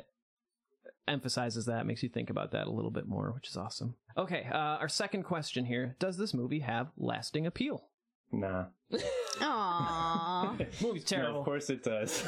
[1.08, 3.96] emphasizes that, makes you think about that a little bit more, which is awesome.
[4.18, 7.88] Okay, uh, our second question here: Does this movie have lasting appeal?
[8.34, 8.66] nah
[9.40, 10.58] Aww.
[10.82, 11.40] Movie's No, terrible.
[11.40, 12.24] of course it does.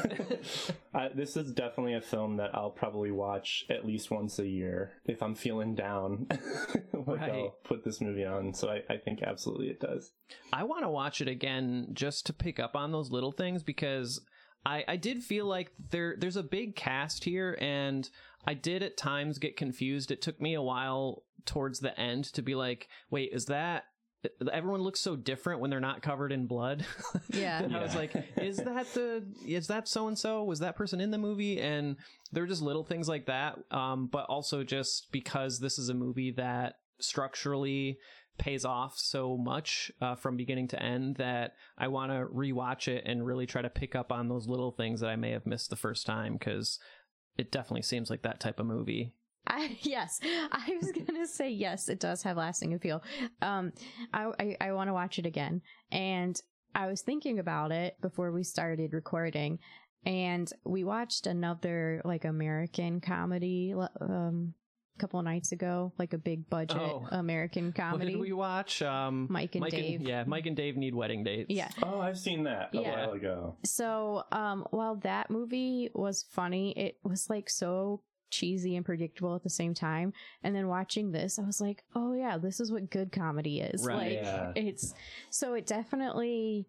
[1.14, 5.22] this is definitely a film that I'll probably watch at least once a year if
[5.22, 6.26] I'm feeling down.
[6.92, 7.32] like Right.
[7.32, 8.54] I'll put this movie on.
[8.54, 10.12] So I, I think absolutely it does.
[10.52, 14.20] I want to watch it again just to pick up on those little things because
[14.66, 18.08] I, I did feel like there there's a big cast here and
[18.46, 20.10] I did at times get confused.
[20.10, 23.84] It took me a while towards the end to be like, wait, is that
[24.52, 26.84] everyone looks so different when they're not covered in blood?
[27.30, 27.62] Yeah.
[27.62, 30.44] and I was like, is that the is that so and so?
[30.44, 31.60] Was that person in the movie?
[31.60, 31.96] And
[32.32, 33.58] there are just little things like that.
[33.70, 37.98] Um, but also just because this is a movie that structurally
[38.38, 43.04] pays off so much uh, from beginning to end that I want to rewatch it
[43.06, 45.70] and really try to pick up on those little things that I may have missed
[45.70, 46.78] the first time because
[47.38, 49.12] it definitely seems like that type of movie.
[49.46, 50.20] I, yes,
[50.52, 51.88] I was gonna say yes.
[51.88, 53.02] It does have lasting appeal.
[53.42, 53.72] Um,
[54.12, 56.38] I I, I want to watch it again, and
[56.74, 59.58] I was thinking about it before we started recording,
[60.04, 64.54] and we watched another like American comedy um
[64.96, 67.08] a couple of nights ago, like a big budget Oh.
[67.10, 68.12] American What comedy.
[68.12, 68.80] did we watch?
[68.80, 70.00] Um, Mike and Dave.
[70.02, 71.50] yeah, Mike and Dave need wedding dates.
[71.50, 71.68] Yeah.
[71.82, 73.06] Oh, I've seen that a Yeah.
[73.06, 73.56] while ago.
[73.64, 78.02] So, um, while that movie was funny, it was like so
[78.34, 80.12] cheesy and predictable at the same time.
[80.42, 83.84] And then watching this, I was like, oh yeah, this is what good comedy is.
[83.86, 83.96] Right.
[83.96, 84.52] Like Yeah.
[84.56, 84.94] it's
[85.30, 86.66] so it definitely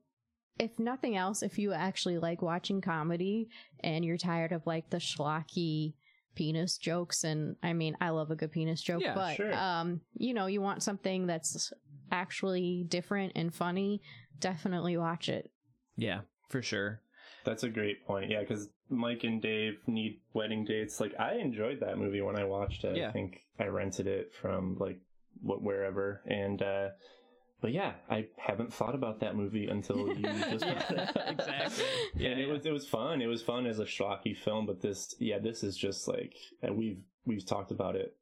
[0.57, 3.49] if nothing else, if you actually like watching comedy
[3.81, 5.95] and you're tired of like the schlocky
[6.35, 9.53] penis jokes and I mean I love a good penis joke, Yeah, but sure.
[9.53, 11.73] um, you know, you want something that's
[12.11, 14.01] actually different and funny,
[14.39, 15.51] definitely watch it.
[15.97, 17.01] yeah, for sure.
[17.45, 18.30] That's a great point.
[18.31, 20.99] Yeah, because Mike and Dave need wedding dates.
[20.99, 22.97] Like, I enjoyed that movie when I watched it.
[22.97, 23.09] Yeah.
[23.09, 24.99] I think I rented it from, like,
[25.41, 26.22] wh- wherever.
[26.27, 26.89] And, uh,
[27.61, 30.91] but yeah, I haven't thought about that movie until you just up.
[31.27, 31.85] exactly.
[32.15, 32.53] Yeah, and it yeah.
[32.53, 33.22] was it was fun.
[33.22, 36.77] It was fun as a schlocky film, but this yeah, this is just like and
[36.77, 38.15] we've we've talked about it.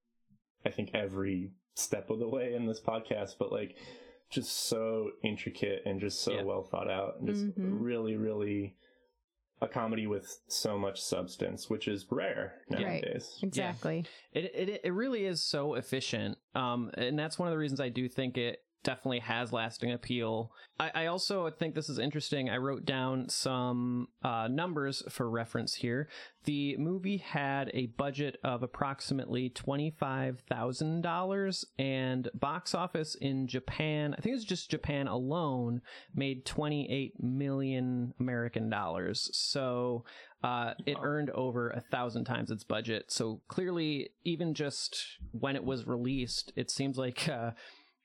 [0.65, 3.75] I think every step of the way in this podcast, but like
[4.29, 6.43] just so intricate and just so Yeah.
[6.43, 7.81] well thought out and just Mhm.
[7.81, 8.75] really really
[9.63, 13.37] a comedy with so much substance, which is rare nowadays.
[13.37, 13.47] Right.
[13.47, 14.05] Exactly.
[14.33, 17.89] It, it it really is so efficient, um, and that's one of the reasons I
[17.89, 20.51] do think it definitely has lasting appeal.
[20.79, 22.49] I, I also think this is interesting.
[22.49, 26.09] I wrote down some uh, numbers for reference here.
[26.45, 33.47] The movie had a budget of approximately twenty five thousand dollars, and box office in
[33.47, 35.81] Japan, I think it's just Japan alone,
[36.13, 39.29] made twenty eight million American dollars.
[39.33, 40.03] So
[40.43, 43.05] uh, it earned over a thousand times its budget.
[43.09, 44.97] So clearly, even just
[45.31, 47.51] when it was released, it seems like uh,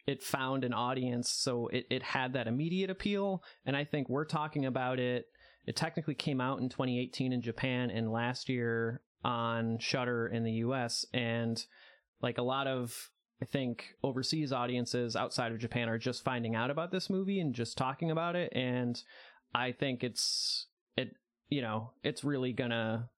[0.09, 1.29] it found an audience.
[1.29, 3.43] So it, it had that immediate appeal.
[3.67, 5.27] And I think we're talking about it.
[5.67, 10.53] It technically came out in 2018 in Japan and last year on Shudder in the
[10.53, 11.05] US.
[11.13, 11.63] And
[12.23, 13.11] like a lot of,
[13.43, 17.55] I think, overseas audiences outside of Japan are just finding out about this movie and
[17.55, 18.51] just talking about it.
[18.55, 18.99] And
[19.55, 21.17] I think it's, it,
[21.51, 23.11] you know, it's really gonna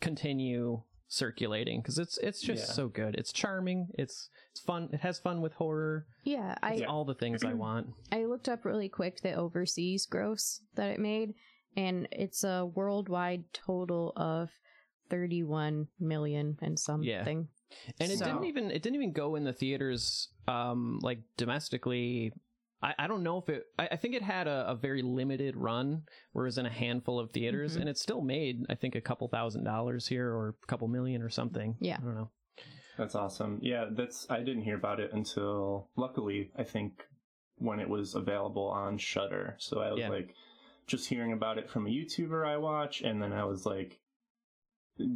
[0.00, 2.74] continue circulating because it's it's just Yeah.
[2.74, 3.14] so good.
[3.16, 3.88] It's charming.
[3.94, 4.90] It's it's fun.
[4.92, 6.06] It has fun with horror.
[6.24, 7.88] Yeah, I It's all the things I want.
[8.12, 11.34] I looked up really quick the overseas gross that it made,
[11.76, 14.50] and it's a worldwide total of
[15.10, 17.08] 31 million and something.
[17.08, 17.24] Yeah.
[18.00, 22.32] And it didn't even it didn't even go in the theaters um like domestically.
[22.80, 25.56] I, I don't know if it I, I think it had a, a very limited
[25.56, 26.02] run,
[26.32, 27.80] whereas in a handful of theaters, Mhm.
[27.80, 31.22] and it still made I think a couple thousand dollars here or a couple million
[31.22, 31.76] or something.
[31.80, 31.96] Yeah.
[32.00, 32.30] I don't know.
[32.96, 33.58] That's awesome.
[33.62, 37.04] Yeah, that's I didn't hear about it until luckily I think
[37.56, 39.56] when it was available on Shudder.
[39.58, 40.08] So I was Yeah.
[40.10, 40.34] like
[40.86, 43.98] just hearing about it from a YouTuber I watch and then I was like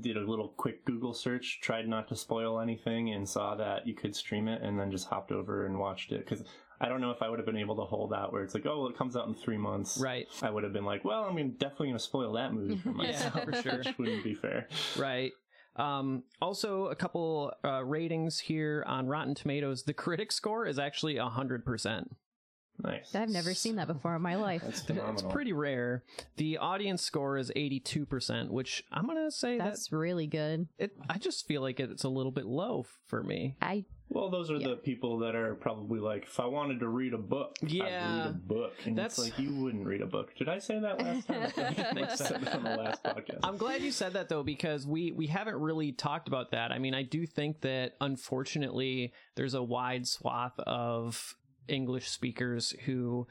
[0.01, 3.94] did a little quick Google search, tried not to spoil anything and saw that you
[3.94, 6.44] could stream it and then just hopped over and watched it cuz
[6.83, 8.67] I don't know if I would have been able to hold out where it's like,
[8.67, 9.99] oh, well, it comes out in three months.
[9.99, 10.27] Right.
[10.43, 12.89] I would have been like, well, I'm gonna- definitely going to spoil that movie for
[12.91, 13.79] Yeah, myself, for sure.
[13.79, 14.67] which wouldn't be fair.
[14.99, 15.33] Right.
[15.77, 19.85] Um, also, a couple uh, ratings here on Rotten Tomatoes.
[19.85, 22.11] The critic score is actually hundred percent.
[22.83, 23.15] Nice.
[23.15, 24.63] I've never seen that before in my life.
[24.63, 26.03] That's It's pretty rare.
[26.37, 30.69] The audience score is eighty-two percent, which I'm gonna say that That's really good.
[30.79, 30.91] it.
[31.09, 33.57] I just feel like it's a little bit low for me.
[33.63, 34.68] I Well, those are Yeah.
[34.68, 37.84] the people that are probably like, if I wanted to read a book, Yeah.
[37.84, 38.74] I'd read a book.
[38.84, 40.34] And That's- it's like, you wouldn't read a book.
[40.36, 41.43] Did I say that last time?
[41.43, 41.78] I think
[42.10, 43.40] I said that on the last podcast.
[43.43, 46.72] I'm glad you said that though, because we we haven't really talked about that.
[46.72, 51.34] I mean, I do think that unfortunately there's a wide swath of
[51.68, 53.26] English speakers who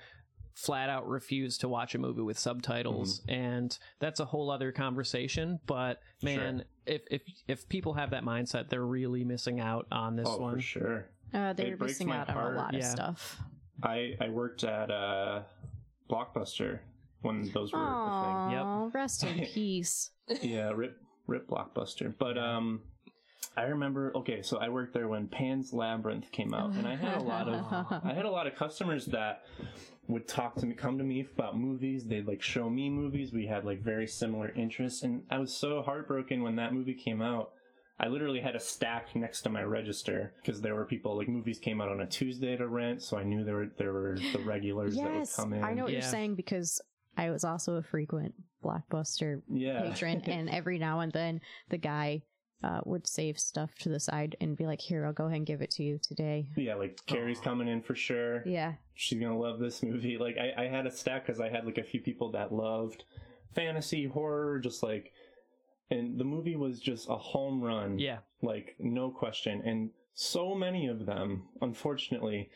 [0.53, 5.60] flat out refuse to watch a movie with subtitles and that's a whole other conversation
[5.65, 10.28] but man if if if people have that mindset they're really missing out on this
[10.30, 11.10] oh, one for sure.
[11.34, 13.41] uh, they're missing my out on a lot of stuff.
[13.84, 15.41] I, I worked at uh,
[16.10, 16.80] Blockbuster
[17.22, 20.11] when those were a Aw, rest in peace.
[20.41, 20.98] Yeah, rip,
[21.28, 22.14] rip Blockbuster.
[22.18, 22.82] But um,
[23.57, 27.18] I remember, okay, so I worked there when Pan's Labyrinth came out, and I had
[27.18, 29.44] a lot of I had a lot of customers that
[30.07, 32.06] would talk to me, come to me about movies.
[32.06, 33.32] They'd like show me movies.
[33.34, 37.22] We had like very similar interests, and I was so heartbroken when that movie came
[37.22, 37.52] out.
[37.99, 41.60] I literally had a stack next to my register because there were people like movies
[41.60, 44.40] came out on a Tuesday to rent, so I knew there were there were the
[44.40, 45.64] regulars that would come in.
[45.64, 46.82] I know what you're saying because
[47.15, 48.34] I was also a frequent
[48.64, 49.82] Blockbuster yeah.
[49.82, 52.23] patron, and every now and then the guy
[52.63, 55.45] uh, would save stuff to the side and be like, "Here, I'll go ahead and
[55.45, 58.43] give it to you today." yeah, like Carrie's coming in for sure.
[58.45, 60.17] Yeah, she's gonna love this movie.
[60.17, 63.03] Like I, I had a stack because I had like a few people that loved
[63.55, 65.11] fantasy horror, just like,
[65.89, 67.99] and the movie was just a home run.
[67.99, 69.61] yeah like no question.
[69.65, 72.49] And so many of them, unfortunately,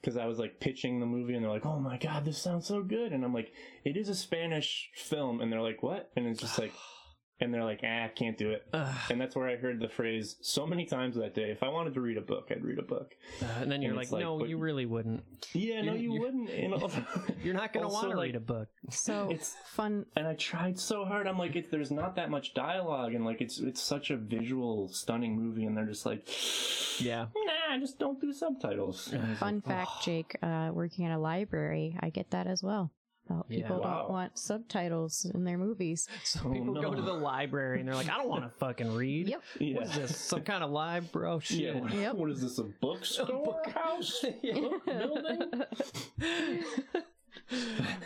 [0.00, 2.66] because I was like pitching the movie, and they're like, "Oh my god, this sounds
[2.66, 3.52] so good," and I'm like,
[3.84, 6.72] "It is a Spanish film," and they're like, "What?" And it's just like,
[7.40, 8.94] and they're like, "Ah, I can't do it." Ugh.
[9.10, 11.50] And that's where I heard the phrase so many times that day.
[11.50, 13.14] If I wanted to read a book, I'd read a book.
[13.42, 15.22] Uh, and then you're And like, like, no but- you really wouldn't
[15.54, 16.50] Yeah, no, You're- you you're- wouldn't.
[16.50, 17.04] And also-
[17.44, 20.06] you're not gonna want to like, read a book so It's- fun.
[20.16, 21.26] and I tried so hard.
[21.26, 24.88] I'm like, it, there's not that much dialogue, and like, it's it's such a visual,
[24.88, 26.28] stunning movie, and they're just like,
[27.00, 29.12] yeah nah, just don't do subtitles.
[29.12, 32.30] And I was Fun like, fact, "Oh." Jake, uh, working at a library, I get
[32.30, 32.90] that as well.
[33.30, 33.62] About Yeah.
[33.62, 33.98] people Wow.
[34.02, 36.08] don't want subtitles in their movies.
[36.24, 38.94] so Oh, people go to the library and they're like i don't want to fucking
[38.94, 39.42] read Yep.
[39.60, 39.74] Yeah.
[39.76, 40.16] What is this?
[40.16, 41.60] Some kind of live bro shit?
[41.76, 42.14] Yeah, Yep.
[42.14, 42.58] what is this?
[42.58, 44.24] A bookstore book- house?
[44.42, 44.54] Yeah.
[44.60, 45.64] Book building?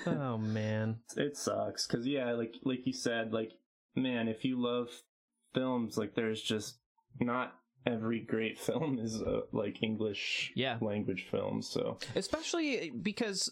[0.07, 0.97] oh man.
[1.16, 3.53] It sucks because yeah, like like you said, like
[3.94, 4.89] man, if you love
[5.55, 6.77] films, like there's just
[7.20, 7.55] not
[7.85, 10.78] every great film is uh, like English Yeah.
[10.81, 11.62] language film.
[11.62, 13.51] So Especially because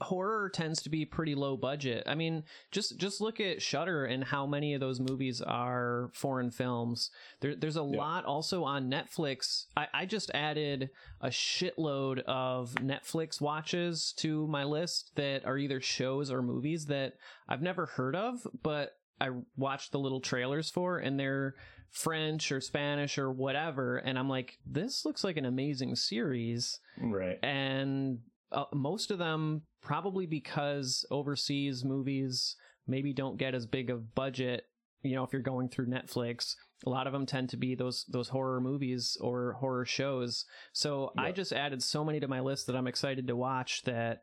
[0.00, 2.04] horror tends to be pretty low budget.
[2.06, 6.50] I mean, just just look at Shudder and how many of those movies are foreign
[6.50, 7.10] films.
[7.40, 7.98] There, there's a Yeah.
[7.98, 9.64] lot also on Netflix.
[9.76, 15.80] I, I just added a shitload of Netflix watches to my list that are either
[15.80, 17.14] shows or movies that
[17.48, 21.54] I've never heard of, but I watched the little trailers for, and they're
[21.90, 27.38] French or Spanish or whatever, and I'm like, this looks like an amazing series Right.
[27.42, 28.18] and
[28.52, 32.56] uh, most of them probably because overseas movies
[32.86, 34.64] maybe don't get as big of budget
[35.02, 36.54] you know if you're going through netflix
[36.86, 40.44] a lot of them tend to be those those horror movies or horror shows.
[40.72, 44.22] So i just added so many to my list that i'm excited to watch that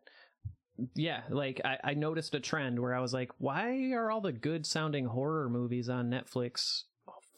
[0.93, 4.33] yeah like I, I noticed a trend where i was like why are all the
[4.33, 6.83] good sounding horror movies on netflix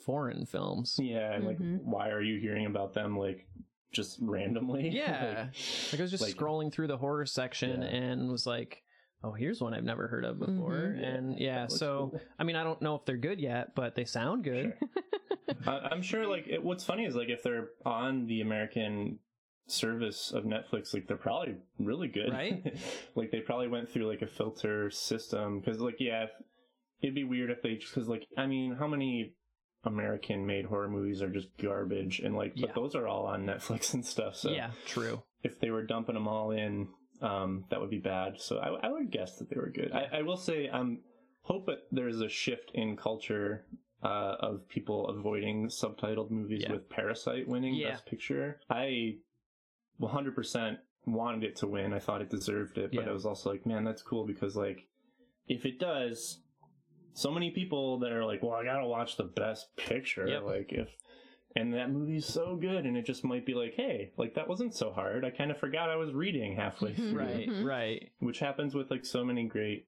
[0.08, 0.98] foreign films?
[1.00, 1.84] Yeah, and like, Mhm.
[1.84, 3.46] why are you hearing about them like
[3.92, 4.90] just randomly?
[4.94, 5.48] Yeah.
[5.92, 7.88] Like I was just Like- scrolling through the horror section Yeah.
[7.88, 8.84] and was like,
[9.24, 11.04] "Oh, here's one I've never heard of before." Mhm.
[11.18, 12.22] And yeah, so cool.
[12.40, 14.74] I mean, I don't know if they're good yet, but they sound good.
[15.66, 16.28] I- I'm sure.
[16.28, 19.20] Like, it, what's funny is like if they're on the American
[19.68, 22.74] service of Netflix, like they're probably really good, Right?
[23.16, 26.30] like they probably went through like a filter system because, like, yeah, if,
[27.02, 29.34] it'd be weird if they just because, like, I mean, how many
[29.84, 32.74] American-made horror movies are just garbage and like, but Yeah.
[32.76, 34.36] those are all on Netflix and stuff.
[34.36, 35.24] So yeah, true.
[35.44, 36.90] if they were dumping them all in,
[37.22, 38.40] um, that would be bad.
[38.40, 39.92] So I, I would guess that they were good.
[39.92, 41.00] I, I will say, um,
[41.42, 43.66] hope that there's a shift in culture
[44.04, 46.74] uh, of people avoiding subtitled movies Yeah.
[46.74, 47.92] with Parasite winning Yeah.
[47.92, 48.60] Best Picture.
[48.70, 49.16] I
[50.02, 51.94] 100% wanted it to win.
[51.94, 53.10] I thought it deserved it, but Yeah.
[53.10, 54.88] I was also like, man, that's cool because like,
[55.48, 56.42] if it does,
[57.18, 60.28] so many people that are like, well, I gotta watch the Best Picture.
[60.28, 60.44] Yep.
[60.44, 60.90] Like if
[61.56, 64.76] and that movie's so good and it just might be like hey like that wasn't
[64.76, 68.10] so hard i kind of forgot i was reading halfway through Right, right.
[68.20, 69.88] which happens with like so many great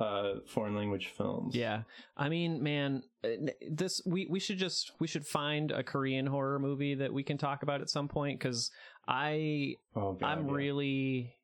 [0.00, 1.82] uh foreign language films Yeah.
[2.16, 3.28] I mean, man, uh,
[3.70, 7.38] this we we should just we should find a Korean horror movie that we can
[7.38, 8.70] talk about at some point cuz
[9.06, 10.54] I oh god I'm yeah.
[10.54, 11.34] really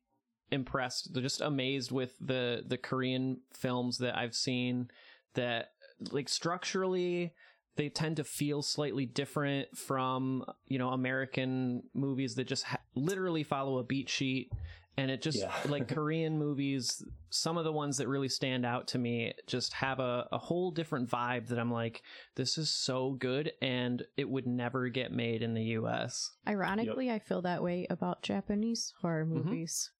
[0.51, 4.89] impressed, just amazed with the the Korean films that I've seen
[5.35, 5.69] that
[6.11, 7.33] like structurally
[7.77, 13.43] they tend to feel slightly different from, you know, American movies that just ha- literally
[13.43, 14.49] follow a beat sheet
[14.97, 15.51] and it just Yeah.
[15.67, 19.99] like Korean movies some of the ones that really stand out to me just have
[19.99, 22.01] a, a whole different vibe that I'm like
[22.35, 26.31] this is so good and it would never get made in the US.
[26.47, 29.43] Ironically, I feel that way about Japanese horror Mhm.
[29.45, 29.91] movies.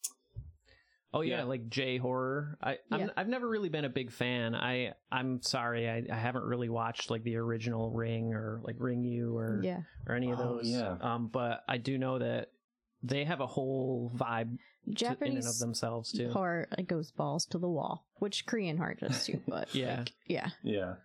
[1.15, 1.43] Oh yeah, Yeah.
[1.45, 2.57] like J horror.
[2.61, 3.07] I I'm, Yeah.
[3.17, 4.53] I've never really been a big fan.
[4.53, 9.33] I I'm sorry, I, I haven't really watched like the original Ring or like Ringu
[9.33, 9.81] or Yeah.
[10.07, 10.67] or any of Oh, those.
[10.69, 10.97] yeah.
[11.01, 12.51] Um, but I do know that
[13.01, 16.29] they have a whole vibe to, in and Japanese of themselves too.
[16.31, 19.39] horror it goes balls to the wall, which Korean horror does too.
[19.47, 19.97] But Yeah.
[19.99, 20.95] like, yeah, yeah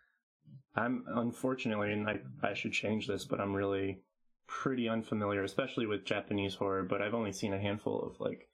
[0.77, 3.99] i'm unfortunately and i i should change this but i'm really
[4.47, 8.49] pretty unfamiliar especially with japanese horror but i've only seen a handful of like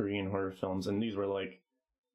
[0.00, 1.60] korean horror films and these were like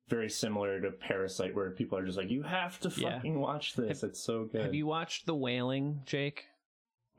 [0.08, 3.16] very similar to parasite where people are just like you have to Yeah.
[3.16, 6.46] fucking watch this it's so good Have you watched The Wailing, Jake?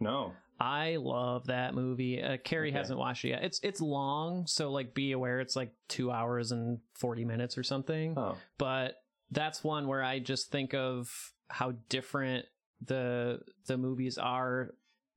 [0.01, 2.22] no I love that movie.
[2.22, 2.78] Uh, Carrie Okay.
[2.78, 3.44] hasn't watched it yet.
[3.44, 7.62] It's it's long, so like be aware it's like two hours and forty minutes or
[7.62, 8.16] something.
[8.16, 8.94] oh but
[9.30, 11.10] that's one where I just think of
[11.48, 12.47] how different
[12.80, 14.70] the the movies are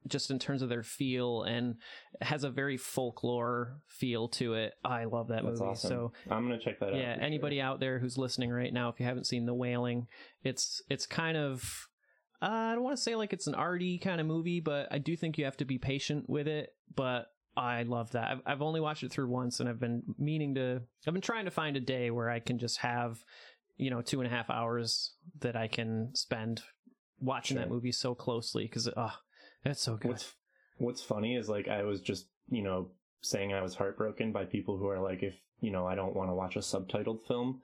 [0.07, 1.75] just in terms of their feel and
[2.21, 4.73] has a very folklore feel to it.
[4.83, 5.71] I love that that's movie.
[5.71, 7.65] awesome So i'm gonna check that out yeah, anybody sure.
[7.65, 10.07] out there who's listening right now, if you haven't seen The Wailing,
[10.43, 11.87] it's it's kind of
[12.41, 14.97] uh, I don't want to say like it's an arty kind of movie, but I
[14.97, 16.73] do think you have to be patient with it.
[16.95, 17.27] But
[17.57, 18.31] I love that.
[18.31, 20.81] I've, I've only watched it through once, and I've been meaning to.
[21.05, 23.19] I've been trying to find a day where I can just have,
[23.75, 26.61] you know, two and a half hours that I can spend
[27.19, 29.11] watching that movie so closely because oh,
[29.65, 30.11] it's so good.
[30.11, 30.33] What's
[30.77, 32.89] What's funny is like I was just you know
[33.21, 36.29] saying I was heartbroken by people who are like if you know I don't want
[36.29, 37.61] to watch a subtitled film,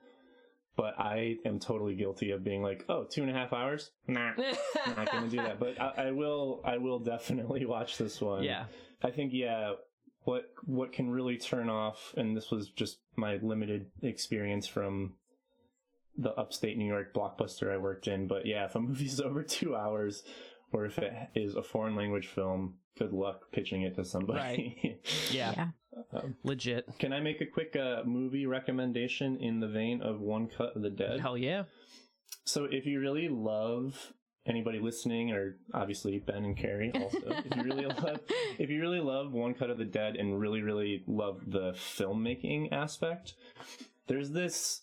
[0.76, 3.90] but I am totally guilty of being like oh two and a half hours?
[4.06, 4.32] Nah
[4.96, 5.58] not gonna do that.
[5.60, 8.42] But I, I will I will definitely watch this one.
[8.42, 8.64] Yeah,
[9.02, 9.72] I think yeah
[10.26, 15.14] what what can really turn off and this was just my limited experience from
[16.18, 19.76] the upstate New York blockbuster I worked in but yeah if a movie's over two
[19.76, 20.24] hours
[20.72, 25.52] or if it is a foreign language film good luck pitching it to somebody yeah,
[25.56, 25.68] yeah.
[26.12, 26.86] Um, legit.
[26.98, 30.82] can I make a quick uh, movie recommendation in the vein of One Cut of
[30.82, 31.64] the Dead Hell yeah.
[32.44, 34.12] so if you really love
[34.46, 38.20] anybody listening, or obviously Ben and Carrie also, if you really love
[38.58, 42.72] if you really love One Cut of the Dead and really really love the filmmaking
[42.72, 43.34] aspect,
[44.06, 44.82] there's this.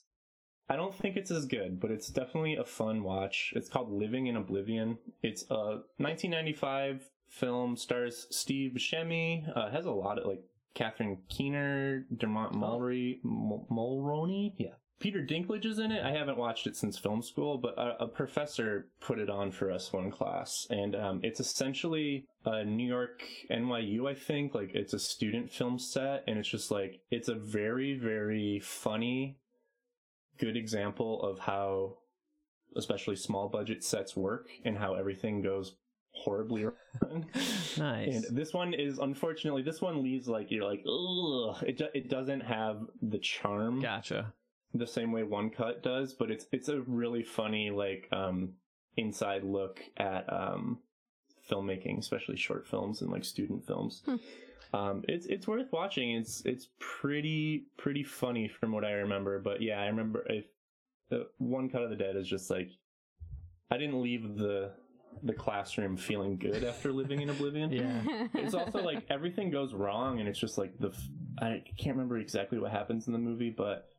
[0.69, 3.53] I don't think it's as good, but it's definitely a fun watch.
[3.55, 4.97] It's called Living in Oblivion.
[5.21, 9.45] It's a 1995 film, stars Steve Buscemi.
[9.55, 10.41] Uh, has a lot of like
[10.73, 14.75] Catherine Keener, Dermot Mulroney, Mul- Mulroney, yeah.
[14.99, 16.01] Peter Dinklage is in it.
[16.01, 19.69] I haven't watched it since film school, but a, a professor put it on for
[19.69, 23.21] us one class, and um, it's essentially a New York
[23.51, 24.55] NYU, I think.
[24.55, 29.39] Like it's a student film set, and it's just like it's a very, very funny,
[30.37, 31.97] good example of how,
[32.75, 35.75] especially small budget sets work, and how everything goes
[36.11, 37.25] horribly wrong.
[37.75, 38.27] Nice.
[38.27, 41.63] And this one is unfortunately this one leaves like you're like ugh.
[41.65, 44.31] It do- it doesn't have the charm Gotcha.
[44.75, 48.53] the same way One Cut does, but it's it's a really funny like um
[48.95, 50.77] inside look at um
[51.49, 54.03] filmmaking, especially short films and like student films.
[54.73, 56.11] Um, it's it's worth watching.
[56.15, 59.39] It's it's pretty pretty funny from what I remember.
[59.39, 60.45] But yeah, I remember if
[61.09, 62.69] the One Cut of the Dead is just like
[63.69, 64.71] I didn't leave the
[65.21, 68.01] the classroom feeling good after living in Oblivion Yeah.
[68.33, 71.09] it's also like everything goes wrong and it's just like the f-
[71.39, 73.92] i can't remember exactly what happens in the movie but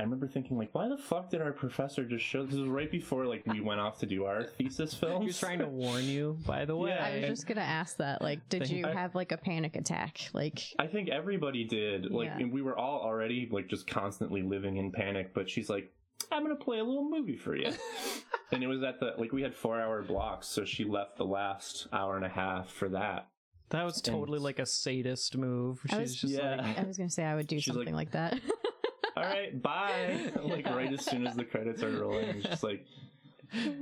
[0.00, 2.90] i remember thinking like why the fuck did our professor just show this was right
[2.90, 5.20] before like we went off to do our thesis film.
[5.20, 6.90] He was trying to warn you, by the way.
[6.98, 8.20] Yeah, I was just gonna ask that.
[8.22, 10.18] Like, did you I- have like a panic attack?
[10.32, 12.38] Like, i think everybody did like Yeah.
[12.38, 15.92] and we were all already like just constantly living in panic but she's like
[16.32, 17.70] i'm gonna play a little movie for you
[18.52, 21.24] and it was at the like we had four hour blocks so she left the
[21.24, 23.28] last hour and a half for that
[23.70, 25.80] That was totally And- like a sadist move.
[25.90, 26.56] I was- just Yeah.
[26.56, 28.40] like, I was gonna say I would do She's like- something like, that.
[29.16, 32.84] all right bye like right as soon as the credits are rolling it's just like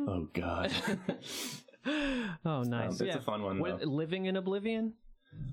[0.08, 0.72] oh god
[2.44, 2.86] oh, nice.
[2.86, 3.16] Um, it's yeah.
[3.16, 3.86] a fun one, What- though.
[3.86, 4.94] living in Oblivion.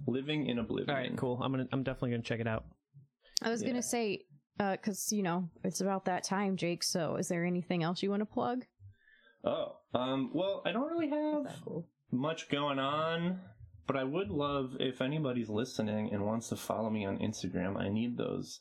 [0.08, 0.90] Living in Oblivion.
[0.90, 1.40] All right, cool.
[1.42, 1.68] I'm gonna.
[1.72, 2.66] I'm definitely gonna check it out.
[3.42, 3.70] I was Yeah.
[3.70, 4.26] gonna say,
[4.58, 6.84] because you know it's about that time, Jake.
[6.84, 8.66] So, is there anything else you want to plug?
[9.44, 11.56] Oh, um, well, I don't really have
[12.12, 13.40] much going on,
[13.86, 17.78] but I would love if anybody's listening and wants to follow me on Instagram.
[17.78, 18.60] I need those.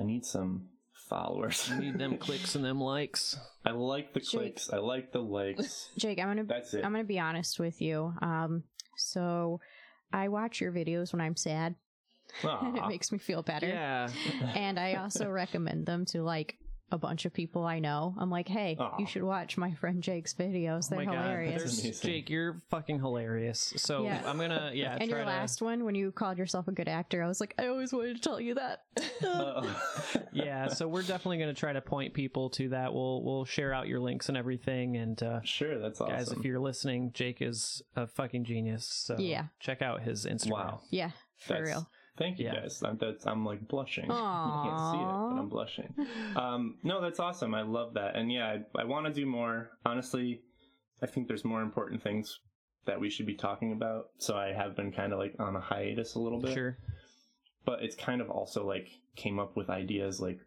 [0.00, 0.68] I need some
[1.08, 1.68] followers.
[1.68, 3.36] You need them clicks and them likes.
[3.66, 4.30] I like the Jake.
[4.30, 4.72] clicks.
[4.72, 5.90] I like the likes.
[5.98, 6.84] Jake, I'm gonna That's it.
[6.84, 8.14] I'm gonna be honest with you.
[8.22, 8.64] Um,
[8.96, 9.60] so
[10.12, 11.74] I watch your videos when I'm sad,
[12.42, 13.66] and it makes me feel better.
[13.66, 14.08] Yeah.
[14.54, 16.56] And I also recommend them to like
[16.92, 18.14] a bunch of people I know.
[18.18, 18.96] I'm like, hey, Aw.
[18.98, 20.86] you should watch my friend Jake's videos.
[20.92, 21.62] Oh They're my God, hilarious.
[21.62, 22.08] That's amazing.
[22.10, 23.72] Jake, you're fucking hilarious.
[23.76, 24.22] So Yeah.
[24.26, 24.92] I'm gonna yeah.
[25.00, 27.40] and try your to, last one, when you called yourself a good actor, I was
[27.40, 28.82] like, I always wanted to tell you that.
[30.32, 30.68] Yeah.
[30.68, 32.92] So we're definitely gonna try to point people to that.
[32.94, 34.96] We'll we'll share out your links and everything.
[34.96, 36.14] And uh, sure, that's awesome.
[36.16, 38.86] guys, if you're listening, Jake is a fucking genius.
[38.86, 39.46] So Yeah.
[39.58, 40.50] check out his Instagram.
[40.50, 40.80] wow.
[40.90, 41.90] yeah, for That's- real.
[42.20, 42.60] Thank you Yeah.
[42.60, 42.82] guys.
[42.84, 44.04] I'm, that's, I'm like blushing.
[44.08, 45.92] You can't see it, but I'm blushing.
[46.36, 47.54] Um, no, that's awesome.
[47.54, 48.14] I love that.
[48.14, 49.70] And yeah, I, I want to do more.
[49.84, 50.42] Honestly,
[51.02, 52.38] I think there's more important things
[52.84, 54.10] that we should be talking about.
[54.18, 56.52] So I have been kind of like on a hiatus a little bit.
[56.54, 56.76] Sure.
[57.64, 60.38] But it's kind of also like came up with ideas like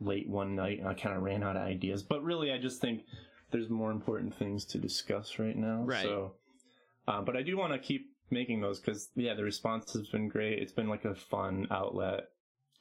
[0.00, 2.02] late one night and I kind of ran out of ideas.
[2.02, 3.04] But really, I just think
[3.50, 5.82] there's more important things to discuss right now.
[5.84, 6.02] Right.
[6.02, 6.32] So,
[7.08, 10.28] um, but I do want to keep making those because yeah, the response has been
[10.28, 10.58] great.
[10.58, 12.28] It's been like a fun outlet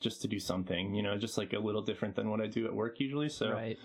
[0.01, 2.65] just to do something, you know, just like a little different than what I do
[2.65, 3.29] at work usually.
[3.29, 3.77] So Right.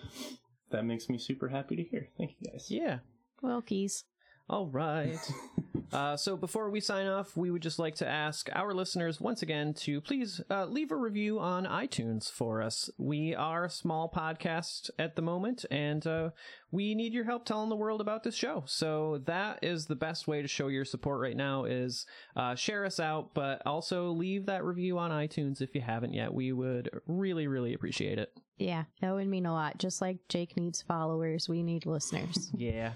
[0.70, 2.08] that makes me super happy to hear.
[2.16, 2.70] Thank you guys.
[2.70, 2.98] Yeah.
[3.42, 4.04] Well, keys.
[4.48, 5.18] All right.
[5.92, 9.40] uh, so before we sign off, we would just like to ask our listeners once
[9.40, 12.90] again to please uh, leave a review on iTunes for us.
[12.98, 16.30] We are a small podcast at the moment, and uh,
[16.70, 18.64] we need your help telling the world about this show.
[18.66, 22.04] So that is the best way to show your support right now is
[22.36, 26.34] uh, share us out, but also leave that review on iTunes if you haven't yet.
[26.34, 28.30] We would really, really appreciate it.
[28.58, 29.78] Yeah, that would mean a lot.
[29.78, 32.50] Just like Jake needs followers, we need listeners.
[32.54, 32.92] Yeah.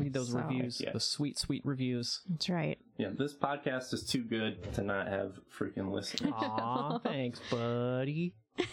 [0.00, 0.92] We need those So- reviews, Yeah.
[0.92, 2.22] the sweet, sweet reviews.
[2.28, 2.78] That's right.
[2.98, 6.32] Yeah, this podcast is too good to not have freaking listeners.
[6.34, 8.34] Aw, thanks, buddy.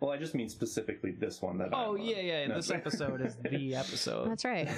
[0.00, 1.70] well, I just mean specifically this one that.
[1.72, 2.46] Oh I'm yeah, yeah.
[2.46, 2.80] No, this sorry.
[2.80, 4.30] episode is the episode.
[4.30, 4.68] That's right.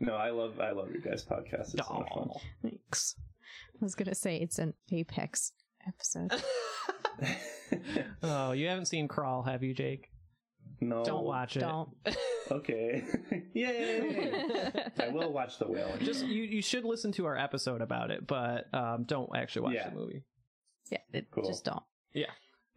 [0.00, 1.74] no, I love I love your guys' podcast.
[1.74, 2.30] It's so fun.
[2.62, 3.14] Thanks.
[3.80, 5.52] I was gonna say it's an Apex
[5.86, 6.32] episode.
[8.22, 10.10] oh, you haven't seen Crawl, have you, Jake?
[10.80, 11.60] No, Don't watch it.
[11.60, 11.88] Don't.
[12.50, 13.04] Okay,
[13.52, 14.72] yay!
[14.98, 15.92] I will watch the whale.
[16.00, 16.44] Just you.
[16.44, 19.90] You should listen to our episode about it, but um, don't actually watch Yeah.
[19.90, 20.22] the movie.
[20.90, 21.44] yeah, it, Cool.
[21.46, 21.82] just don't.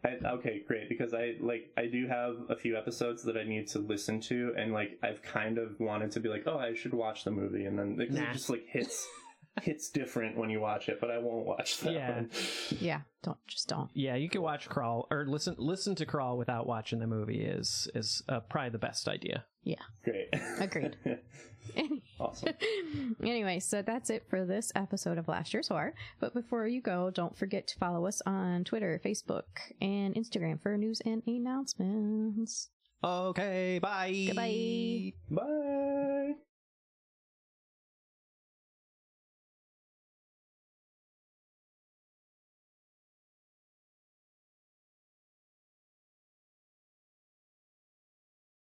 [0.04, 0.90] I, okay, great.
[0.90, 4.54] Because I like I do have a few episodes that I need to listen to,
[4.58, 7.66] and like I've kind of wanted to be like, oh, I should watch the movie,
[7.66, 8.34] and then it, Nah.
[8.34, 9.08] just like hits
[9.62, 12.16] hits different when you watch it, but I won't watch that Yeah.
[12.16, 12.30] one.
[12.80, 13.90] Yeah, don't just don't.
[13.94, 17.90] Yeah, you can watch Crawl or listen listen to Crawl without watching the movie is
[17.94, 19.46] is uh, probably the best idea.
[19.64, 19.82] Yeah.
[20.04, 20.30] Great.
[20.60, 20.96] Agreed.
[22.20, 22.54] awesome.
[23.24, 25.94] anyway, so that's it for this episode of Last Year's Horror.
[26.20, 29.44] But before you go, don't forget to follow us on Twitter, Facebook,
[29.80, 32.70] and Instagram for news and announcements.
[33.04, 34.26] Okay, bye.
[34.28, 35.14] Goodbye.
[35.30, 36.34] Bye.